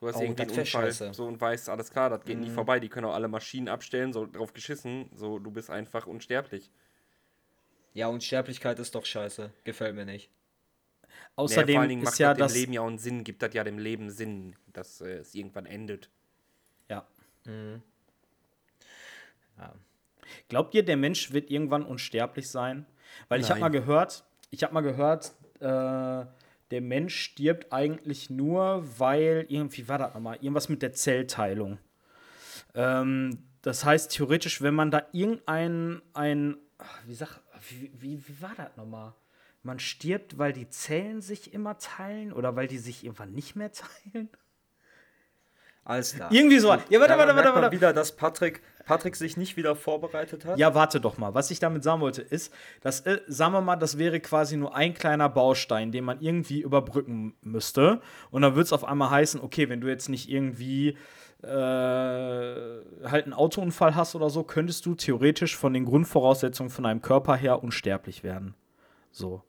Du 0.04 0.10
hast 0.10 0.18
Oh, 0.18 0.22
irgendwie 0.22 0.41
einen 0.41 0.51
Unfall 0.51 0.66
scheiße. 0.66 1.14
so 1.14 1.26
und 1.26 1.39
weißt, 1.39 1.70
alles 1.70 1.89
klar, 1.89 2.10
das 2.10 2.26
geht 2.26 2.38
nicht 2.38 2.49
Mhm. 2.49 2.56
vorbei, 2.56 2.82
die 2.82 2.89
können 2.89 3.06
auch 3.06 3.14
alle 3.14 3.30
Maschinen 3.30 3.70
abstellen, 3.70 4.12
so 4.12 4.26
drauf 4.26 4.51
geschissen, 4.51 5.10
so 5.16 5.39
du 5.39 5.49
bist 5.49 5.70
einfach 5.70 6.08
unsterblich. 6.08 6.70
Ja, 7.93 8.08
Unsterblichkeit 8.08 8.80
ist 8.80 8.95
doch 8.95 9.06
scheiße. 9.06 9.54
Gefällt 9.64 9.95
mir 9.95 10.04
nicht. 10.04 10.30
Außerdem 11.38 11.76
vor 11.76 11.80
allen 11.80 11.89
Dingen 11.89 12.04
macht 12.04 12.20
ja 12.20 12.34
das 12.34 12.39
das. 12.47 12.54
dem 12.54 12.60
Leben 12.60 12.74
ja 12.74 12.82
auch 12.82 12.88
einen 12.88 12.97
Sinn, 12.97 13.24
gibt 13.24 13.41
das 13.43 13.54
ja 13.54 13.64
dem 13.64 13.78
Leben 13.80 14.10
Sinn, 14.10 14.58
dass 14.74 14.99
äh, 14.99 15.20
es 15.20 15.34
irgendwann 15.36 15.66
endet. 15.68 16.10
Ja. 16.89 17.08
Mhm. 17.45 17.82
Ja. 19.58 19.74
Glaubt 20.49 20.76
ihr, 20.76 20.84
der 20.84 20.97
Mensch 20.97 21.32
wird 21.32 21.49
irgendwann 21.49 21.86
unsterblich 21.86 22.49
sein? 22.49 22.86
Weil 23.30 23.39
ich 23.39 23.49
habe 23.49 23.62
mal 23.62 23.70
Nein. 23.70 23.80
gehört, 23.82 24.26
ich 24.49 24.64
habe 24.64 24.74
mal 24.74 24.82
gehört, 24.82 25.34
äh, 25.62 26.26
der 26.74 26.82
Mensch 26.82 27.15
stirbt 27.15 27.71
eigentlich 27.71 28.32
nur, 28.32 28.84
weil 28.97 29.45
irgendwie 29.47 29.88
war 29.88 29.99
das 29.99 30.15
nochmal 30.15 30.38
irgendwas 30.38 30.69
mit 30.69 30.82
der 30.82 30.91
Zellteilung. 30.91 31.78
Ähm, 32.74 33.38
das 33.61 33.86
heißt 33.86 34.11
theoretisch, 34.11 34.59
wenn 34.63 34.74
man 34.74 34.89
da 34.89 35.05
irgendein 35.11 36.01
ein, 36.15 36.57
ach, 36.80 36.99
wie 37.05 37.13
sag, 37.13 37.41
wie, 37.69 37.91
wie, 37.93 38.28
wie 38.28 38.41
war 38.41 38.55
das 38.57 38.76
nochmal? 38.76 39.13
Man 39.61 39.78
stirbt, 39.78 40.39
weil 40.39 40.51
die 40.51 40.67
Zellen 40.67 41.21
sich 41.21 41.53
immer 41.53 41.78
teilen 41.78 42.34
oder 42.34 42.55
weil 42.55 42.67
die 42.67 42.80
sich 42.80 43.03
irgendwann 43.03 43.34
nicht 43.34 43.55
mehr 43.55 43.71
teilen? 43.71 44.30
Alles 45.86 46.15
klar. 46.15 46.32
Irgendwie 46.32 46.57
so. 46.57 46.69
Ja, 46.69 46.99
warte, 46.99 47.17
warte, 47.19 47.36
warte, 47.36 47.53
warte. 47.53 47.71
wieder, 47.71 47.93
dass 47.93 48.15
Patrick, 48.15 48.63
Patrick 48.86 49.16
sich 49.16 49.38
nicht 49.38 49.58
wieder 49.58 49.76
vorbereitet 49.76 50.46
hat. 50.46 50.58
Ja, 50.58 50.76
warte 50.76 51.00
doch 51.00 51.18
mal. 51.18 51.34
Was 51.34 51.52
ich 51.52 51.60
damit 51.60 51.84
sagen 51.84 52.02
wollte, 52.02 52.22
ist, 52.22 52.54
dass, 52.82 53.02
äh, 53.02 53.22
sagen 53.28 53.54
wir 53.54 53.62
mal, 53.62 53.76
das 53.76 53.98
wäre 53.98 54.20
quasi 54.20 54.58
nur 54.58 54.76
ein 54.76 54.94
kleiner 54.94 55.30
Baustein, 55.30 55.92
den 55.92 56.04
man 56.04 56.20
irgendwie 56.22 56.62
überbrücken 56.62 57.36
müsste. 57.42 58.02
Und 58.32 58.42
dann 58.42 58.56
würde 58.56 58.64
es 58.64 58.74
auf 58.74 58.84
einmal 58.84 59.10
heißen, 59.10 59.42
okay, 59.42 59.70
wenn 59.70 59.82
du 59.82 59.88
jetzt 59.88 60.10
nicht 60.10 60.30
irgendwie 60.30 60.98
äh, 61.42 61.48
halt 61.48 63.26
einen 63.26 63.34
Autounfall 63.34 63.96
hast 63.96 64.16
oder 64.16 64.30
so, 64.30 64.44
könntest 64.44 64.86
du 64.86 64.96
theoretisch 64.96 65.56
von 65.58 65.74
den 65.74 65.86
Grundvoraussetzungen 65.86 66.70
von 66.70 66.84
deinem 66.84 67.02
Körper 67.02 67.36
her 67.36 67.64
unsterblich 67.64 68.24
werden. 68.24 68.56
So. 69.12 69.44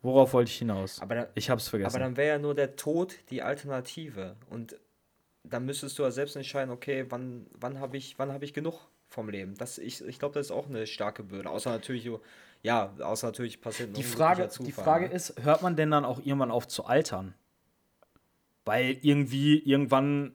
Worauf 0.00 0.32
wollte 0.32 0.50
ich 0.50 0.58
hinaus? 0.58 1.00
Aber, 1.02 1.14
da, 1.14 1.26
ich 1.34 1.50
hab's 1.50 1.68
vergessen. 1.68 1.96
aber 1.96 2.04
dann 2.04 2.16
wäre 2.16 2.36
ja 2.36 2.38
nur 2.38 2.54
der 2.54 2.76
Tod 2.76 3.16
die 3.30 3.42
Alternative. 3.42 4.36
Und 4.48 4.78
dann 5.50 5.64
müsstest 5.64 5.98
du 5.98 6.02
ja 6.02 6.10
selbst 6.10 6.36
entscheiden, 6.36 6.70
okay, 6.70 7.06
wann, 7.08 7.46
wann 7.58 7.80
habe 7.80 7.96
ich, 7.96 8.18
wann 8.18 8.32
hab 8.32 8.42
ich 8.42 8.54
genug 8.54 8.88
vom 9.08 9.28
Leben? 9.28 9.54
Das, 9.56 9.78
ich 9.78 10.04
ich 10.04 10.18
glaube, 10.18 10.34
das 10.34 10.46
ist 10.46 10.52
auch 10.52 10.66
eine 10.68 10.86
starke 10.86 11.22
Bürde. 11.22 11.50
Außer 11.50 11.70
natürlich, 11.70 12.08
ja, 12.62 12.92
außer 13.00 13.28
natürlich 13.28 13.60
passiert 13.60 13.96
Die 13.96 14.02
Frage, 14.02 14.42
die 14.44 14.48
Zufall, 14.48 14.84
Frage 14.84 15.08
ne? 15.08 15.14
ist, 15.14 15.34
hört 15.42 15.62
man 15.62 15.76
denn 15.76 15.90
dann 15.90 16.04
auch 16.04 16.18
irgendwann 16.18 16.50
auf 16.50 16.66
zu 16.68 16.84
altern? 16.84 17.34
Weil 18.64 18.98
irgendwie, 19.00 19.58
irgendwann, 19.58 20.32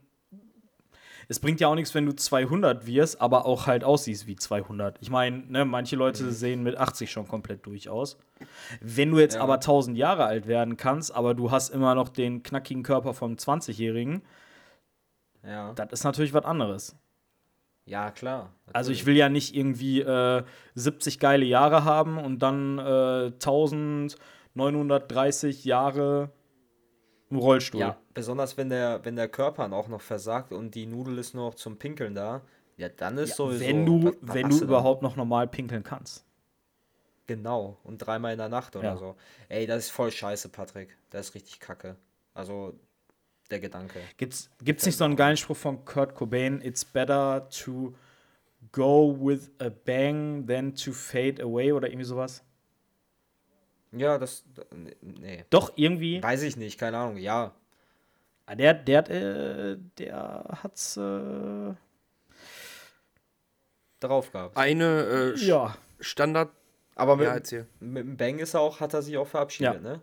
es 1.27 1.39
bringt 1.39 1.59
ja 1.59 1.67
auch 1.67 1.75
nichts, 1.75 1.93
wenn 1.93 2.05
du 2.05 2.13
200 2.15 2.87
wirst, 2.87 3.21
aber 3.21 3.45
auch 3.45 3.67
halt 3.67 3.83
aussiehst 3.83 4.25
wie 4.25 4.35
200. 4.35 4.97
Ich 5.01 5.11
meine, 5.11 5.37
ne, 5.47 5.65
manche 5.65 5.95
Leute 5.95 6.31
sehen 6.31 6.63
mit 6.63 6.75
80 6.75 7.11
schon 7.11 7.27
komplett 7.27 7.65
durch 7.65 7.89
aus. 7.89 8.17
Wenn 8.81 9.11
du 9.11 9.19
jetzt 9.19 9.35
Ja. 9.35 9.41
aber 9.41 9.55
1000 9.55 9.97
Jahre 9.97 10.25
alt 10.25 10.47
werden 10.47 10.77
kannst, 10.77 11.13
aber 11.13 11.35
du 11.35 11.51
hast 11.51 11.69
immer 11.69 11.93
noch 11.93 12.09
den 12.09 12.41
knackigen 12.41 12.81
Körper 12.83 13.13
vom 13.13 13.35
20-Jährigen, 13.35 14.23
Ja. 15.45 15.73
das 15.73 15.91
ist 15.91 16.03
natürlich 16.03 16.33
was 16.33 16.45
anderes. 16.45 16.95
Ja, 17.85 18.11
klar. 18.11 18.53
Also 18.71 18.91
ich 18.91 18.99
natürlich. 18.99 19.05
will 19.07 19.17
ja 19.17 19.27
nicht 19.29 19.55
irgendwie 19.55 19.99
äh, 20.01 20.43
70 20.75 21.19
geile 21.19 21.43
Jahre 21.45 21.83
haben 21.83 22.17
und 22.17 22.39
dann 22.39 22.79
äh, 22.79 23.31
1930 24.55 25.65
Jahre 25.65 26.29
im 27.29 27.37
Rollstuhl. 27.37 27.81
Ja, 27.81 27.97
besonders 28.13 28.57
wenn 28.57 28.69
der, 28.69 29.03
wenn 29.03 29.15
der 29.15 29.27
Körper 29.27 29.71
auch 29.73 29.87
noch 29.87 30.01
versagt 30.01 30.51
und 30.53 30.75
die 30.75 30.85
Nudel 30.85 31.17
ist 31.17 31.33
noch 31.33 31.55
zum 31.55 31.77
Pinkeln 31.77 32.15
da. 32.15 32.41
Ja, 32.77 32.89
dann 32.89 33.17
ist 33.17 33.35
sowieso. 33.35 33.65
wenn 33.65 33.85
du, 33.85 34.03
was- 34.05 34.15
was 34.21 34.35
wenn 34.35 34.49
du 34.49 34.59
überhaupt 34.61 35.01
noch 35.03 35.15
normal 35.15 35.47
pinkeln 35.47 35.83
kannst. 35.83 36.25
Genau, 37.27 37.77
und 37.83 37.99
dreimal 37.99 38.33
in 38.33 38.37
der 38.37 38.49
Nacht 38.49 38.75
oder 38.75 38.89
Ja. 38.89 38.97
so. 38.97 39.15
Ey, 39.47 39.65
das 39.65 39.85
ist 39.85 39.91
voll 39.91 40.11
scheiße, 40.11 40.49
Patrick. 40.49 40.97
Das 41.09 41.29
ist 41.29 41.35
richtig 41.35 41.59
kacke. 41.59 41.95
Also, 42.33 42.73
der 43.51 43.59
Gedanke. 43.59 43.99
Gibt's, 44.17 44.49
gibt's 44.63 44.85
nicht 44.85 44.97
so 44.97 45.03
einen 45.05 45.15
geilen 45.15 45.37
Spruch 45.37 45.57
von 45.57 45.85
Kurt 45.85 46.15
Cobain? 46.15 46.61
It's 46.61 46.83
better 46.85 47.47
to 47.63 47.93
go 48.71 49.15
with 49.19 49.51
a 49.59 49.69
bang 49.69 50.45
than 50.47 50.73
to 50.75 50.91
fade 50.91 51.41
away 51.41 51.71
oder 51.71 51.87
irgendwie 51.87 52.05
sowas? 52.05 52.43
Ja, 53.91 54.17
das. 54.17 54.43
Nee. 55.01 55.45
Doch, 55.51 55.73
irgendwie. 55.75 56.21
Weiß 56.23 56.41
ich 56.41 56.57
nicht, 56.57 56.79
keine 56.79 56.97
Ahnung. 56.97 57.17
Ja. 57.17 57.53
Ah, 58.45 58.55
Der, 58.55 58.73
der, 58.73 58.97
hat, 58.97 59.09
äh, 59.09 59.77
der 59.97 60.43
hat's. 60.63 60.97
Äh, 60.97 61.73
Drauf 63.99 64.31
gehabt. 64.31 64.57
Eine 64.57 65.33
äh, 65.37 65.39
ja. 65.39 65.77
Standard. 65.99 66.49
Aber 66.95 67.15
mit, 67.15 67.51
Ja, 67.51 67.63
mit 67.79 68.03
dem 68.03 68.17
Bang 68.17 68.39
ist 68.39 68.53
er 68.53 68.59
auch, 68.61 68.79
hat 68.79 68.93
er 68.93 69.01
sich 69.01 69.17
auch 69.17 69.27
verabschiedet, 69.27 69.75
Ja. 69.75 69.79
ne? 69.79 70.01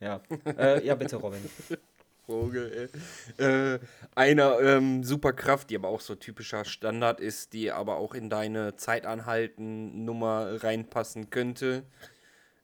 Ja. 0.00 0.20
äh, 0.58 0.84
ja, 0.86 0.94
bitte, 0.94 1.16
Robin. 1.16 1.40
Vogel, 2.30 2.90
ey. 3.38 3.44
Äh, 3.44 3.78
eine 4.14 4.54
ähm, 4.60 5.02
Superkraft, 5.04 5.70
die 5.70 5.76
aber 5.76 5.88
auch 5.88 6.00
so 6.00 6.14
typischer 6.14 6.64
Standard 6.64 7.20
ist, 7.20 7.52
die 7.52 7.70
aber 7.72 7.96
auch 7.96 8.14
in 8.14 8.30
deine 8.30 8.76
Zeitanhalten-Nummer 8.76 10.62
reinpassen 10.62 11.30
könnte. 11.30 11.82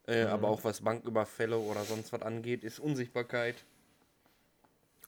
Äh, 0.08 0.22
Aber 0.22 0.48
auch 0.48 0.62
was 0.62 0.82
Banküberfälle 0.82 1.58
oder 1.58 1.82
sonst 1.82 2.12
was 2.12 2.22
angeht, 2.22 2.62
ist 2.62 2.78
Unsichtbarkeit. 2.78 3.56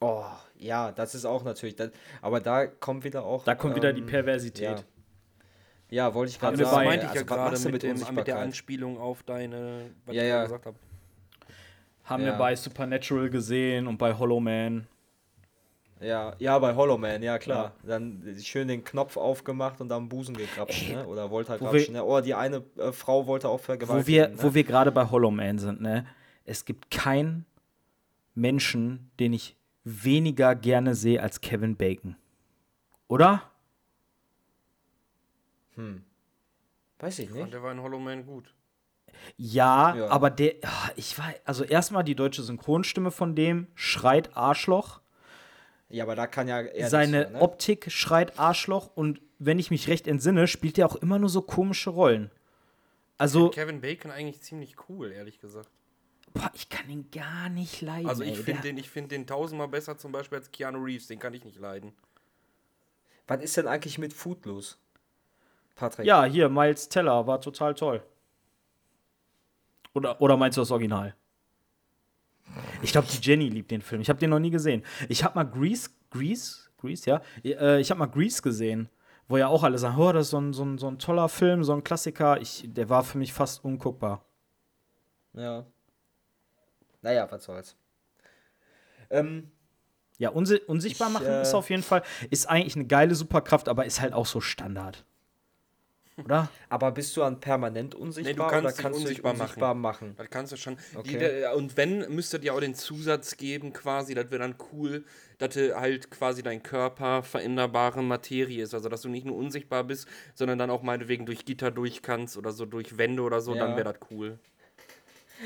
Oh, 0.01 0.25
ja, 0.57 0.91
das 0.93 1.15
ist 1.15 1.25
auch 1.25 1.45
natürlich. 1.45 1.77
Das, 1.77 1.91
aber 2.21 2.41
da 2.41 2.67
kommt 2.67 3.05
wieder 3.05 3.25
auch. 3.25 3.45
Da 3.45 3.55
kommt 3.55 3.77
wieder 3.77 3.93
die 3.93 4.01
ähm, 4.01 4.07
Perversität. 4.07 4.85
Ja, 5.91 6.07
ja 6.09 6.15
wollte 6.15 6.31
ich 6.31 6.41
gerade 6.41 6.59
wir 6.59 6.65
Das 6.65 6.73
sagen. 6.75 6.87
meinte 6.89 7.07
ich 7.07 7.15
ja 7.15 7.21
also, 7.21 7.31
was 7.31 7.37
gerade 7.63 7.73
mit, 7.73 7.83
dem- 7.83 8.15
mit 8.15 8.27
der? 8.27 8.39
Anspielung 8.39 8.99
auf 8.99 9.23
deine, 9.23 9.91
was 10.05 10.15
Ja, 10.17 10.23
ich 10.23 10.29
ja. 10.29 10.43
gesagt 10.43 10.67
habe. 10.67 10.79
Haben 12.09 12.23
Ja. 12.25 12.33
wir 12.33 12.39
bei 12.39 12.57
Supernatural 12.57 13.29
gesehen 13.31 13.87
und 13.87 13.99
bei 13.99 14.15
Hollow 14.15 14.41
Man. 14.41 14.87
Ja, 16.01 16.35
ja, 16.39 16.59
bei 16.61 16.75
Hollow 16.77 16.97
Man, 16.97 17.23
ja 17.23 17.39
klar. 17.39 17.73
Dann 17.83 18.23
schön 18.41 18.69
den 18.69 18.85
Knopf 18.85 19.17
aufgemacht 19.17 19.81
und 19.81 19.91
am 19.91 20.09
Busen 20.09 20.37
gegrapscht, 20.37 20.91
ne? 20.93 21.05
Oder 21.07 21.29
wollte 21.31 21.51
halt 21.51 21.61
wo 21.61 21.65
grapschen. 21.67 21.95
wir- 21.95 22.03
Ne? 22.03 22.07
Oh, 22.07 22.21
die 22.21 22.35
eine 22.35 22.63
äh, 22.77 22.93
Frau 22.93 23.27
wollte 23.27 23.49
auch 23.49 23.55
Wo 23.55 23.59
vergewaltigen. 23.59 24.07
wir, 24.07 24.29
ne? 24.29 24.43
wo 24.43 24.55
wir 24.55 24.63
gerade 24.65 24.93
bei 24.93 25.05
Hollow 25.11 25.31
Man 25.33 25.59
sind, 25.59 25.81
ne? 25.81 26.07
Es 26.45 26.65
gibt 26.65 26.91
keinen 26.91 27.45
Menschen, 28.37 29.11
den 29.19 29.33
ich 29.33 29.57
weniger 29.85 30.55
gerne 30.55 30.95
sehe 30.95 31.21
als 31.23 31.41
Kevin 31.41 31.77
Bacon. 31.77 32.15
Oder? 33.09 33.43
Weiß 36.99 37.19
ich 37.21 37.31
Und 37.31 37.37
nicht. 37.39 37.53
der 37.53 37.63
war 37.63 37.73
in 37.73 37.81
Hollow 37.83 37.99
Man 38.01 38.25
gut. 38.27 38.53
Ja, 39.37 39.95
Ja. 39.97 40.09
aber 40.09 40.31
der, 40.31 40.55
ah, 40.63 40.91
ich 40.97 41.19
war, 41.19 41.33
also 41.45 41.65
erstmal 41.65 42.05
die 42.05 42.15
deutsche 42.15 42.43
Synchronstimme 42.43 43.11
von 43.11 43.35
dem 43.35 43.67
schreit 43.75 44.37
Arschloch. 44.37 45.01
Ja, 45.91 46.05
aber 46.05 46.17
da 46.17 46.27
kann 46.27 46.49
ja 46.49 46.61
er 46.61 46.91
Seine 46.91 47.27
für, 47.27 47.33
ne? 47.33 47.41
Optik 47.41 47.91
schreit 47.91 48.39
Arschloch 48.39 48.91
und 48.95 49.21
wenn 49.39 49.59
ich 49.59 49.71
mich 49.71 49.89
recht 49.89 50.07
entsinne, 50.07 50.47
spielt 50.49 50.77
er 50.79 50.87
auch 50.87 50.97
immer 50.97 51.19
nur 51.19 51.29
so 51.31 51.43
komische 51.43 51.91
Rollen. 51.91 52.31
Also, 53.17 53.49
Kevin 53.51 53.81
Bacon 53.81 54.11
eigentlich 54.11 54.41
ziemlich 54.43 54.77
cool, 54.89 55.11
ehrlich 55.13 55.41
gesagt. 55.41 55.69
boah, 56.35 56.51
ich 56.55 56.69
kann 56.69 56.89
ihn 56.91 57.11
gar 57.11 57.49
nicht 57.49 57.81
leiden. 57.81 58.09
Also 58.09 58.23
ich 58.23 58.39
finde 58.39 58.63
den, 58.63 58.77
ich 58.79 58.91
find 58.91 59.11
den 59.11 59.27
tausendmal 59.27 59.69
besser 59.69 59.97
zum 59.97 60.13
Beispiel 60.13 60.39
als 60.39 60.53
Keanu 60.53 60.79
Reeves, 60.85 61.07
den 61.07 61.19
kann 61.19 61.33
ich 61.35 61.45
nicht 61.45 61.59
leiden. 61.59 61.93
Was 63.27 63.43
ist 63.43 63.57
denn 63.57 63.67
eigentlich 63.67 63.99
mit 63.99 64.13
Food 64.13 64.45
los? 64.47 64.79
Patrick. 65.75 66.07
Ja, 66.07 66.25
hier, 66.25 66.49
Miles 66.49 66.89
Teller 66.89 67.27
war 67.27 67.41
total 67.41 67.75
toll. 67.75 68.03
Oder, 69.99 70.21
oder 70.21 70.37
meinst 70.37 70.57
du 70.57 70.61
das 70.61 70.71
Original? 70.71 71.15
Ich 72.83 72.93
glaube, 72.93 73.09
die 73.09 73.19
Jenny 73.21 73.49
liebt 73.49 73.71
den 73.71 73.83
Film. 73.83 74.01
Ich 74.01 74.09
habe 74.09 74.19
den 74.19 74.31
noch 74.31 74.39
nie 74.39 74.51
gesehen. 74.51 74.85
Ich 75.09 75.25
habe 75.25 75.35
mal 75.35 75.45
Grease, 75.45 75.91
Grease, 76.11 76.71
Grease, 76.79 77.11
ja. 77.11 77.21
Äh, 77.45 77.81
Ich 77.81 77.91
habe 77.91 77.99
mal 77.99 78.07
Grease 78.07 78.41
gesehen, 78.41 78.89
wo 79.27 79.37
ja 79.37 79.49
auch 79.49 79.65
alle 79.65 79.77
sagen, 79.79 79.99
oh, 79.99 80.13
das 80.13 80.27
ist 80.27 80.31
so 80.31 80.41
ein, 80.41 80.53
so 80.53 80.65
ein, 80.65 80.79
so 80.79 80.89
ein 80.89 80.99
toller 80.99 81.29
Film, 81.29 81.65
so 81.65 81.75
ein 81.75 81.83
Klassiker. 81.85 82.41
Ich, 82.41 82.65
der 82.67 82.89
war 82.89 83.03
für 83.03 83.19
mich 83.19 83.33
fast 83.33 83.65
unguckbar. 83.65 84.25
Ja. 85.35 85.67
Naja, 87.03 87.27
was 87.31 87.45
soll's. 87.45 87.77
Ähm, 89.11 89.51
Ja, 90.19 90.31
unsi 90.31 90.61
unsichtbar 90.67 91.09
Ich, 91.09 91.15
machen 91.15 91.27
äh, 91.27 91.43
ist 91.43 91.55
auf 91.55 91.71
jeden 91.71 91.83
Fall, 91.83 92.03
ist 92.31 92.49
eigentlich 92.49 92.77
eine 92.77 92.87
geile 92.87 93.15
Superkraft, 93.15 93.69
aber 93.69 93.85
ist 93.85 94.01
halt 94.01 94.13
auch 94.15 94.27
so 94.27 94.41
Standard. 94.41 95.05
Oder? 96.25 96.49
aber 96.69 96.91
bist 96.93 97.17
du 97.17 97.23
an 97.23 97.41
permanent 97.41 97.95
unsichtbar 97.95 98.51
kannst 98.51 98.65
oder 98.65 98.73
dich 98.73 98.83
kannst 98.83 99.05
du 99.05 99.09
dich 99.09 99.25
unsichtbar 99.25 99.33
unsichtbar 99.33 99.75
machen? 99.75 100.15
Das 100.17 100.31
kannst 100.31 100.53
du 100.53 100.57
schon. 100.57 100.77
Okay. 100.95 101.47
Die, 101.53 101.57
und 101.57 101.77
wenn, 101.77 102.13
müsstet 102.15 102.45
ihr 102.45 102.55
auch 102.55 102.61
den 102.61 102.75
Zusatz 102.75 103.37
geben, 103.37 103.73
quasi, 103.73 104.15
das 104.15 104.31
wäre 104.31 104.41
dann 104.41 104.57
cool, 104.73 105.05
dass 105.39 105.55
du 105.55 105.79
halt 105.79 106.11
quasi 106.11 106.43
dein 106.43 106.63
Körper 106.63 107.23
veränderbare 107.23 108.03
Materie 108.03 108.63
ist. 108.63 108.75
Also, 108.75 108.89
dass 108.89 109.03
du 109.03 109.09
nicht 109.09 109.27
nur 109.27 109.37
unsichtbar 109.37 109.85
bist, 109.85 110.09
sondern 110.35 110.59
dann 110.59 110.71
auch 110.71 110.83
meinetwegen 110.83 111.27
durch 111.27 111.45
Gitter 111.45 111.71
durch 111.71 112.03
kannst 112.03 112.37
oder 112.37 112.53
so 112.53 112.67
durch 112.67 112.99
Wände 112.99 113.23
oder 113.23 113.41
so, 113.41 113.55
dann 113.55 113.71
Ja. 113.71 113.77
wäre 113.77 113.93
das 113.93 114.11
cool. 114.11 114.39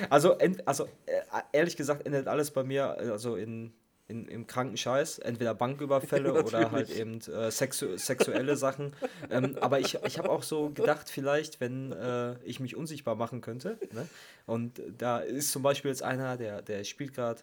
Also, 0.09 0.39
also 0.65 0.89
äh, 1.07 1.21
ehrlich 1.53 1.77
gesagt 1.77 2.07
endet 2.07 2.27
alles 2.27 2.51
bei 2.51 2.65
mir 2.65 2.97
äh, 2.99 3.09
also 3.11 3.37
in, 3.37 3.73
in, 4.13 4.29
im 4.29 4.47
kranken 4.47 4.77
Scheiß. 4.77 5.19
Entweder 5.19 5.55
Banküberfälle 5.55 6.33
oder 6.45 6.71
halt 6.71 6.91
eben 6.91 7.21
äh, 7.23 7.51
sexu 7.51 7.97
sexuelle 7.97 8.57
Sachen. 8.57 8.93
Ähm, 9.31 9.57
aber 9.61 9.81
ich, 9.81 9.99
ich 10.05 10.19
habe 10.19 10.31
auch 10.31 10.43
so 10.43 10.71
gedacht, 10.71 11.09
vielleicht, 11.09 11.61
wenn 11.61 11.93
äh, 11.93 12.35
ich 12.45 12.61
mich 12.61 12.77
unsichtbar 12.77 13.17
machen 13.17 13.41
könnte. 13.41 13.79
Ne? 13.93 14.07
Und 14.47 14.81
da 14.99 15.19
ist 15.19 15.51
zum 15.51 15.63
Beispiel 15.63 15.91
jetzt 15.91 16.03
einer, 16.03 16.37
der, 16.37 16.63
der 16.63 16.85
spielt 16.85 17.15
gerade, 17.15 17.41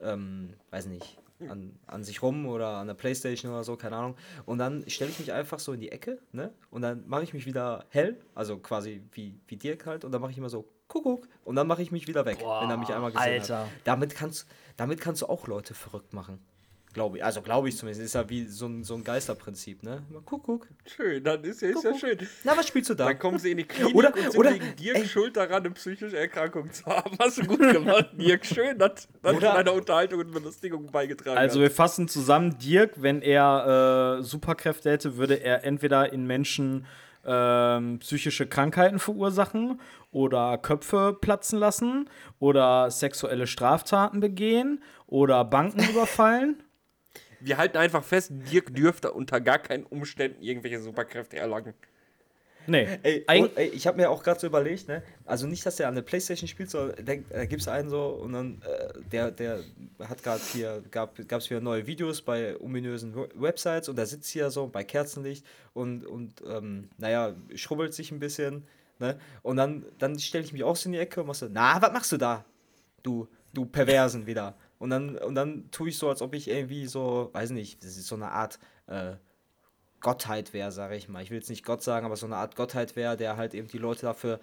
ähm, 0.00 0.54
weiß 0.70 0.86
nicht, 0.86 1.18
an, 1.48 1.76
an 1.86 2.04
sich 2.04 2.22
rum 2.22 2.46
oder 2.46 2.76
an 2.76 2.86
der 2.86 2.94
Playstation 2.94 3.50
oder 3.52 3.64
so, 3.64 3.76
keine 3.76 3.96
Ahnung. 3.96 4.16
Und 4.46 4.58
dann 4.58 4.88
stelle 4.88 5.10
ich 5.10 5.18
mich 5.18 5.32
einfach 5.32 5.58
so 5.58 5.72
in 5.72 5.80
die 5.80 5.90
Ecke, 5.90 6.18
ne? 6.32 6.52
Und 6.70 6.82
dann 6.82 7.06
mache 7.08 7.24
ich 7.24 7.34
mich 7.34 7.44
wieder 7.44 7.86
hell, 7.90 8.16
also 8.34 8.58
quasi 8.58 9.02
wie, 9.12 9.34
wie 9.48 9.56
Dirk 9.56 9.84
halt, 9.84 10.04
und 10.04 10.12
dann 10.12 10.20
mache 10.20 10.30
ich 10.30 10.38
immer 10.38 10.48
so 10.48 10.68
Kuckuck 10.88 11.26
und 11.44 11.56
dann 11.56 11.66
mache 11.66 11.82
ich 11.82 11.90
mich 11.90 12.06
wieder 12.08 12.24
weg, 12.26 12.38
wenn 12.40 12.70
er 12.70 12.76
mich 12.76 12.90
einmal 12.92 13.10
gesehen 13.12 13.40
Alter. 13.40 13.58
hat. 13.60 13.68
Damit 13.84 14.14
kannst, 14.14 14.46
damit 14.76 15.00
kannst 15.00 15.22
du 15.22 15.26
auch 15.26 15.46
Leute 15.46 15.74
verrückt 15.74 16.12
machen. 16.12 16.38
Glaube 16.92 17.16
ich. 17.16 17.24
Also 17.24 17.42
glaube 17.42 17.68
ich 17.68 17.76
zumindest. 17.76 18.04
Ist 18.06 18.14
ja 18.14 18.30
wie 18.30 18.44
so 18.46 18.66
ein, 18.66 18.84
so 18.84 18.94
ein 18.94 19.02
Geisterprinzip, 19.02 19.82
ne? 19.82 20.04
Kuckuck. 20.24 20.68
Schön, 20.86 21.24
dann 21.24 21.42
ist 21.42 21.60
ja, 21.60 21.70
ist 21.70 21.82
ja 21.82 21.92
schön. 21.98 22.16
Na, 22.44 22.56
was 22.56 22.68
spielst 22.68 22.88
du 22.90 22.94
da? 22.94 23.06
Dann 23.06 23.18
kommen 23.18 23.40
sie 23.40 23.50
in 23.50 23.56
die 23.56 23.64
Klinik 23.64 23.96
Oder- 23.96 24.14
und 24.14 24.22
sind 24.30 24.38
oder- 24.38 24.54
wegen 24.54 24.76
Dirk 24.76 24.98
ey. 24.98 25.06
schuld 25.08 25.36
daran, 25.36 25.64
eine 25.64 25.70
psychische 25.72 26.16
Erkrankung 26.16 26.70
zu 26.70 26.86
haben. 26.86 27.16
Hast 27.18 27.38
du 27.38 27.46
gut 27.46 27.58
gemacht, 27.58 28.10
Dirk. 28.12 28.46
Schön, 28.46 28.78
dass 28.78 29.08
das 29.22 29.34
zu 29.34 29.40
deiner 29.40 29.72
Unterhaltung 29.72 30.20
und 30.20 30.30
Belustigung 30.30 30.86
beigetragen 30.92 31.36
Also 31.36 31.56
hat. 31.58 31.62
wir 31.62 31.70
fassen 31.72 32.06
zusammen, 32.06 32.58
Dirk, 32.58 32.92
wenn 33.02 33.22
er 33.22 34.18
äh, 34.20 34.22
Superkräfte 34.22 34.92
hätte, 34.92 35.16
würde 35.16 35.34
er 35.42 35.64
entweder 35.64 36.12
in 36.12 36.28
Menschen 36.28 36.86
ähm, 37.26 37.98
psychische 38.00 38.46
Krankheiten 38.46 38.98
verursachen 39.00 39.80
oder 40.14 40.56
Köpfe 40.56 41.16
platzen 41.20 41.58
lassen 41.58 42.08
oder 42.38 42.90
sexuelle 42.90 43.46
Straftaten 43.46 44.20
begehen 44.20 44.82
oder 45.06 45.44
Banken 45.44 45.80
überfallen. 45.90 46.62
Wir 47.40 47.58
halten 47.58 47.76
einfach 47.76 48.02
fest, 48.02 48.30
Dirk 48.50 48.74
dürfte 48.74 49.12
unter 49.12 49.40
gar 49.40 49.58
keinen 49.58 49.84
Umständen 49.84 50.40
irgendwelche 50.42 50.80
Superkräfte 50.80 51.36
erlangen. 51.36 51.74
Nee, 52.66 52.88
Ey, 53.02 53.26
oh, 53.28 53.48
ey 53.56 53.68
ich 53.68 53.86
habe 53.86 53.98
mir 53.98 54.08
auch 54.08 54.22
gerade 54.22 54.40
so 54.40 54.46
überlegt, 54.46 54.88
ne? 54.88 55.02
Also 55.26 55.46
nicht, 55.46 55.66
dass 55.66 55.76
der 55.76 55.86
an 55.88 55.94
der 55.96 56.00
Playstation 56.00 56.48
spielt, 56.48 56.70
sondern 56.70 57.04
da, 57.04 57.14
da 57.28 57.44
gibt 57.44 57.60
es 57.60 57.68
einen 57.68 57.90
so 57.90 58.06
und 58.06 58.32
dann, 58.32 58.62
äh, 58.62 59.00
der, 59.12 59.30
der 59.32 59.60
hat 60.08 60.22
gerade 60.22 60.40
hier, 60.50 60.82
gab 60.90 61.18
es 61.18 61.50
wieder 61.50 61.60
neue 61.60 61.86
Videos 61.86 62.22
bei 62.22 62.58
ominösen 62.58 63.14
We- 63.14 63.28
Websites 63.34 63.90
und 63.90 63.96
da 63.98 64.06
sitzt 64.06 64.30
hier 64.30 64.48
so 64.50 64.66
bei 64.66 64.82
Kerzenlicht 64.82 65.44
und, 65.74 66.06
und 66.06 66.42
ähm, 66.48 66.88
naja, 66.96 67.34
schrubbelt 67.54 67.92
sich 67.92 68.10
ein 68.12 68.18
bisschen, 68.18 68.64
ne? 68.98 69.18
Und 69.42 69.56
dann, 69.56 69.84
dann 69.98 70.18
stelle 70.18 70.44
ich 70.44 70.52
mich 70.52 70.64
auch 70.64 70.76
so 70.76 70.88
in 70.88 70.92
die 70.92 70.98
Ecke 70.98 71.20
und 71.20 71.26
mach 71.26 71.34
so, 71.34 71.48
na, 71.50 71.80
was 71.80 71.92
machst 71.92 72.12
du 72.12 72.16
da? 72.16 72.44
Du, 73.02 73.28
du 73.52 73.66
Perversen 73.66 74.26
wieder. 74.26 74.54
Und 74.78 74.90
dann, 74.90 75.16
und 75.18 75.34
dann 75.34 75.70
tue 75.70 75.88
ich 75.88 75.98
so, 75.98 76.08
als 76.08 76.22
ob 76.22 76.34
ich 76.34 76.48
irgendwie 76.48 76.86
so, 76.86 77.30
weiß 77.32 77.50
nicht, 77.50 77.82
das 77.82 77.96
ist 77.96 78.06
so 78.06 78.14
eine 78.16 78.30
Art, 78.30 78.58
äh, 78.86 79.14
Gottheit 80.04 80.52
wäre, 80.52 80.70
sage 80.70 80.96
ich 80.96 81.08
mal. 81.08 81.22
Ich 81.22 81.30
will 81.30 81.38
jetzt 81.38 81.48
nicht 81.48 81.64
Gott 81.64 81.82
sagen, 81.82 82.04
aber 82.04 82.16
so 82.16 82.26
eine 82.26 82.36
Art 82.36 82.56
Gottheit 82.56 82.94
wäre, 82.94 83.16
der 83.16 83.38
halt 83.38 83.54
eben 83.54 83.68
die 83.68 83.78
Leute 83.78 84.02
dafür 84.02 84.38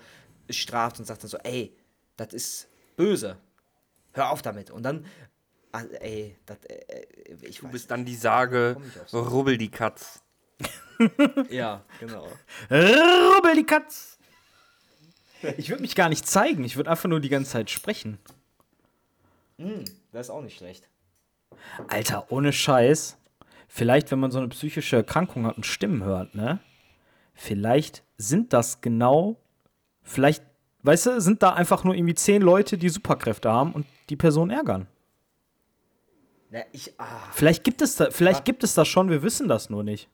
straft 0.50 0.98
und 1.00 1.06
sagt 1.06 1.22
dann 1.22 1.30
so, 1.30 1.38
ey, 1.38 1.78
das 2.18 2.34
ist 2.34 2.68
böse. 2.98 3.38
Hör 4.14 4.32
auf 4.32 4.42
damit. 4.42 4.72
Und 4.72 4.82
dann, 4.84 5.06
ah, 5.72 5.84
ey, 6.00 6.36
das, 6.48 6.58
äh, 6.66 7.06
ich 7.42 7.60
Du 7.60 7.68
bist 7.70 7.92
dann 7.92 8.06
die 8.06 8.16
Sage, 8.16 8.76
so. 9.06 9.22
rubbel 9.22 9.58
die 9.58 9.70
Katz. 9.70 10.22
Ja, 11.50 11.84
genau. 12.00 12.28
Rubbel 12.70 13.56
die 13.56 13.66
Katz! 13.66 14.11
Ich 15.58 15.70
würde 15.70 15.82
mich 15.82 15.96
gar 15.96 16.10
nicht 16.10 16.28
zeigen, 16.28 16.64
ich 16.64 16.76
würde 16.76 16.90
einfach 16.90 17.10
nur 17.10 17.20
die 17.20 17.30
ganze 17.30 17.52
Zeit 17.52 17.70
sprechen. 17.70 18.20
Das 20.12 20.28
ist 20.28 20.30
auch 20.30 20.42
nicht 20.42 20.58
schlecht. 20.58 20.90
Alter, 21.88 22.32
ohne 22.32 22.54
Scheiß. 22.54 23.18
Vielleicht, 23.68 24.12
wenn 24.12 24.20
man 24.20 24.32
so 24.32 24.40
eine 24.40 24.50
psychische 24.50 24.98
Erkrankung 24.98 25.46
hat 25.46 25.56
und 25.58 25.66
Stimmen 25.66 26.04
hört, 26.04 26.36
ne? 26.36 26.60
Vielleicht 27.34 28.04
sind 28.18 28.54
das 28.54 28.82
genau. 28.82 29.38
Vielleicht, 30.04 30.44
weißt 30.84 31.06
du, 31.06 31.22
sind 31.22 31.42
da 31.42 31.54
einfach 31.54 31.84
nur 31.84 31.96
irgendwie 31.96 32.16
zehn 32.16 32.42
Leute, 32.42 32.78
die 32.78 32.90
Superkräfte 32.90 33.52
haben 33.52 33.72
und 33.72 33.86
die 34.10 34.18
Person 34.18 34.50
ärgern. 34.50 34.88
Na, 36.50 36.60
ich, 36.74 36.94
ah, 37.00 37.06
Vielleicht 37.32 37.64
gibt 37.64 37.82
es 37.82 37.96
da, 37.96 38.12
vielleicht 38.12 38.44
gibt 38.44 38.64
es 38.64 38.74
das 38.74 38.88
schon, 38.88 39.10
wir 39.10 39.24
wissen 39.24 39.48
das 39.48 39.70
nur 39.70 39.84
nicht. 39.84 40.10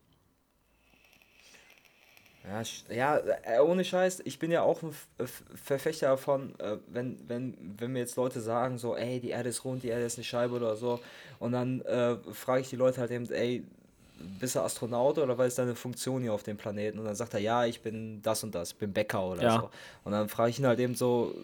Ja, 2.48 2.62
ja 2.94 3.18
äh, 3.44 3.60
ohne 3.60 3.84
Scheiß, 3.84 4.22
ich 4.26 4.40
bin 4.40 4.52
ja 4.52 4.62
auch 4.62 4.82
ein 4.84 4.94
F- 5.18 5.44
Verfechter 5.56 6.08
davon, 6.08 6.58
äh, 6.60 6.78
wenn, 6.88 7.18
wenn, 7.28 7.76
wenn 7.78 7.92
mir 7.92 8.00
jetzt 8.00 8.16
Leute 8.16 8.40
sagen, 8.40 8.78
so, 8.78 8.96
ey, 8.96 9.20
die 9.20 9.30
Erde 9.30 9.50
ist 9.50 9.66
rund, 9.66 9.84
die 9.84 9.90
Erde 9.90 10.06
ist 10.06 10.18
eine 10.18 10.24
Scheibe 10.24 10.56
oder 10.56 10.76
so, 10.76 11.00
und 11.40 11.52
dann 11.52 11.82
äh, 11.82 12.16
frage 12.34 12.62
ich 12.62 12.70
die 12.70 12.76
Leute 12.76 13.02
halt 13.02 13.12
eben, 13.12 13.30
ey, 13.32 13.64
bist 14.40 14.56
du 14.56 14.62
Astronaut 14.62 15.18
oder 15.20 15.38
was 15.38 15.50
ist 15.50 15.60
deine 15.60 15.76
Funktion 15.76 16.22
hier 16.24 16.34
auf 16.34 16.42
dem 16.44 16.58
Planeten? 16.58 16.98
Und 16.98 17.06
dann 17.06 17.16
sagt 17.16 17.36
er, 17.36 17.40
ja, 17.40 17.66
ich 17.66 17.82
bin 17.82 18.22
das 18.24 18.44
und 18.44 18.56
das, 18.56 18.74
bin 18.74 18.92
Bäcker 18.92 19.24
oder 19.24 19.44
Ja. 19.44 19.60
so. 19.60 19.70
Und 20.06 20.12
dann 20.12 20.28
frage 20.28 20.50
ich 20.50 20.60
ihn 20.60 20.66
halt 20.66 20.80
eben 20.80 20.96
so, 20.96 21.36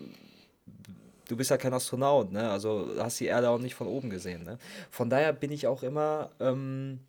du 1.28 1.38
bist 1.38 1.52
ja 1.52 1.58
kein 1.58 1.74
Astronaut, 1.74 2.32
ne? 2.32 2.50
Also 2.50 2.90
hast 2.98 3.20
die 3.20 3.26
Erde 3.28 3.50
auch 3.50 3.60
nicht 3.60 3.76
von 3.76 3.88
oben 3.88 4.10
gesehen, 4.10 4.44
ne? 4.44 4.58
Von 4.90 5.10
daher 5.10 5.34
bin 5.34 5.52
ich 5.52 5.68
auch 5.68 5.84
immer 5.84 6.32
ähm, 6.40 7.00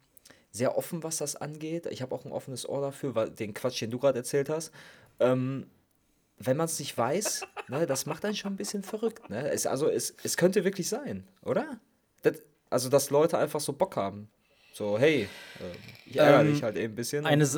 sehr 0.55 0.79
offen, 0.79 1.03
was 1.03 1.17
das 1.17 1.35
angeht. 1.35 1.87
Ich 1.87 2.01
habe 2.01 2.15
auch 2.15 2.25
ein 2.25 2.31
offenes 2.31 2.69
Ohr 2.69 2.81
dafür, 2.81 3.17
weil 3.17 3.31
den 3.31 3.55
Quatsch, 3.55 3.83
den 3.83 3.91
du 3.91 3.99
gerade 3.99 4.19
erzählt 4.19 4.49
hast. 4.49 4.71
Ähm, 5.19 5.67
wenn 6.39 6.57
man 6.57 6.67
es 6.67 6.79
nicht 6.79 6.97
weiß, 6.97 7.45
ne, 7.69 7.87
das 7.87 8.07
macht 8.07 8.25
einen 8.25 8.37
schon 8.37 8.53
ein 8.53 8.57
bisschen 8.57 8.85
verrückt. 8.85 9.29
Ne? 9.31 9.51
Es, 9.51 9.67
also 9.67 9.91
es, 9.91 10.15
es 10.23 10.37
könnte 10.37 10.63
wirklich 10.65 10.89
sein, 10.89 11.27
oder? 11.43 11.81
Das, 12.23 12.41
also, 12.71 12.89
dass 12.89 13.11
Leute 13.11 13.37
einfach 13.37 13.59
so 13.59 13.73
Bock 13.73 13.97
haben. 13.97 14.29
So, 14.73 14.97
hey, 14.97 15.23
äh, 15.23 15.27
ich 16.07 16.19
ärgere 16.19 16.43
Ähm, 16.43 16.53
dich 16.53 16.63
halt 16.63 16.77
eben 16.77 16.93
ein 16.93 16.97
bisschen. 16.97 17.27
Eine, 17.27 17.49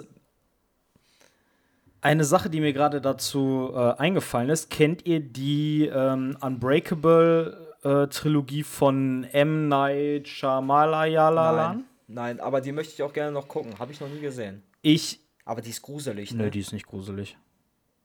eine 2.00 2.24
Sache, 2.24 2.48
die 2.48 2.60
mir 2.60 2.72
gerade 2.72 3.02
dazu 3.02 3.72
äh, 3.74 3.92
eingefallen 3.98 4.48
ist, 4.48 4.70
kennt 4.70 5.06
ihr 5.06 5.20
die 5.20 5.84
ähm, 5.86 6.38
Unbreakable-Trilogie 6.40 8.62
von 8.62 9.24
M. 9.24 9.68
Night 9.68 10.28
Shyamalan? 10.28 11.84
Nein, 12.08 12.40
aber 12.40 12.60
die 12.60 12.72
möchte 12.72 12.94
ich 12.94 13.02
auch 13.02 13.12
gerne 13.12 13.32
noch 13.32 13.48
gucken. 13.48 13.78
Habe 13.78 13.92
ich 13.92 14.00
noch 14.00 14.08
nie 14.08 14.20
gesehen. 14.20 14.62
Ich. 14.82 15.20
Aber 15.44 15.60
die 15.60 15.70
ist 15.70 15.82
gruselig, 15.82 16.32
Nö, 16.32 16.44
ne? 16.44 16.50
die 16.50 16.60
ist 16.60 16.72
nicht 16.72 16.86
gruselig. 16.86 17.36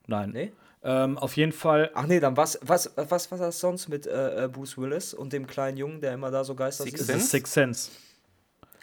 Nein. 0.07 0.31
Nee? 0.31 0.51
Ähm, 0.83 1.17
auf 1.17 1.37
jeden 1.37 1.51
Fall. 1.51 1.91
Ach 1.93 2.07
nee, 2.07 2.19
dann 2.19 2.35
was, 2.37 2.59
was, 2.63 2.91
was 2.95 3.31
war 3.31 3.37
das 3.37 3.59
sonst 3.59 3.87
mit 3.87 4.07
äh, 4.07 4.45
äh, 4.45 4.47
Bruce 4.47 4.77
Willis 4.77 5.13
und 5.13 5.31
dem 5.31 5.45
kleinen 5.45 5.77
Jungen, 5.77 6.01
der 6.01 6.13
immer 6.13 6.31
da 6.31 6.43
so 6.43 6.55
Geister 6.55 6.83
Six 6.83 6.91
sieht? 6.91 7.01
Das 7.01 7.07
Sense? 7.07 7.23
ist 7.25 7.31
Six 7.31 7.53
Sense. 7.53 7.91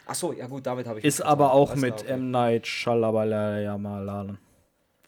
Ach 0.05 0.15
so, 0.15 0.33
ja 0.33 0.47
gut, 0.47 0.65
damit 0.65 0.87
habe 0.87 0.99
ich. 0.99 1.05
Ist 1.05 1.21
aber 1.21 1.51
auch 1.51 1.75
mit 1.75 1.97
klar, 1.97 1.99
okay. 1.99 2.13
M. 2.13 2.31
Night 2.31 2.67
Shyamalan. 2.67 4.37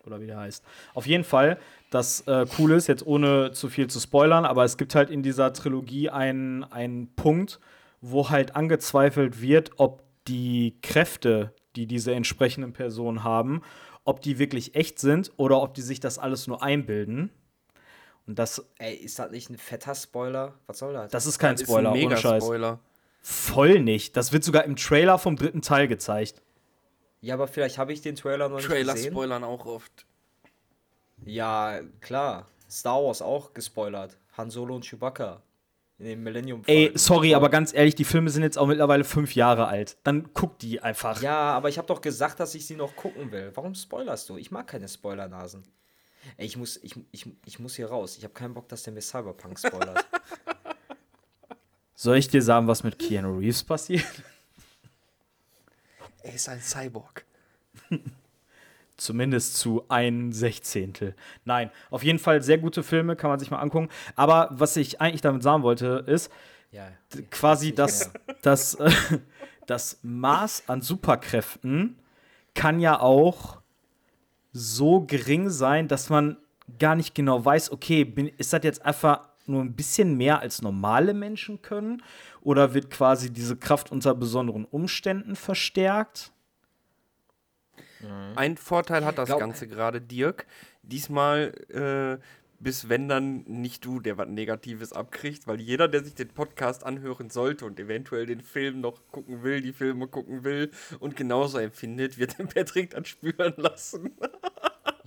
Oder 0.06 0.20
wie 0.20 0.28
der 0.28 0.38
heißt. 0.38 0.64
Auf 0.94 1.06
jeden 1.08 1.24
Fall, 1.24 1.60
das 1.92 2.22
äh, 2.28 2.46
Coole 2.56 2.76
ist, 2.76 2.88
jetzt 2.88 3.06
ohne 3.06 3.52
zu 3.52 3.70
viel 3.70 3.88
zu 3.88 4.00
spoilern, 4.00 4.46
aber 4.46 4.64
es 4.64 4.78
gibt 4.78 4.96
halt 4.96 5.10
in 5.10 5.24
dieser 5.24 5.54
Trilogie 5.54 6.10
einen, 6.10 6.64
einen 6.64 7.14
Punkt, 7.16 7.60
wo 8.02 8.30
halt 8.30 8.56
angezweifelt 8.56 9.42
wird, 9.42 9.72
ob 9.78 10.04
die 10.28 10.78
Kräfte, 10.82 11.54
die 11.76 11.88
diese 11.88 12.14
entsprechenden 12.14 12.74
Personen 12.74 13.24
haben, 13.24 13.62
ob 14.04 14.22
die 14.22 14.40
wirklich 14.40 14.76
echt 14.76 15.00
sind 15.00 15.32
oder 15.38 15.62
ob 15.62 15.74
die 15.74 15.82
sich 15.82 16.00
das 16.00 16.18
alles 16.20 16.48
nur 16.48 16.62
einbilden. 16.64 17.32
Und 18.28 18.38
das, 18.40 18.66
Ey, 18.78 18.96
ist 18.96 19.20
das 19.20 19.32
nicht 19.32 19.50
ein 19.50 19.58
fetter 19.58 19.96
Spoiler? 19.96 20.54
Was 20.68 20.80
soll 20.80 20.94
das? 20.94 21.12
das 21.12 21.26
ist 21.26 21.40
kein 21.40 21.56
Das 21.56 21.64
Spoiler, 21.64 21.92
ist 21.96 22.00
ein 22.02 22.06
ohne 22.06 22.18
Scheiß. 22.18 22.44
Mega-Spoiler. 22.44 22.80
Voll 23.22 23.80
nicht. 23.82 24.18
Das 24.18 24.32
wird 24.34 24.44
sogar 24.44 24.64
im 24.66 24.76
Trailer 24.76 25.18
vom 25.20 25.36
dritten 25.36 25.62
Teil 25.62 25.88
gezeigt. 25.88 26.42
ja, 27.22 27.36
aber 27.36 27.48
vielleicht 27.48 27.78
habe 27.78 27.94
ich 27.94 28.02
den 28.02 28.16
Trailer 28.16 28.50
noch 28.50 28.60
Trailer 28.62 28.94
nicht 28.94 29.04
gesehen. 29.04 29.14
spoilern 29.14 29.44
auch 29.44 29.66
oft. 29.66 30.06
Ja, 31.26 31.82
klar. 32.00 32.48
Star 32.70 33.04
Wars 33.04 33.22
auch 33.22 33.54
gespoilert. 33.54 34.18
Han 34.38 34.50
Solo 34.50 34.76
und 34.76 34.86
Chewbacca. 34.86 35.42
In 36.02 36.08
den 36.08 36.24
Millennium 36.24 36.64
Ey, 36.66 36.92
sorry, 36.96 37.36
aber 37.36 37.50
ganz 37.50 37.76
ehrlich, 37.76 37.94
die 37.94 38.06
Filme 38.06 38.32
sind 38.32 38.42
jetzt 38.42 38.58
auch 38.58 38.66
mittlerweile 38.66 39.04
fünf 39.04 39.36
Jahre 39.36 39.68
alt. 39.68 39.98
Dann 40.04 40.34
guck 40.34 40.58
die 40.58 40.80
einfach. 40.80 41.22
Ja, 41.22 41.54
aber 41.54 41.70
ich 41.70 41.78
habe 41.78 41.88
doch 41.88 42.02
gesagt, 42.02 42.40
dass 42.40 42.56
ich 42.56 42.66
sie 42.66 42.76
noch 42.76 42.96
gucken 42.96 43.32
will. 43.32 43.52
Warum 43.54 43.76
spoilerst 43.76 44.28
du? 44.28 44.38
Ich 44.38 44.50
mag 44.50 44.66
keine 44.66 44.88
Spoilernasen. 44.88 45.64
Ey, 46.38 46.48
ich 46.48 46.58
muss, 46.58 46.78
ich, 46.82 46.96
ich, 47.12 47.28
ich 47.46 47.60
muss 47.60 47.76
hier 47.76 47.88
raus. 47.88 48.18
Ich 48.18 48.24
habe 48.24 48.34
keinen 48.34 48.56
Bock, 48.56 48.68
dass 48.68 48.82
der 48.82 48.94
mir 48.94 49.02
Cyberpunk 49.02 49.60
spoilert. 49.60 50.04
Soll 51.96 52.18
ich 52.18 52.28
dir 52.28 52.42
sagen, 52.42 52.66
was 52.66 52.84
mit 52.84 52.98
Keanu 52.98 53.38
Reeves 53.38 53.64
passiert? 53.64 54.04
Er 56.24 56.34
ist 56.34 56.50
ein 56.50 56.62
Cyborg. 56.62 57.26
Zumindest 59.02 59.58
zu 59.58 59.84
ein 59.90 60.32
Sechzehntel. 60.32 61.16
Nein, 61.44 61.72
auf 61.90 62.04
jeden 62.04 62.20
Fall 62.20 62.44
sehr 62.44 62.60
gute 62.60 62.84
Filme, 62.84 63.16
kann 63.16 63.32
man 63.32 63.40
sich 63.40 63.50
mal 63.50 63.58
angucken. 63.58 63.90
Aber 64.16 64.50
was 64.52 64.78
ich 64.78 65.02
eigentlich 65.02 65.22
damit 65.22 65.42
sagen 65.42 65.64
wollte, 65.64 66.04
ist 66.06 66.32
ja. 66.72 66.88
quasi 67.32 67.68
nicht 67.68 67.80
das, 67.80 68.14
das, 68.44 68.76
äh, 68.76 68.92
das 69.66 69.98
Maß 70.04 70.66
an 70.68 70.82
Superkräften 70.82 71.98
kann 72.54 72.80
ja 72.80 73.00
auch 73.00 73.62
so 74.54 75.02
gering 75.02 75.50
sein, 75.50 75.88
dass 75.88 76.12
man 76.12 76.38
gar 76.78 76.94
nicht 76.94 77.16
genau 77.16 77.44
weiß, 77.44 77.72
okay, 77.72 78.06
bin, 78.06 78.28
ist 78.28 78.54
das 78.54 78.64
jetzt 78.64 78.86
einfach 78.86 79.30
nur 79.48 79.64
ein 79.64 79.74
bisschen 79.74 80.16
mehr 80.16 80.42
als 80.42 80.62
normale 80.62 81.16
Menschen 81.16 81.64
können? 81.64 82.04
Oder 82.42 82.76
wird 82.76 82.92
quasi 82.92 83.34
diese 83.34 83.58
Kraft 83.58 83.92
unter 83.92 84.14
besonderen 84.14 84.66
Umständen 84.66 85.36
verstärkt? 85.36 86.32
Ein 88.36 88.58
Vorteil 88.58 89.06
hat 89.06 89.18
das 89.18 89.28
Glaub- 89.28 89.40
Ganze 89.40 89.68
gerade, 89.68 90.02
Dirk. 90.02 90.46
Diesmal 90.84 91.54
äh, 91.70 92.22
bis 92.62 92.90
wenn 92.90 93.08
dann 93.10 93.44
nicht 93.48 93.84
du, 93.86 94.00
der 94.00 94.18
was 94.18 94.28
Negatives 94.28 94.94
abkriegt, 94.94 95.48
weil 95.48 95.60
jeder, 95.60 95.88
der 95.88 96.04
sich 96.04 96.14
den 96.14 96.30
Podcast 96.30 96.86
anhören 96.86 97.30
sollte 97.30 97.66
und 97.66 97.80
eventuell 97.80 98.26
den 98.26 98.42
Film 98.42 98.82
noch 98.82 99.02
gucken 99.12 99.44
will, 99.44 99.62
die 99.62 99.74
Filme 99.74 100.08
gucken 100.08 100.44
will 100.44 100.70
und 101.00 101.16
genauso 101.16 101.58
empfindet, 101.58 102.18
wird 102.18 102.38
den 102.38 102.48
Patrick 102.48 102.92
dann 102.92 103.06
spüren 103.06 103.54
lassen. 103.58 104.12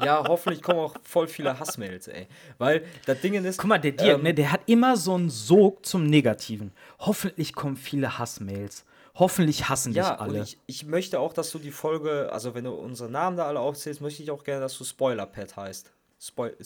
Ja, 0.03 0.25
hoffentlich 0.27 0.61
kommen 0.61 0.81
auch 0.81 0.97
voll 1.05 1.29
viele 1.29 1.61
Hassmails, 1.61 2.09
ey. 2.09 2.27
Weil 2.59 2.85
das 3.07 3.21
Ding 3.21 3.35
ist. 3.35 3.59
Guck 3.59 3.69
mal, 3.69 3.79
der 3.79 3.93
Dirk, 3.93 4.19
ähm, 4.19 4.25
ne, 4.25 4.35
der 4.35 4.51
hat 4.51 4.63
immer 4.67 4.97
so 4.97 5.15
einen 5.15 5.31
Sog 5.31 5.87
zum 5.87 6.07
Negativen. 6.07 6.73
Hoffentlich 6.99 7.55
kommen 7.55 7.77
viele 7.77 8.19
Hassmails. 8.19 8.85
Hoffentlich 9.17 9.69
hassen 9.69 9.93
Ja, 9.93 10.11
dich 10.13 10.21
alle. 10.21 10.39
und 10.41 10.43
ich, 10.43 10.59
ich 10.67 10.87
möchte 10.87 11.21
auch, 11.21 11.33
dass 11.33 11.51
du 11.53 11.59
die 11.61 11.71
Folge, 11.71 12.31
also 12.33 12.55
wenn 12.55 12.65
du 12.65 12.73
unsere 12.73 13.09
Namen 13.11 13.37
da 13.37 13.47
alle 13.47 13.61
aufzählst, 13.61 14.01
möchte 14.01 14.23
ich 14.23 14.31
auch 14.31 14.43
gerne, 14.43 14.61
dass 14.61 14.77
du 14.77 14.85
Spoiler-Pad 14.85 15.57
heißt. 15.57 15.91
Spoil. 16.21 16.57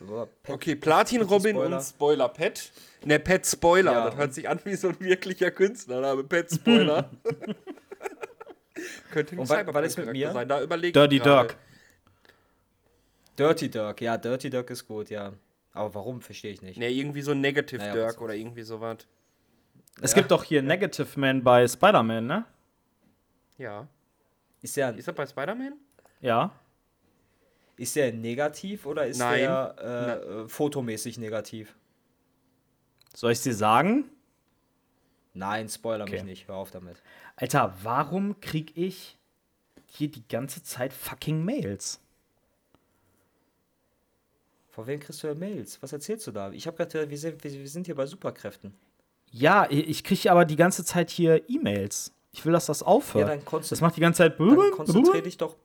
Pad- 0.00 0.28
Okay, 0.48 0.74
Platin 0.74 1.22
Robin 1.22 1.54
Spoiler. 1.56 1.76
und 1.76 1.82
Spoiler 1.84 2.28
Pet. 2.30 2.72
Ne, 3.04 3.18
Pet 3.20 3.46
Spoiler. 3.46 3.92
Ja, 3.92 4.04
das 4.06 4.16
hört 4.16 4.34
sich 4.34 4.48
an 4.48 4.58
wie 4.64 4.74
so 4.74 4.88
ein 4.88 4.98
wirklicher 5.00 5.50
Künstlername. 5.50 6.24
Pet 6.24 6.50
Spoiler. 6.52 7.10
Könnte 9.12 9.36
ein 9.36 9.38
Und 9.38 9.48
wa- 9.48 9.64
was 9.66 9.86
ist 9.86 9.98
mit 9.98 10.06
Cyberpunk-Charakter 10.06 10.12
mir? 10.12 10.32
sein. 10.32 10.48
Da 10.48 10.62
überlegt 10.62 10.96
Dirty. 10.96 11.20
Dirk. 11.20 11.56
Dirty 13.38 13.68
Dirk, 13.70 14.00
ja, 14.00 14.16
Dirty 14.16 14.50
Dirk 14.50 14.70
ist 14.70 14.86
gut, 14.86 15.10
ja. 15.10 15.32
Aber 15.72 15.94
warum, 15.94 16.20
verstehe 16.20 16.52
ich 16.52 16.62
nicht. 16.62 16.78
Ne, 16.78 16.90
irgendwie 16.90 17.22
so 17.22 17.34
Negative 17.34 17.78
Naja, 17.78 17.92
Dirk 17.92 18.20
oder 18.20 18.34
irgendwie 18.34 18.62
sowas. 18.62 18.98
Es 20.00 20.14
gibt 20.14 20.30
doch 20.30 20.44
hier 20.44 20.62
Negative 20.62 21.18
Man 21.18 21.42
bei 21.42 21.66
Spider-Man, 21.66 22.26
ne? 22.26 22.44
Ja. 23.58 23.86
Ist 24.60 24.76
der, 24.76 24.94
Ist 24.96 25.06
das 25.08 25.14
bei 25.14 25.26
Spider-Man? 25.26 25.74
Ja. 26.20 26.52
ist 27.76 27.96
der 27.96 28.12
negativ 28.12 28.86
oder 28.86 29.06
ist 29.06 29.18
Nein. 29.18 29.40
der 29.40 29.74
äh, 29.78 30.42
äh, 30.42 30.48
fotomäßig 30.48 31.18
negativ? 31.18 31.74
Soll 33.14 33.32
ich 33.32 33.42
dir 33.42 33.54
sagen? 33.54 34.10
Nein, 35.34 35.68
spoiler 35.68 36.04
mich 36.04 36.14
Okay. 36.14 36.24
nicht, 36.24 36.48
hör 36.48 36.56
auf 36.56 36.70
damit. 36.70 37.02
Alter, 37.36 37.74
warum 37.82 38.40
krieg 38.40 38.76
ich 38.76 39.18
hier 39.86 40.10
die 40.10 40.26
ganze 40.26 40.62
Zeit 40.62 40.92
fucking 40.92 41.44
Mails? 41.44 42.00
Vor 44.70 44.86
wem 44.86 44.98
kriegst 44.98 45.22
du 45.22 45.34
Mails? 45.34 45.80
Was 45.82 45.92
erzählst 45.92 46.26
du 46.26 46.32
da? 46.32 46.50
Ich 46.50 46.66
habe 46.66 46.76
gerade, 46.76 47.08
wir 47.08 47.18
sind, 47.18 47.42
wir, 47.44 47.52
wir 47.52 47.68
sind 47.68 47.86
hier 47.86 47.94
bei 47.94 48.06
Superkräften. 48.06 48.74
Ja, 49.36 49.66
ich 49.68 50.04
kriege 50.04 50.30
aber 50.30 50.44
die 50.44 50.54
ganze 50.54 50.84
Zeit 50.84 51.10
hier 51.10 51.50
E-Mails. 51.50 52.12
Ich 52.32 52.44
will, 52.44 52.52
dass 52.52 52.66
das 52.66 52.84
aufhört. 52.84 53.28
Ja, 53.28 53.36
dann 53.36 53.62
das 53.68 53.80
macht 53.80 53.96
die 53.96 54.00
ganze 54.00 54.18
Zeit. 54.18 54.38
Dann 54.38 54.70
konzentrier 54.70 55.22
dich 55.22 55.36
doch. 55.36 55.56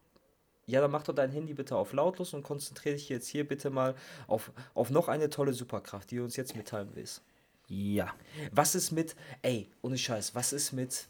Ja, 0.65 0.81
dann 0.81 0.89
mach 0.89 1.03
doch 1.03 1.13
dein 1.13 1.31
Handy 1.31 1.53
bitte 1.53 1.75
auf 1.75 1.93
lautlos 1.93 2.33
und 2.33 2.41
konzentriere 2.41 2.95
dich 2.95 3.09
jetzt 3.09 3.27
hier 3.27 3.47
bitte 3.47 3.69
mal 3.69 3.93
auf, 4.25 4.51
auf 4.73 4.89
noch 4.89 5.07
eine 5.07 5.29
tolle 5.29 5.53
Superkraft, 5.53 6.09
die 6.09 6.15
du 6.15 6.23
uns 6.23 6.35
jetzt 6.35 6.55
mitteilen 6.55 6.89
willst. 6.95 7.21
Ja. 7.67 8.11
Was 8.51 8.73
ist 8.73 8.89
mit, 8.89 9.15
ey, 9.43 9.69
ohne 9.83 9.99
Scheiß, 9.99 10.33
was 10.33 10.51
ist 10.51 10.71
mit, 10.71 11.05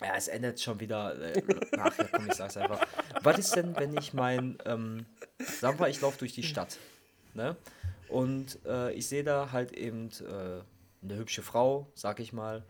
Ja, 0.00 0.14
es 0.16 0.28
endet 0.28 0.60
schon 0.60 0.80
wieder. 0.80 1.20
Äh, 1.20 1.42
ach 1.78 1.96
ja, 1.98 2.04
komm, 2.10 2.28
ich 2.28 2.34
sag's 2.34 2.56
einfach. 2.56 2.80
Was 3.22 3.38
ist 3.38 3.54
denn, 3.56 3.76
wenn 3.76 3.94
ich 3.96 4.14
mein, 4.14 4.58
ähm, 4.64 5.04
sagen 5.60 5.78
wir, 5.78 5.88
ich 5.88 6.00
laufe 6.00 6.18
durch 6.18 6.32
die 6.32 6.42
Stadt, 6.42 6.78
ne? 7.34 7.56
Und 8.08 8.58
äh, 8.66 8.92
ich 8.92 9.06
sehe 9.06 9.22
da 9.22 9.52
halt 9.52 9.72
eben 9.72 10.08
äh, 10.08 10.60
eine 11.02 11.16
hübsche 11.16 11.42
Frau, 11.42 11.90
sag 11.94 12.20
ich 12.20 12.32
mal, 12.32 12.64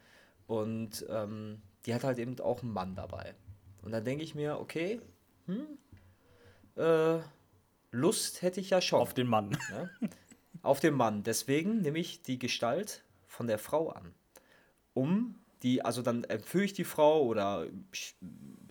und 0.46 1.04
ähm, 1.08 1.62
die 1.86 1.94
hat 1.94 2.04
halt 2.04 2.18
eben 2.18 2.38
auch 2.40 2.62
einen 2.62 2.72
Mann 2.72 2.94
dabei. 2.94 3.34
Und 3.82 3.92
dann 3.92 4.04
denke 4.04 4.24
ich 4.24 4.34
mir, 4.34 4.58
okay, 4.58 5.00
hm, 5.46 5.66
äh, 6.76 7.20
Lust 7.90 8.42
hätte 8.42 8.60
ich 8.60 8.70
ja 8.70 8.80
schon. 8.80 9.00
Auf 9.00 9.14
den 9.14 9.26
Mann. 9.26 9.50
Ne? 9.70 9.90
Auf 10.62 10.80
den 10.80 10.94
Mann. 10.94 11.22
Deswegen 11.22 11.82
nehme 11.82 11.98
ich 11.98 12.22
die 12.22 12.38
Gestalt 12.38 13.02
von 13.26 13.46
der 13.46 13.58
Frau 13.58 13.90
an. 13.90 14.14
Um 14.94 15.34
die, 15.62 15.84
also 15.84 16.02
dann 16.02 16.24
entführe 16.24 16.64
ich 16.64 16.72
die 16.72 16.84
Frau 16.84 17.22
oder 17.22 17.66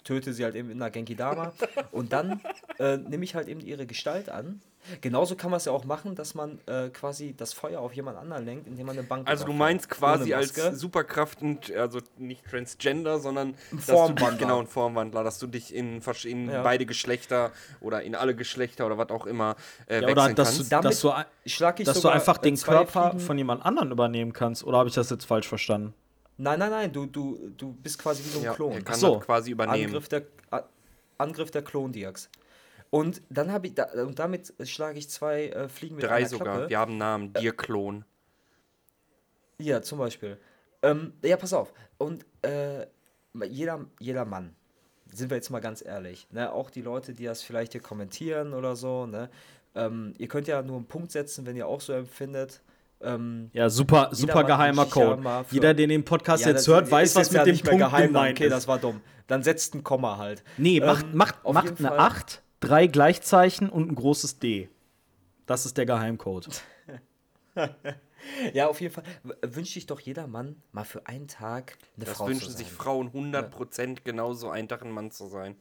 töte 0.04 0.34
sie 0.34 0.44
halt 0.44 0.56
eben 0.56 0.70
in 0.70 0.80
der 0.80 0.92
Genki 0.92 1.16
Dama 1.16 1.54
und 1.92 2.12
dann 2.14 2.42
äh, 2.80 2.98
nehme 2.98 3.24
ich 3.24 3.36
halt 3.36 3.48
eben 3.48 3.62
ihre 3.62 3.86
Gestalt 3.86 4.30
an. 4.30 4.62
Genauso 5.02 5.36
kann 5.36 5.52
man 5.52 5.58
es 5.58 5.66
ja 5.66 5.72
auch 5.72 5.86
machen, 5.86 6.16
dass 6.16 6.34
man 6.36 6.60
äh, 6.66 6.90
quasi 6.90 7.34
das 7.36 7.54
Feuer 7.54 7.80
auf 7.80 7.94
jemand 7.94 8.18
anderen 8.18 8.46
lenkt, 8.46 8.68
indem 8.68 8.88
man 8.88 8.98
eine 8.98 9.08
Bank 9.08 9.28
Also 9.28 9.46
du 9.46 9.54
meinst 9.54 9.90
quasi 9.90 10.34
als. 10.34 10.54
Superkraft 10.80 11.42
und 11.42 11.72
also 11.76 12.00
nicht 12.18 12.44
Transgender, 12.50 13.20
sondern 13.20 13.54
dass 13.54 13.70
du 13.70 13.76
dich, 13.78 13.86
Formwandler. 13.86 14.38
genau 14.38 14.60
ein 14.60 14.68
Formwandler, 14.68 15.24
dass 15.24 15.40
du 15.40 15.48
dich 15.48 15.74
in, 15.74 16.02
in 16.24 16.50
Ja. 16.50 16.64
beide 16.64 16.86
Geschlechter 16.86 17.52
oder 17.80 18.02
in 18.04 18.16
alle 18.16 18.36
Geschlechter 18.36 18.86
oder 18.86 18.98
was 18.98 19.10
auch 19.10 19.26
immer 19.26 19.56
äh, 19.88 20.02
Ja, 20.02 20.08
wechseln 20.08 20.12
oder 20.14 20.34
dass 20.34 20.52
du, 20.52 20.58
kannst. 20.60 20.72
Damit 20.72 20.86
dass 20.86 21.00
du, 21.02 21.10
ein- 21.12 21.26
Schlag 21.46 21.80
ich 21.80 21.86
dass 21.86 22.02
du 22.02 22.10
einfach 22.10 22.38
den 22.38 22.58
Körper 22.58 23.10
Fliegen- 23.12 23.20
von 23.26 23.38
jemand 23.38 23.66
anderem 23.66 23.92
übernehmen 23.92 24.34
kannst. 24.34 24.64
Oder 24.64 24.78
habe 24.80 24.90
ich 24.90 24.96
das 24.96 25.10
jetzt 25.10 25.26
falsch 25.26 25.48
verstanden? 25.48 25.94
Nein, 26.38 26.58
nein, 26.58 26.72
nein, 26.72 26.92
du, 26.92 27.06
du, 27.06 27.38
du 27.56 27.72
bist 27.74 28.00
quasi 28.00 28.24
wie 28.24 28.30
so 28.30 28.40
ein 28.40 28.46
ja, 28.46 28.54
Klon. 28.54 28.72
er 28.72 28.82
kann 28.82 28.96
so. 28.96 29.16
das 29.18 29.26
quasi 29.26 29.52
übernehmen. 29.52 29.86
Angriff 29.86 30.08
der, 30.10 30.24
A- 30.50 30.64
Angriff 31.20 31.52
der 31.52 31.62
Klondiax. 31.62 32.30
Und 32.92 33.22
dann 33.30 33.52
habe 33.52 33.68
ich 33.68 33.74
da, 33.74 33.86
und 34.04 34.20
damit 34.20 34.54
schlage 34.66 35.00
ich 35.00 35.10
zwei 35.10 35.48
äh, 35.48 35.68
Fliegen 35.70 35.96
mit 35.96 36.04
Drei 36.06 36.18
einer 36.18 36.28
sogar. 36.28 36.56
Klappe. 36.56 36.70
Wir 36.70 36.78
haben 36.80 36.92
einen 36.92 36.98
Namen, 37.00 37.34
dir 37.34 37.54
Klon. 37.54 38.06
Ja, 39.58 39.82
zum 39.82 39.98
Beispiel. 40.00 40.38
Ähm, 40.84 41.14
ja, 41.24 41.38
pass 41.38 41.54
auf. 41.54 41.74
Und 41.98 42.26
äh, 42.42 42.86
jeder, 43.50 43.86
jeder 44.00 44.26
Mann, 44.26 44.54
sind 45.14 45.30
wir 45.30 45.38
jetzt 45.38 45.50
mal 45.50 45.60
ganz 45.62 45.84
ehrlich, 45.86 46.28
ne? 46.32 46.52
auch 46.52 46.70
die 46.70 46.82
Leute, 46.82 47.14
die 47.14 47.26
das 47.26 47.42
vielleicht 47.42 47.72
hier 47.74 47.82
kommentieren 47.82 48.54
oder 48.54 48.76
so, 48.76 49.06
ne? 49.06 49.30
ähm, 49.76 50.14
ihr 50.18 50.28
könnt 50.28 50.48
ja 50.48 50.62
nur 50.62 50.78
einen 50.78 50.86
Punkt 50.88 51.12
setzen, 51.12 51.46
wenn 51.46 51.56
ihr 51.56 51.68
auch 51.68 51.82
so 51.82 51.94
empfindet. 51.94 52.62
Ähm, 53.02 53.50
Ja, 53.54 53.70
super, 53.70 54.10
super 54.12 54.44
geheimer 54.44 54.86
Code. 54.86 55.46
Jeder, 55.52 55.74
der 55.74 55.88
den 55.88 56.04
Podcast 56.04 56.44
ja, 56.46 56.52
jetzt 56.52 56.68
hört, 56.68 56.90
weiß, 56.92 57.16
was 57.16 57.30
mit 57.32 57.38
ja 57.38 57.44
dem 57.46 57.52
nicht 57.54 57.64
mehr 57.66 57.78
Punkt 57.88 57.98
gemeint 57.98 58.38
Okay, 58.38 58.46
ist. 58.48 58.52
das 58.52 58.68
war 58.68 58.80
dumm. 58.80 59.02
Dann 59.28 59.44
setzt 59.44 59.76
ein 59.76 59.84
Komma 59.84 60.18
halt. 60.18 60.44
Nee, 60.58 60.80
macht, 60.82 61.06
Ähm, 61.06 61.16
macht, 61.16 61.44
macht 61.46 61.68
eine 61.80 61.88
Fall- 61.88 62.00
8, 62.00 62.42
drei 62.62 62.88
Gleichzeichen 62.88 63.70
und 63.70 63.92
ein 63.92 63.96
großes 63.96 64.40
D. 64.40 64.70
Das 65.46 65.66
ist 65.66 65.78
der 65.78 65.86
Geheimcode. 65.86 66.48
Ja, 68.54 68.68
auf 68.68 68.80
jeden 68.80 68.94
Fall 68.94 69.04
wünscht 69.42 69.74
sich 69.74 69.88
doch 69.88 70.00
jeder 70.00 70.28
Mann 70.28 70.62
mal 70.72 70.84
für 70.84 71.08
einen 71.08 71.28
Tag 71.28 71.78
eine 71.96 72.06
Das 72.06 72.18
Frau 72.18 72.28
wünschen 72.28 72.46
zu 72.46 72.52
sein. 72.52 72.58
sich 72.58 72.72
Frauen 72.72 73.10
100% 73.10 74.04
genauso 74.04 74.50
einen 74.52 74.68
Tag 74.68 74.84
ein 74.84 74.92
Mann 74.92 75.10
zu 75.10 75.26
sein. 75.26 75.56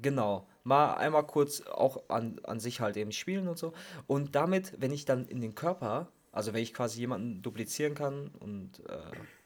Genau. 0.00 0.46
Mal 0.62 0.94
einmal 0.94 1.26
kurz 1.26 1.62
auch 1.62 2.08
an, 2.10 2.38
an 2.44 2.60
sich 2.60 2.80
halt 2.80 2.98
eben 2.98 3.12
spielen 3.12 3.48
und 3.48 3.58
so. 3.58 3.72
Und 4.06 4.34
damit, 4.34 4.74
wenn 4.78 4.92
ich 4.92 5.06
dann 5.06 5.24
in 5.24 5.40
den 5.40 5.54
Körper, 5.54 6.08
also 6.32 6.52
wenn 6.52 6.62
ich 6.62 6.74
quasi 6.74 7.00
jemanden 7.00 7.40
duplizieren 7.40 7.94
kann 7.94 8.28
und 8.40 8.80
äh, 8.86 8.98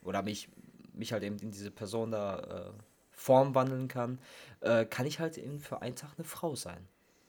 oder 0.05 0.23
mich, 0.23 0.49
mich 0.93 1.13
halt 1.13 1.23
eben 1.23 1.39
in 1.39 1.53
diese 1.53 1.71
Person 1.71 2.11
da 2.11 2.41
äh, 2.41 2.73
Form 3.19 3.55
wandeln 3.55 3.89
kann, 3.89 4.19
äh, 4.61 4.85
kann 4.85 5.05
ich 5.05 5.19
halt 5.19 5.37
eben 5.37 5.61
für 5.61 5.83
einen 5.83 5.97
Tag 5.97 6.11
eine 6.17 6.25
Frau 6.25 6.55
sein. 6.55 6.87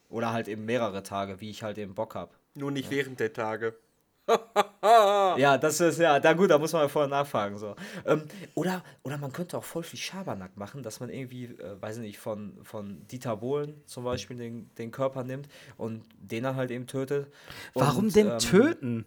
Oder 0.09 0.31
halt 0.31 0.47
eben 0.47 0.65
mehrere 0.65 1.03
Tage, 1.03 1.41
wie 1.41 1.49
ich 1.49 1.63
halt 1.63 1.77
eben 1.77 1.95
Bock 1.95 2.15
habe. 2.15 2.31
Nur 2.55 2.71
nicht 2.71 2.89
während 2.89 3.19
der 3.19 3.33
Tage. 3.33 3.75
Ja, 5.37 5.57
das 5.57 5.79
ist 5.79 5.99
ja, 5.99 6.19
da 6.19 6.33
gut, 6.33 6.49
da 6.49 6.57
muss 6.57 6.73
man 6.73 6.83
ja 6.83 6.87
vorher 6.87 7.09
nachfragen. 7.09 7.57
So. 7.57 7.75
Ähm, 8.05 8.23
oder, 8.55 8.83
oder 9.03 9.17
man 9.17 9.31
könnte 9.31 9.57
auch 9.57 9.63
voll 9.63 9.83
viel 9.83 9.99
Schabernack 9.99 10.57
machen, 10.57 10.83
dass 10.83 10.99
man 10.99 11.09
irgendwie, 11.09 11.45
äh, 11.45 11.81
weiß 11.81 11.97
ich 11.97 12.01
nicht, 12.01 12.19
von, 12.19 12.57
von 12.63 13.07
Dieter 13.07 13.37
Bohlen 13.37 13.81
zum 13.85 14.03
Beispiel 14.03 14.37
den, 14.37 14.73
den 14.75 14.91
Körper 14.91 15.23
nimmt 15.23 15.47
und 15.77 16.03
den 16.17 16.43
dann 16.43 16.55
halt 16.55 16.71
eben 16.71 16.87
tötet. 16.87 17.31
Warum 17.73 18.05
und, 18.05 18.15
denn 18.15 18.31
ähm, 18.31 18.39
töten? 18.39 19.05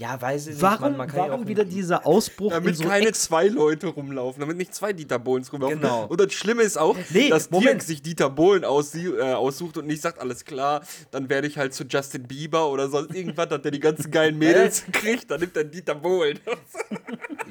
Ja, 0.00 0.18
weiß 0.18 0.46
ich 0.46 0.52
nicht. 0.54 0.62
Warum, 0.62 0.80
man, 0.80 0.96
man 0.96 1.08
kann 1.08 1.18
ja 1.18 1.28
warum 1.28 1.44
auch 1.44 1.46
wieder 1.46 1.62
dieser 1.66 2.06
Ausbruch 2.06 2.46
in 2.52 2.54
Damit 2.54 2.76
so 2.78 2.84
keine 2.84 3.08
Ex 3.08 3.24
zwei 3.24 3.48
Leute 3.48 3.88
rumlaufen, 3.88 4.40
damit 4.40 4.56
nicht 4.56 4.74
zwei 4.74 4.94
Dieter 4.94 5.18
Bohlens 5.18 5.52
rumlaufen. 5.52 5.78
Genau. 5.78 6.06
Und 6.06 6.18
das 6.18 6.32
Schlimme 6.32 6.62
ist 6.62 6.78
auch, 6.78 6.96
Nee, 7.10 7.28
dass 7.28 7.50
Moment. 7.50 7.68
Dirk 7.70 7.82
sich 7.82 8.00
Dieter 8.00 8.30
Bohlen 8.30 8.64
aussie- 8.64 9.14
äh, 9.14 9.34
aussucht 9.34 9.76
und 9.76 9.86
nicht 9.86 10.00
sagt, 10.00 10.18
alles 10.18 10.46
klar, 10.46 10.80
dann 11.10 11.28
werde 11.28 11.46
ich 11.48 11.58
halt 11.58 11.74
zu 11.74 11.84
Justin 11.84 12.22
Bieber 12.22 12.70
oder 12.70 12.88
sonst 12.88 13.14
irgendwas, 13.14 13.48
dass 13.50 13.60
der 13.60 13.72
die 13.72 13.80
ganzen 13.80 14.10
geilen 14.10 14.38
Mädels 14.38 14.84
kriegt, 14.92 15.30
dann 15.30 15.40
nimmt 15.40 15.54
er 15.54 15.64
Dieter 15.64 15.94
Bohlen. 15.96 16.38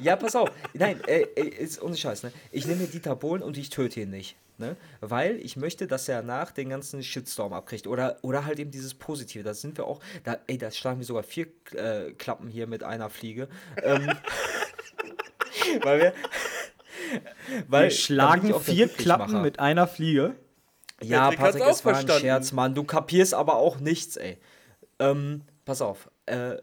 Ja, 0.02 0.16
pass 0.16 0.34
auf. 0.34 0.50
Nein, 0.74 1.00
äh, 1.06 1.20
äh, 1.36 1.46
ist 1.48 1.80
ohne 1.80 1.96
Scheiß, 1.96 2.24
ne? 2.24 2.32
Ich 2.50 2.66
nehme 2.66 2.84
Dieter 2.86 3.14
Bohlen 3.14 3.42
und 3.44 3.56
ich 3.58 3.70
töte 3.70 4.00
ihn 4.00 4.10
nicht. 4.10 4.34
Ne? 4.60 4.76
Weil 5.00 5.36
ich 5.36 5.56
möchte, 5.56 5.86
dass 5.86 6.06
er 6.06 6.22
nach 6.22 6.52
den 6.52 6.68
ganzen 6.68 7.02
Shitstorm 7.02 7.54
abkriegt. 7.54 7.86
Oder, 7.86 8.18
oder 8.20 8.44
halt 8.44 8.58
eben 8.58 8.70
dieses 8.70 8.92
Positive. 8.92 9.42
Da 9.42 9.54
sind 9.54 9.78
wir 9.78 9.86
auch. 9.86 10.00
Da, 10.22 10.36
ey, 10.46 10.58
da 10.58 10.70
schlagen 10.70 11.00
wir 11.00 11.06
sogar 11.06 11.22
vier 11.22 11.46
äh, 11.72 12.12
Klappen 12.12 12.46
hier 12.46 12.66
mit 12.66 12.84
einer 12.84 13.08
Fliege. 13.08 13.48
Ähm, 13.82 14.06
weil 15.82 16.00
wir. 16.00 16.14
Weil, 17.68 17.84
Wir 17.84 17.90
schlagen 17.90 18.60
vier 18.60 18.88
Klappen 18.88 19.40
mit 19.40 19.58
einer 19.58 19.88
Fliege. 19.88 20.34
ja, 21.02 21.30
Patrick 21.30 21.62
es 21.62 21.84
war 21.84 21.92
ein 21.92 21.96
verstanden. 21.96 22.20
Scherz, 22.20 22.52
Mann. 22.52 22.74
Du 22.74 22.84
kapierst 22.84 23.32
aber 23.32 23.56
auch 23.56 23.80
nichts, 23.80 24.16
ey. 24.16 24.36
Ähm, 24.98 25.40
pass 25.64 25.80
auf. 25.80 26.10
Äh, 26.26 26.58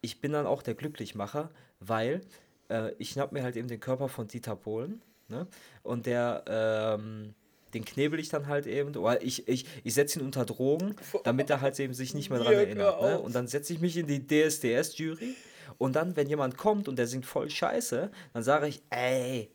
ich 0.00 0.22
bin 0.22 0.32
dann 0.32 0.46
auch 0.46 0.62
der 0.62 0.74
Glücklichmacher, 0.74 1.50
weil 1.80 2.22
äh, 2.70 2.92
ich 2.96 3.10
schnapp 3.10 3.32
mir 3.32 3.42
halt 3.42 3.56
eben 3.56 3.68
den 3.68 3.78
Körper 3.78 4.08
von 4.08 4.26
Dieter 4.26 4.56
Bohlen. 4.56 5.02
Ne? 5.28 5.46
Und 5.82 6.06
der, 6.06 6.44
ähm, 6.46 7.34
den 7.74 7.84
knebel 7.84 8.20
ich 8.20 8.28
dann 8.28 8.46
halt 8.46 8.66
eben. 8.66 8.94
Oder 8.96 9.22
ich, 9.22 9.48
ich, 9.48 9.66
ich 9.84 9.94
setze 9.94 10.18
ihn 10.18 10.24
unter 10.24 10.44
Drogen, 10.44 10.94
damit 11.24 11.50
er 11.50 11.60
halt 11.60 11.78
eben 11.80 11.94
sich 11.94 12.14
nicht 12.14 12.30
mehr 12.30 12.38
dran 12.38 12.52
Dirk, 12.52 12.66
erinnert. 12.66 13.00
Ne? 13.00 13.16
auf. 13.16 13.24
Und 13.24 13.34
dann 13.34 13.46
setze 13.46 13.72
ich 13.72 13.80
mich 13.80 13.96
in 13.96 14.06
die 14.06 14.26
DSDS-Jury. 14.26 15.34
Und 15.78 15.96
dann, 15.96 16.16
wenn 16.16 16.28
jemand 16.28 16.56
kommt 16.58 16.88
und 16.88 16.96
der 16.96 17.06
singt 17.06 17.26
voll 17.26 17.48
scheiße, 17.48 18.10
dann 18.32 18.42
sage 18.42 18.68
ich, 18.68 18.82
ey, 18.90 19.50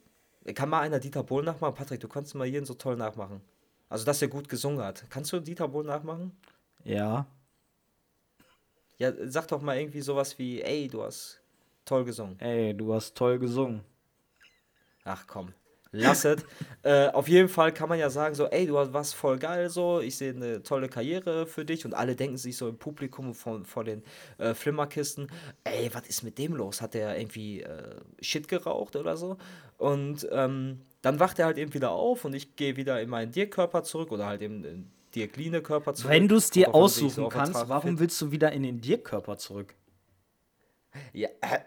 kann 0.56 0.70
mal 0.70 0.82
einer 0.82 1.00
Dieter 1.00 1.24
Bohlen 1.24 1.46
nachmachen? 1.46 1.76
Patrick, 1.76 2.00
du 2.00 2.08
kannst 2.08 2.34
mal 2.36 2.46
jeden 2.46 2.66
so 2.66 2.74
toll 2.74 2.96
nachmachen. 2.96 3.42
Also, 3.90 4.06
dass 4.06 4.22
er 4.22 4.28
gut 4.28 4.50
gesungen 4.50 4.84
hat. 4.84 5.06
Kannst 5.10 5.32
du 5.32 5.40
Dieter 5.40 5.68
Bohlen 5.68 5.88
nachmachen? 5.88 6.32
Ja. 6.84 7.28
Ja, 8.98 9.12
sag 9.26 9.48
doch 9.48 9.62
mal 9.62 9.78
irgendwie 9.78 10.02
sowas 10.02 10.38
wie, 10.40 10.62
ey, 10.62 10.88
du 10.88 11.04
hast 11.04 11.40
toll 11.86 12.04
gesungen. 12.04 12.40
Ey, 12.40 12.74
du 12.74 12.94
hast 12.94 13.16
toll 13.16 13.38
gesungen. 13.38 13.82
Ach 15.04 15.26
komm, 15.28 15.54
lass 15.92 16.26
es. 16.26 16.46
äh, 16.84 17.08
auf 17.10 17.28
jeden 17.28 17.50
Fall 17.50 17.74
kann 17.74 17.90
man 17.90 17.98
ja 18.00 18.10
sagen, 18.10 18.36
so, 18.36 18.46
ey, 18.46 18.66
du 18.68 18.74
warst 18.74 19.16
voll 19.16 19.38
geil, 19.40 19.70
so, 19.70 20.00
ich 20.00 20.18
sehe 20.18 20.34
eine 20.34 20.64
tolle 20.64 20.90
Karriere 20.90 21.46
für 21.46 21.66
dich 21.66 21.86
und 21.86 21.94
alle 21.94 22.16
denken 22.16 22.38
sich 22.38 22.58
so 22.58 22.68
im 22.70 22.78
Publikum 22.78 23.34
von, 23.34 23.66
vor 23.66 23.84
den 23.84 24.04
äh, 24.38 24.54
Flimmerkisten, 24.54 25.32
ey, 25.64 25.90
was 25.94 26.08
ist 26.08 26.24
mit 26.24 26.38
dem 26.38 26.56
los? 26.56 26.82
Hat 26.82 26.94
der 26.94 27.18
irgendwie 27.20 27.62
äh, 27.62 27.96
Shit 28.22 28.48
geraucht 28.48 28.96
oder 28.96 29.18
so? 29.18 29.38
Und 29.78 30.28
ähm, 30.32 30.82
dann 31.02 31.20
wacht 31.20 31.40
er 31.40 31.46
halt 31.46 31.58
eben 31.58 31.74
wieder 31.74 31.92
auf 31.92 32.26
und 32.26 32.34
ich 32.34 32.56
gehe 32.56 32.76
wieder 32.76 33.02
in 33.02 33.10
meinen 33.10 33.32
Dirk-Körper 33.32 33.84
zurück 33.84 34.12
oder 34.12 34.26
halt 34.26 34.42
in 34.42 34.64
den 34.64 34.92
Dirk-Line-Körper 35.16 35.94
zurück. 35.94 36.12
Wenn 36.12 36.28
du 36.28 36.36
es 36.36 36.50
dir 36.50 36.66
so 36.66 36.72
aussuchen 36.74 37.22
der 37.24 37.30
kannst, 37.30 37.70
warum 37.70 37.92
fit- 37.92 38.00
willst 38.00 38.20
du 38.22 38.32
wieder 38.32 38.52
in 38.52 38.64
den 38.64 38.82
Dirk-Körper 38.82 39.38
zurück? 39.38 39.74
Ja, 41.14 41.30
äh. 41.42 41.60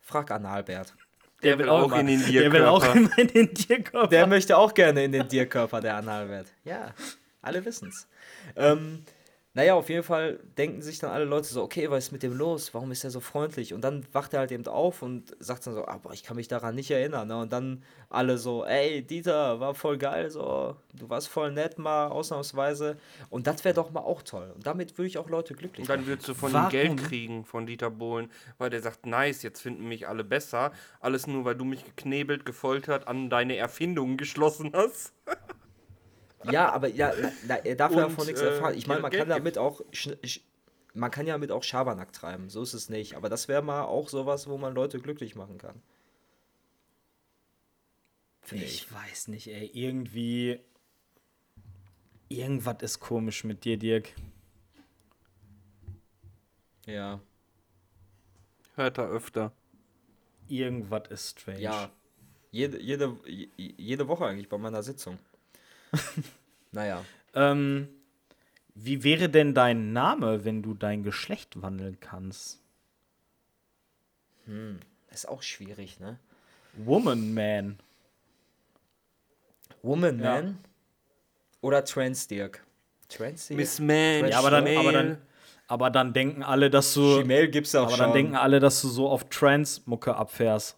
Frag 0.00 0.30
Analbert. 0.30 0.94
Der 1.42 1.58
will 1.58 1.68
auch 1.68 1.86
immer- 1.86 2.00
in 2.00 2.06
den 2.06 2.32
Der 2.32 2.52
will 2.52 2.64
auch 2.64 2.94
immer 2.94 3.16
in 3.18 3.28
den 3.28 3.54
Dirk-Körper. 3.54 4.08
Der 4.08 4.26
möchte 4.26 4.56
auch 4.56 4.74
gerne 4.74 5.04
in 5.04 5.12
den 5.12 5.28
Dirkörper, 5.28 5.80
der 5.80 5.96
Analwert. 5.96 6.46
Ja, 6.64 6.92
alle 7.42 7.64
wissen's. 7.64 8.06
Ähm, 8.56 9.04
naja, 9.58 9.74
auf 9.74 9.88
jeden 9.88 10.04
Fall 10.04 10.38
denken 10.56 10.82
sich 10.82 11.00
dann 11.00 11.10
alle 11.10 11.24
Leute 11.24 11.48
so, 11.48 11.64
okay, 11.64 11.90
was 11.90 12.04
ist 12.04 12.12
mit 12.12 12.22
dem 12.22 12.32
los? 12.32 12.74
Warum 12.74 12.92
ist 12.92 13.02
er 13.02 13.10
so 13.10 13.18
freundlich? 13.18 13.74
Und 13.74 13.80
dann 13.80 14.06
wacht 14.12 14.32
er 14.32 14.38
halt 14.38 14.52
eben 14.52 14.64
auf 14.68 15.02
und 15.02 15.34
sagt 15.40 15.66
dann 15.66 15.74
so, 15.74 15.84
aber 15.84 16.12
ich 16.12 16.22
kann 16.22 16.36
mich 16.36 16.46
daran 16.46 16.76
nicht 16.76 16.92
erinnern. 16.92 17.26
Ne? 17.26 17.36
Und 17.38 17.52
dann 17.52 17.82
alle 18.08 18.38
so, 18.38 18.64
ey, 18.64 19.02
Dieter, 19.02 19.58
war 19.58 19.74
voll 19.74 19.98
geil, 19.98 20.30
so, 20.30 20.76
du 20.94 21.10
warst 21.10 21.26
voll 21.26 21.50
nett 21.50 21.76
mal, 21.76 22.06
ausnahmsweise. 22.06 22.98
Und 23.30 23.48
das 23.48 23.64
wäre 23.64 23.74
doch 23.74 23.90
mal 23.90 24.02
auch 24.02 24.22
toll. 24.22 24.52
Und 24.54 24.64
damit 24.64 24.96
würde 24.96 25.08
ich 25.08 25.18
auch 25.18 25.28
Leute 25.28 25.54
glücklich 25.54 25.80
Und 25.80 25.90
dann 25.90 26.02
machen. 26.02 26.08
würdest 26.08 26.28
du 26.28 26.34
von 26.34 26.52
Warum? 26.52 26.66
ihm 26.66 26.70
Geld 26.70 26.96
kriegen, 26.96 27.44
von 27.44 27.66
Dieter 27.66 27.90
Bohlen, 27.90 28.30
weil 28.58 28.70
der 28.70 28.80
sagt, 28.80 29.06
nice, 29.06 29.42
jetzt 29.42 29.60
finden 29.60 29.88
mich 29.88 30.06
alle 30.06 30.22
besser. 30.22 30.70
Alles 31.00 31.26
nur, 31.26 31.44
weil 31.44 31.56
du 31.56 31.64
mich 31.64 31.84
geknebelt, 31.84 32.46
gefoltert, 32.46 33.08
an 33.08 33.28
deine 33.28 33.56
Erfindungen 33.56 34.18
geschlossen 34.18 34.70
hast. 34.72 35.12
Ja, 36.44 36.70
aber 36.72 36.88
ja, 36.88 37.12
na, 37.20 37.32
na, 37.46 37.56
er 37.56 37.74
darf 37.74 37.92
ja 37.92 38.04
Und, 38.04 38.10
davon 38.12 38.26
nichts 38.26 38.40
äh, 38.40 38.46
erfahren. 38.48 38.74
Ich 38.76 38.86
meine, 38.86 38.98
ja, 38.98 39.02
man 39.02 39.10
Geld 39.10 39.22
kann 39.22 39.28
damit 39.30 39.58
auch 39.58 39.80
schn- 39.92 40.18
sch- 40.22 40.40
man 40.94 41.10
kann 41.10 41.26
ja 41.26 41.34
damit 41.34 41.50
auch 41.50 41.62
Schabernack 41.62 42.12
treiben, 42.12 42.48
so 42.48 42.62
ist 42.62 42.74
es 42.74 42.88
nicht. 42.88 43.14
Aber 43.16 43.28
das 43.28 43.48
wäre 43.48 43.62
mal 43.62 43.82
auch 43.84 44.08
sowas, 44.08 44.48
wo 44.48 44.56
man 44.58 44.74
Leute 44.74 45.00
glücklich 45.00 45.34
machen 45.34 45.58
kann. 45.58 45.82
Ich 48.50 48.62
ich. 48.62 48.92
weiß 48.92 49.28
nicht, 49.28 49.48
ey. 49.48 49.66
Irgendwie. 49.74 50.60
Irgendwas 52.28 52.82
ist 52.82 53.00
komisch 53.00 53.44
mit 53.44 53.64
dir, 53.64 53.76
Dirk. 53.76 54.12
Ja. 56.86 57.20
Hört 58.74 58.98
er 58.98 59.08
öfter. 59.10 59.52
Irgendwas 60.46 61.08
ist 61.10 61.40
strange. 61.40 61.60
Ja. 61.60 61.90
Jede, 62.50 62.80
jede, 62.80 63.18
je- 63.26 63.48
jede 63.56 64.08
Woche 64.08 64.24
eigentlich 64.26 64.48
bei 64.48 64.56
meiner 64.56 64.82
Sitzung. 64.82 65.18
naja. 66.72 67.04
Ähm, 67.34 67.88
wie 68.74 69.02
wäre 69.02 69.28
denn 69.28 69.54
dein 69.54 69.92
Name, 69.92 70.44
wenn 70.44 70.62
du 70.62 70.74
dein 70.74 71.02
Geschlecht 71.02 71.60
wandeln 71.60 71.98
kannst? 72.00 72.60
Ist 75.10 75.28
auch 75.28 75.42
schwierig, 75.42 76.00
ne? 76.00 76.18
Woman, 76.74 77.34
Man. 77.34 77.78
Woman, 79.82 80.18
Ja. 80.20 80.34
Man? 80.36 80.58
Oder 81.60 81.84
Trans 81.84 82.28
Dirk? 82.28 82.64
Trans 83.08 83.48
Dirk? 83.48 83.58
Miss 83.58 83.78
Man. 83.78 84.28
Ja, 84.28 84.38
aber 84.38 84.50
dann, 84.50 84.66
aber 84.76 84.92
dann, 84.92 85.18
aber 85.66 85.90
dann 85.90 86.12
denken 86.14 86.42
alle, 86.42 86.70
dass 86.70 86.94
du. 86.94 87.22
Gmail 87.22 87.48
gibt's 87.48 87.74
auch 87.74 87.88
Aber 87.88 87.90
schon. 87.96 88.04
dann 88.06 88.12
denken 88.14 88.36
alle, 88.36 88.58
dass 88.60 88.80
du 88.80 88.88
so 88.88 89.08
auf 89.08 89.28
Trans-Mucke 89.28 90.14
abfährst. 90.16 90.77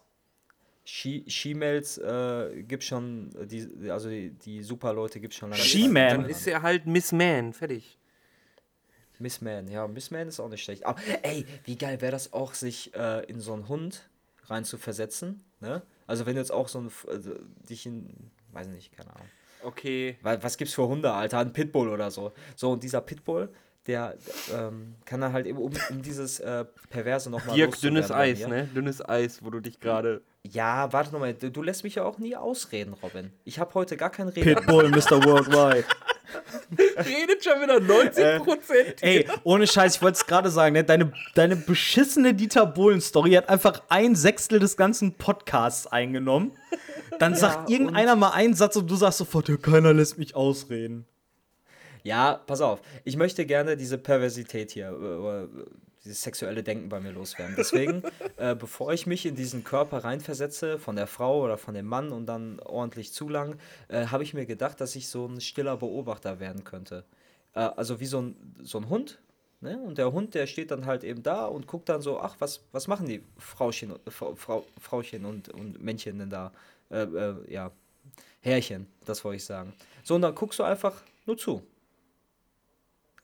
She- 0.83 1.23
She-Mails 1.27 1.97
äh, 1.99 2.63
gibt 2.63 2.83
schon, 2.83 3.29
die, 3.45 3.89
also 3.91 4.09
die, 4.09 4.31
die 4.31 4.63
Super-Leute 4.63 5.19
gibt 5.19 5.33
schon 5.33 5.51
lange. 5.51 5.61
She-Man. 5.61 6.21
Dann 6.21 6.29
ist 6.29 6.47
er 6.47 6.61
halt 6.61 6.87
Miss 6.87 7.11
Man. 7.11 7.53
Fertig. 7.53 7.97
Miss 9.19 9.39
Man, 9.41 9.67
ja, 9.67 9.87
Miss 9.87 10.09
Man 10.09 10.27
ist 10.27 10.39
auch 10.39 10.49
nicht 10.49 10.63
schlecht. 10.63 10.85
Aber 10.85 10.99
ey, 11.21 11.45
wie 11.65 11.77
geil 11.77 12.01
wäre 12.01 12.11
das 12.11 12.33
auch, 12.33 12.55
sich 12.55 12.93
äh, 12.95 13.23
in 13.25 13.39
so 13.39 13.53
einen 13.53 13.67
Hund 13.67 14.09
rein 14.45 14.65
zu 14.65 14.77
versetzen, 14.79 15.43
ne? 15.59 15.83
Also 16.07 16.25
wenn 16.25 16.33
du 16.33 16.41
jetzt 16.41 16.51
auch 16.51 16.67
so 16.67 16.79
ein, 16.79 16.91
also, 17.07 17.35
dich 17.69 17.85
in, 17.85 18.31
weiß 18.51 18.67
nicht, 18.67 18.91
keine 18.97 19.11
Ahnung. 19.15 19.27
Okay. 19.63 20.17
Weil, 20.23 20.41
was 20.41 20.57
gibt's 20.57 20.73
für 20.73 20.87
Hunde, 20.87 21.11
Alter? 21.13 21.37
Ein 21.37 21.53
Pitbull 21.53 21.89
oder 21.89 22.09
so. 22.09 22.33
So, 22.55 22.71
und 22.71 22.81
dieser 22.83 23.01
Pitbull, 23.01 23.53
der 23.87 24.15
ähm, 24.53 24.95
kann 25.05 25.21
dann 25.21 25.33
halt 25.33 25.47
eben 25.47 25.57
um, 25.57 25.71
um 25.89 26.01
dieses 26.01 26.39
äh, 26.39 26.65
Perverse 26.89 27.29
nochmal 27.29 27.55
Dirk, 27.55 27.79
dünnes 27.79 28.11
Eis, 28.11 28.47
ne? 28.47 28.69
Dünnes 28.75 29.07
Eis, 29.07 29.43
wo 29.43 29.49
du 29.49 29.59
dich 29.59 29.79
gerade. 29.79 30.21
Ja, 30.43 30.91
warte 30.93 31.11
nochmal, 31.11 31.33
du, 31.33 31.51
du 31.51 31.61
lässt 31.61 31.83
mich 31.83 31.95
ja 31.95 32.03
auch 32.03 32.17
nie 32.17 32.35
ausreden, 32.35 32.93
Robin. 33.01 33.31
Ich 33.43 33.59
habe 33.59 33.73
heute 33.73 33.97
gar 33.97 34.09
kein 34.09 34.27
Reden. 34.27 34.55
Pitbull, 34.55 34.89
Mr. 34.89 35.23
Worldwide. 35.23 35.85
Redet 36.97 37.43
schon 37.43 37.61
wieder 37.61 37.79
90 37.79 38.43
Prozent. 38.43 38.95
Ey, 39.01 39.27
ohne 39.43 39.67
Scheiß, 39.67 39.95
ich 39.95 40.01
wollte 40.01 40.17
es 40.17 40.25
gerade 40.25 40.49
sagen, 40.49 40.73
ne? 40.73 40.83
deine, 40.83 41.11
deine 41.35 41.55
beschissene 41.55 42.33
Dieter 42.33 42.65
Bohlen-Story 42.65 43.31
hat 43.31 43.49
einfach 43.49 43.81
ein 43.89 44.15
Sechstel 44.15 44.59
des 44.59 44.77
ganzen 44.77 45.13
Podcasts 45.15 45.87
eingenommen. 45.87 46.51
Dann 47.19 47.35
sagt 47.35 47.69
Ja, 47.69 47.75
irgendeiner 47.75 48.15
mal 48.15 48.31
einen 48.31 48.53
Satz 48.53 48.75
und 48.77 48.89
du 48.89 48.95
sagst 48.95 49.17
sofort, 49.19 49.49
ja, 49.49 49.57
keiner 49.57 49.93
lässt 49.93 50.17
mich 50.17 50.35
ausreden. 50.35 51.05
Ja, 52.03 52.41
pass 52.45 52.61
auf. 52.61 52.81
Ich 53.03 53.17
möchte 53.17 53.45
gerne 53.45 53.77
diese 53.77 53.97
Perversität 53.97 54.71
hier, 54.71 54.89
äh, 54.89 54.91
oder 54.91 55.47
dieses 56.03 56.21
sexuelle 56.21 56.63
Denken 56.63 56.89
bei 56.89 56.99
mir 56.99 57.11
loswerden. 57.11 57.55
Deswegen, 57.57 58.03
äh, 58.37 58.55
bevor 58.55 58.91
ich 58.93 59.05
mich 59.05 59.25
in 59.25 59.35
diesen 59.35 59.63
Körper 59.63 60.03
reinversetze, 60.03 60.79
von 60.79 60.95
der 60.95 61.07
Frau 61.07 61.43
oder 61.43 61.57
von 61.57 61.73
dem 61.73 61.85
Mann 61.85 62.11
und 62.11 62.25
dann 62.25 62.59
ordentlich 62.59 63.13
zu 63.13 63.29
lang, 63.29 63.57
äh, 63.87 64.07
habe 64.07 64.23
ich 64.23 64.33
mir 64.33 64.45
gedacht, 64.45 64.81
dass 64.81 64.95
ich 64.95 65.07
so 65.09 65.27
ein 65.27 65.41
stiller 65.41 65.77
Beobachter 65.77 66.39
werden 66.39 66.63
könnte. 66.63 67.05
Äh, 67.53 67.59
also 67.59 67.99
wie 67.99 68.05
so 68.05 68.21
ein, 68.21 68.55
so 68.61 68.79
ein 68.79 68.89
Hund. 68.89 69.19
Ne? 69.59 69.77
Und 69.77 69.99
der 69.99 70.11
Hund, 70.11 70.33
der 70.33 70.47
steht 70.47 70.71
dann 70.71 70.87
halt 70.87 71.03
eben 71.03 71.21
da 71.21 71.45
und 71.45 71.67
guckt 71.67 71.87
dann 71.87 72.01
so, 72.01 72.19
ach, 72.19 72.35
was, 72.39 72.65
was 72.71 72.87
machen 72.87 73.05
die 73.05 73.23
Frauchen, 73.37 73.91
äh, 73.91 74.11
Frau, 74.11 74.35
Frau, 74.35 74.65
Frauchen 74.79 75.25
und, 75.25 75.49
und 75.49 75.81
Männchen 75.81 76.17
denn 76.17 76.31
da? 76.31 76.51
Äh, 76.89 77.03
äh, 77.03 77.35
ja, 77.53 77.71
Härchen, 78.41 78.87
das 79.05 79.23
wollte 79.23 79.37
ich 79.37 79.45
sagen. 79.45 79.73
So, 80.03 80.15
und 80.15 80.23
dann 80.23 80.33
guckst 80.33 80.57
du 80.57 80.63
einfach 80.63 81.03
nur 81.27 81.37
zu. 81.37 81.61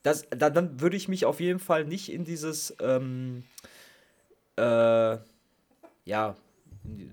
Das, 0.03 0.25
da, 0.29 0.49
dann 0.49 0.79
würde 0.79 0.95
ich 0.95 1.07
mich 1.07 1.25
auf 1.25 1.39
jeden 1.39 1.59
Fall 1.59 1.85
nicht 1.85 2.11
in 2.11 2.23
dieses, 2.23 2.75
ähm, 2.79 3.43
äh, 4.57 5.17
ja, 6.05 6.35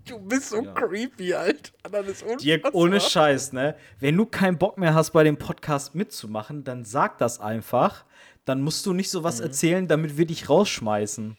Du 0.07 0.21
bist 0.21 0.51
so 0.51 0.63
Ja. 0.63 0.73
creepy, 0.75 1.35
Alter. 1.35 1.73
Das 1.91 2.07
ist 2.23 2.25
Dirk, 2.45 2.73
ohne 2.75 3.01
Scheiß, 3.01 3.53
ne? 3.53 3.75
Wenn 3.99 4.17
du 4.17 4.25
keinen 4.25 4.57
Bock 4.57 4.79
mehr 4.79 4.95
hast, 4.95 5.11
bei 5.11 5.25
dem 5.25 5.37
Podcast 5.37 5.95
mitzumachen, 5.97 6.63
dann 6.63 6.85
sag 6.85 7.19
das 7.19 7.41
einfach. 7.41 8.05
Dann 8.45 8.61
musst 8.63 8.87
du 8.87 8.93
nicht 8.93 9.11
so 9.11 9.25
was 9.25 9.41
erzählen, 9.41 9.89
damit 9.89 10.17
wir 10.17 10.27
dich 10.27 10.49
rausschmeißen. 10.49 11.37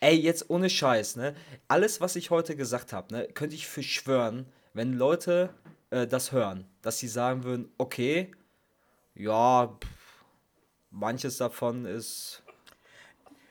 Ey, 0.00 0.16
jetzt 0.16 0.50
ohne 0.50 0.68
Scheiß, 0.68 1.16
ne? 1.16 1.34
Alles, 1.68 2.00
was 2.00 2.16
ich 2.16 2.30
heute 2.30 2.56
gesagt 2.56 2.92
habe, 2.92 3.14
ne, 3.14 3.28
könnte 3.28 3.54
ich 3.54 3.66
für 3.66 3.82
schwören, 3.82 4.46
wenn 4.74 4.92
Leute 4.92 5.50
äh, 5.90 6.06
das 6.06 6.32
hören, 6.32 6.66
dass 6.82 6.98
sie 6.98 7.08
sagen 7.08 7.44
würden, 7.44 7.70
okay, 7.78 8.32
ja, 9.14 9.78
pff, 9.80 9.88
manches 10.96 11.36
davon 11.36 11.84
ist. 11.84 12.42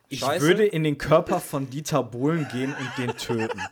Ich 0.08 0.20
Scheiße. 0.20 0.46
würde 0.46 0.66
in 0.66 0.84
den 0.84 0.98
Körper 0.98 1.40
von 1.40 1.70
Dieter 1.70 2.04
Bohlen 2.04 2.48
gehen 2.52 2.76
und 2.76 2.98
den 2.98 3.18
töten. 3.18 3.62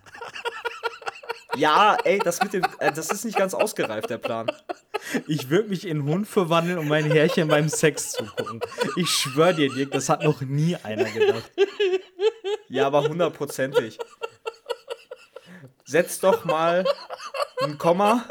Ja, 1.55 1.95
ey, 2.03 2.17
das 2.17 2.41
mit 2.41 2.53
dem, 2.53 2.63
äh, 2.79 2.91
das 2.91 3.11
ist 3.11 3.25
nicht 3.25 3.37
ganz 3.37 3.53
ausgereift, 3.53 4.09
der 4.09 4.17
Plan. 4.17 4.51
Ich 5.27 5.51
würde 5.51 5.69
mich 5.69 5.85
in 5.85 6.03
Hund 6.03 6.27
verwandeln, 6.27 6.79
um 6.79 6.87
mein 6.87 7.05
Härchen 7.05 7.47
beim 7.47 7.69
Sex 7.69 8.13
zu 8.13 8.25
gucken. 8.25 8.59
Ich 8.95 9.07
schwör 9.11 9.53
dir, 9.53 9.71
Dirk, 9.71 9.91
das 9.91 10.09
hat 10.09 10.23
noch 10.23 10.41
nie 10.41 10.75
einer 10.77 11.03
gedacht. 11.11 11.51
Ja, 12.69 12.87
aber 12.87 13.03
hundertprozentig. 13.03 13.99
Setzt 15.85 16.23
doch 16.23 16.43
mal 16.43 16.85
ein 17.61 17.77
Komma, 17.77 18.27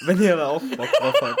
wenn 0.00 0.20
ihr 0.20 0.34
da 0.34 0.48
auch 0.48 0.62
Bock 0.76 0.90
drauf 0.94 1.14
habt. 1.22 1.38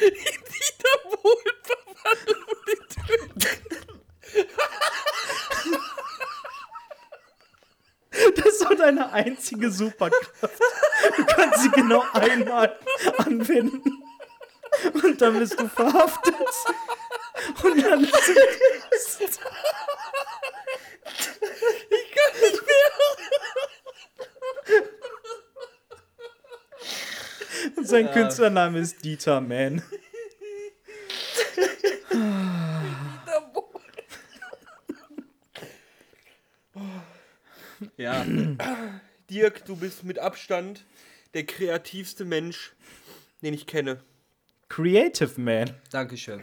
Dieter 0.00 0.98
Bohlen 1.10 1.58
verwandeln 1.62 2.44
und 2.44 2.62
den 2.68 2.82
töten. 2.88 3.40
Das 8.36 8.46
ist 8.46 8.62
doch 8.62 8.73
deine 8.84 9.12
einzige 9.12 9.70
Superkraft. 9.70 10.60
Du 11.16 11.24
kannst 11.24 11.62
sie 11.62 11.70
genau 11.70 12.04
einmal 12.12 12.78
anwenden. 13.18 14.02
Und 14.92 15.20
dann 15.20 15.38
bist 15.38 15.58
du 15.58 15.68
verhaftet. 15.68 16.34
Und 17.62 17.82
dann 17.82 18.04
ist 18.04 19.20
du 19.20 19.26
Und 27.76 27.88
sein 27.88 28.10
Künstlername 28.10 28.80
ist 28.80 29.04
Dieter 29.04 29.40
Man. 29.40 29.82
Ja. 37.96 38.23
Dirk, 39.30 39.64
du 39.64 39.76
bist 39.76 40.04
mit 40.04 40.18
Abstand 40.18 40.84
der 41.34 41.44
kreativste 41.44 42.24
Mensch, 42.24 42.72
den 43.42 43.54
ich 43.54 43.66
kenne. 43.66 44.00
Creative 44.68 45.40
Man. 45.40 45.74
Dankeschön. 45.90 46.40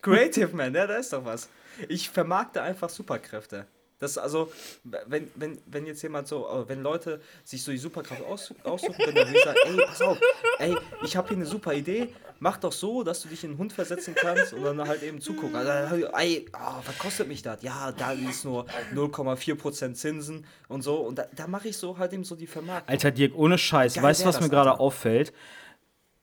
Creative 0.00 0.54
Man, 0.54 0.74
ja, 0.74 0.86
da 0.86 0.96
ist 0.96 1.12
doch 1.12 1.24
was. 1.24 1.48
Ich 1.88 2.10
vermarkte 2.10 2.62
einfach 2.62 2.88
Superkräfte. 2.88 3.66
Das 4.02 4.18
also, 4.18 4.50
wenn, 4.82 5.30
wenn, 5.36 5.58
wenn 5.66 5.86
jetzt 5.86 6.02
jemand 6.02 6.26
so, 6.26 6.48
äh, 6.48 6.68
wenn 6.68 6.82
Leute 6.82 7.20
sich 7.44 7.62
so 7.62 7.70
die 7.70 7.78
Superkraft 7.78 8.24
aus, 8.24 8.52
aussuchen, 8.64 8.96
können, 8.96 9.14
dann 9.14 9.28
würde 9.28 9.38
ich 9.38 9.44
sagen, 9.44 9.58
ey, 9.64 9.86
pass 9.86 10.02
auf, 10.02 10.18
ey, 10.58 10.76
ich 11.04 11.16
habe 11.16 11.28
hier 11.28 11.36
eine 11.36 11.46
super 11.46 11.72
Idee, 11.72 12.08
mach 12.40 12.56
doch 12.56 12.72
so, 12.72 13.04
dass 13.04 13.22
du 13.22 13.28
dich 13.28 13.44
in 13.44 13.50
einen 13.50 13.58
Hund 13.60 13.72
versetzen 13.72 14.16
kannst 14.16 14.54
und 14.54 14.64
dann 14.64 14.88
halt 14.88 15.04
eben 15.04 15.20
zugucken. 15.20 15.54
Also, 15.54 16.08
ey, 16.16 16.46
ah, 16.50 16.82
was 16.84 16.98
kostet 16.98 17.28
mich 17.28 17.42
das? 17.42 17.62
Ja, 17.62 17.92
da 17.92 18.10
ist 18.10 18.44
nur 18.44 18.66
0,4% 18.92 19.94
Zinsen 19.94 20.44
und 20.66 20.82
so. 20.82 20.96
Und 20.96 21.18
da, 21.18 21.26
da 21.36 21.46
mache 21.46 21.68
ich 21.68 21.76
so 21.76 21.96
halt 21.96 22.12
eben 22.12 22.24
so 22.24 22.34
die 22.34 22.48
Vermarktung. 22.48 22.90
Alter 22.90 23.12
Dirk, 23.12 23.36
ohne 23.36 23.56
Scheiß, 23.56 23.94
Geil 23.94 24.02
weißt 24.02 24.22
du, 24.22 24.26
was 24.26 24.40
mir 24.40 24.48
gerade 24.48 24.80
auffällt? 24.80 25.32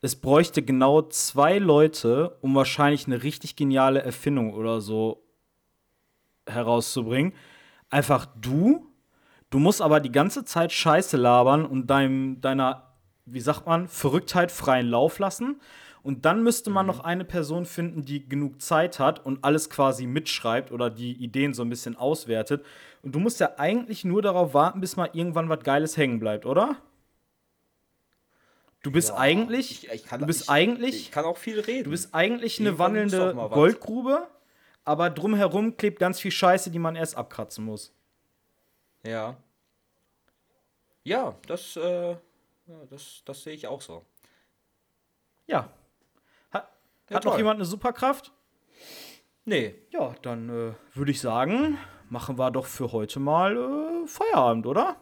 Es 0.01 0.17
bräuchte 0.17 0.63
genau 0.63 1.03
zwei 1.03 1.59
Leute, 1.59 2.36
um 2.41 2.55
wahrscheinlich 2.55 3.07
eine 3.07 3.23
richtig 3.23 3.55
geniale 3.55 4.01
Erfindung 4.01 4.53
oder 4.53 4.82
so 4.82 5.23
herauszubringen. 6.45 7.32
Einfach 7.90 8.26
du. 8.40 8.86
Du 9.50 9.58
musst 9.60 9.82
aber 9.82 10.00
die 10.00 10.12
ganze 10.12 10.46
Zeit 10.46 10.72
Scheiße 10.72 11.18
labern 11.18 11.66
und 11.66 11.88
deinem, 11.88 12.40
deiner, 12.42 12.92
wie 13.26 13.40
sagt 13.40 13.66
man, 13.66 13.88
Verrücktheit 13.88 14.52
freien 14.52 14.88
Lauf 14.88 15.18
lassen. 15.20 15.60
Und 16.02 16.24
dann 16.26 16.44
müsste 16.44 16.70
man 16.70 16.86
noch 16.86 17.02
eine 17.02 17.26
Person 17.26 17.66
finden, 17.66 18.06
die 18.06 18.28
genug 18.30 18.62
Zeit 18.62 19.00
hat 19.00 19.26
und 19.26 19.44
alles 19.44 19.70
quasi 19.70 20.08
mitschreibt 20.08 20.72
oder 20.72 20.90
die 20.90 21.12
Ideen 21.14 21.54
so 21.54 21.62
ein 21.64 21.70
bisschen 21.70 21.98
auswertet. 21.98 22.64
Und 23.02 23.16
du 23.16 23.20
musst 23.20 23.40
ja 23.40 23.52
eigentlich 23.58 24.06
nur 24.06 24.22
darauf 24.22 24.54
warten, 24.54 24.80
bis 24.82 24.96
mal 24.96 25.10
irgendwann 25.14 25.50
was 25.50 25.60
Geiles 25.64 25.98
hängen 25.98 26.20
bleibt, 26.20 26.46
oder? 26.46 26.78
Du 28.82 28.92
bist 28.92 29.10
Ja, 29.10 29.18
eigentlich, 29.18 29.84
ich- 29.84 29.92
ich 29.92 30.06
kann- 30.06 30.22
du 30.22 30.26
bist 30.26 30.44
ich- 30.44 30.50
eigentlich, 30.50 30.96
Ich 30.96 31.12
kann 31.12 31.26
auch 31.26 31.38
viel 31.38 31.60
reden. 31.60 31.84
du 31.86 31.90
bist 31.90 32.14
eigentlich 32.16 32.60
eine 32.62 32.80
wandelnde. 32.80 33.34
Goldgrube, 33.52 34.28
aber 34.86 35.09
drumherum 35.09 35.77
klebt 35.77 35.99
ganz 35.99 36.19
viel 36.19 36.32
Scheiße, 36.32 36.71
die 36.71 36.80
man 36.80 36.95
erst 36.95 37.15
abkratzen 37.15 37.63
muss. 37.65 37.93
Ja. 39.03 39.38
Ja, 41.03 41.36
das, 41.47 41.75
äh, 41.77 42.15
das, 42.89 43.21
das 43.25 43.43
sehe 43.43 43.53
ich 43.53 43.67
auch 43.67 43.82
so. 43.82 44.05
Ja. 45.47 45.69
Hat, 46.51 46.69
Ja, 47.09 47.15
hat 47.17 47.23
noch 47.25 47.32
toll. 47.32 47.39
jemand 47.39 47.57
eine 47.57 47.65
Superkraft? 47.65 48.32
Nee, 49.45 49.75
Ja, 49.91 50.13
dann 50.21 50.49
äh, 50.49 50.73
würde 50.93 51.11
ich 51.11 51.21
sagen, 51.21 51.77
machen 52.09 52.38
wir 52.38 52.51
doch 52.51 52.65
für 52.65 52.91
heute 52.91 53.19
mal 53.19 53.57
äh, 53.57 54.07
Feierabend, 54.07 54.65
oder? 54.67 54.97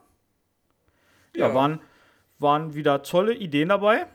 Ja, 1.35 1.49
Ja. 1.49 1.53
waren, 1.53 1.81
waren 2.39 2.73
wieder 2.75 3.03
tolle 3.03 3.33
Ideen 3.33 3.69
dabei. 3.69 4.07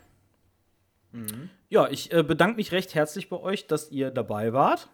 Ja, 1.69 1.89
ich 1.89 2.11
äh, 2.13 2.23
bedanke 2.23 2.57
mich 2.57 2.73
recht 2.73 2.95
herzlich 2.95 3.29
bei 3.29 3.37
euch, 3.37 3.67
dass 3.67 3.91
ihr 3.91 4.11
dabei 4.11 4.55
wart. 4.55 4.89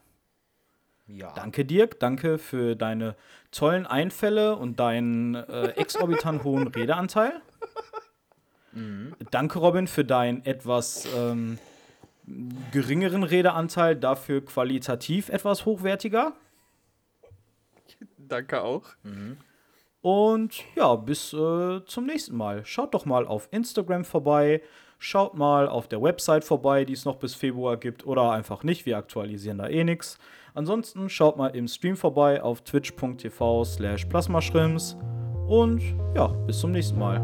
Ja. 1.09 1.33
Danke, 1.35 1.65
Dirk. 1.65 1.99
Danke 2.01 2.39
für 2.39 2.77
deine 2.77 3.17
tollen 3.51 3.87
Einfälle 3.87 4.57
und 4.57 4.79
deinen 4.79 5.35
äh, 5.35 5.71
exorbitant 5.71 6.45
hohen 6.45 6.69
Redeanteil. 6.77 7.41
Danke, 9.31 9.59
Robin, 9.59 9.87
für 9.87 10.05
deinen 10.05 10.45
etwas 10.45 11.09
ähm, 11.17 11.59
geringeren 12.73 13.23
Redeanteil, 13.23 13.97
dafür 13.97 14.45
qualitativ 14.45 15.29
etwas 15.31 15.65
hochwertiger. 15.65 16.35
Danke 18.19 18.63
auch. 18.63 18.85
Und 20.01 20.63
ja, 20.77 20.95
bis 20.95 21.33
äh, 21.33 21.85
zum 21.85 22.07
nächsten 22.07 22.37
Mal. 22.37 22.65
Schaut 22.65 22.95
doch 22.95 23.05
mal 23.05 23.27
auf 23.27 23.49
Instagram 23.51 24.05
vorbei. 24.05 24.63
Schaut 24.99 25.35
mal 25.35 25.69
auf 25.69 25.89
der 25.89 26.03
Website 26.03 26.45
vorbei, 26.45 26.85
die 26.85 26.93
es 26.93 27.05
noch 27.05 27.17
bis 27.17 27.35
Februar 27.35 27.77
gibt. 27.77 28.07
Oder 28.07 28.31
einfach 28.31 28.63
nicht, 28.63 28.87
wir 28.87 28.97
aktualisieren 28.99 29.59
da 29.59 29.69
eh 29.69 29.85
nichts. 29.85 30.19
Ansonsten 30.59 31.09
schaut 31.09 31.37
mal 31.37 31.55
im 31.55 31.69
Stream 31.69 31.97
vorbei 31.97 32.43
auf 32.43 32.63
twitch.tv 32.63 33.63
slash 33.63 34.07
plasmaschrimps 34.07 34.97
und 35.47 35.81
ja, 36.17 36.27
bis 36.49 36.59
zum 36.59 36.73
nächsten 36.73 36.99
Mal. 36.99 37.23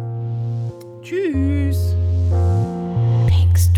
Tschüss! 1.03 1.97
Denkst 3.27 3.73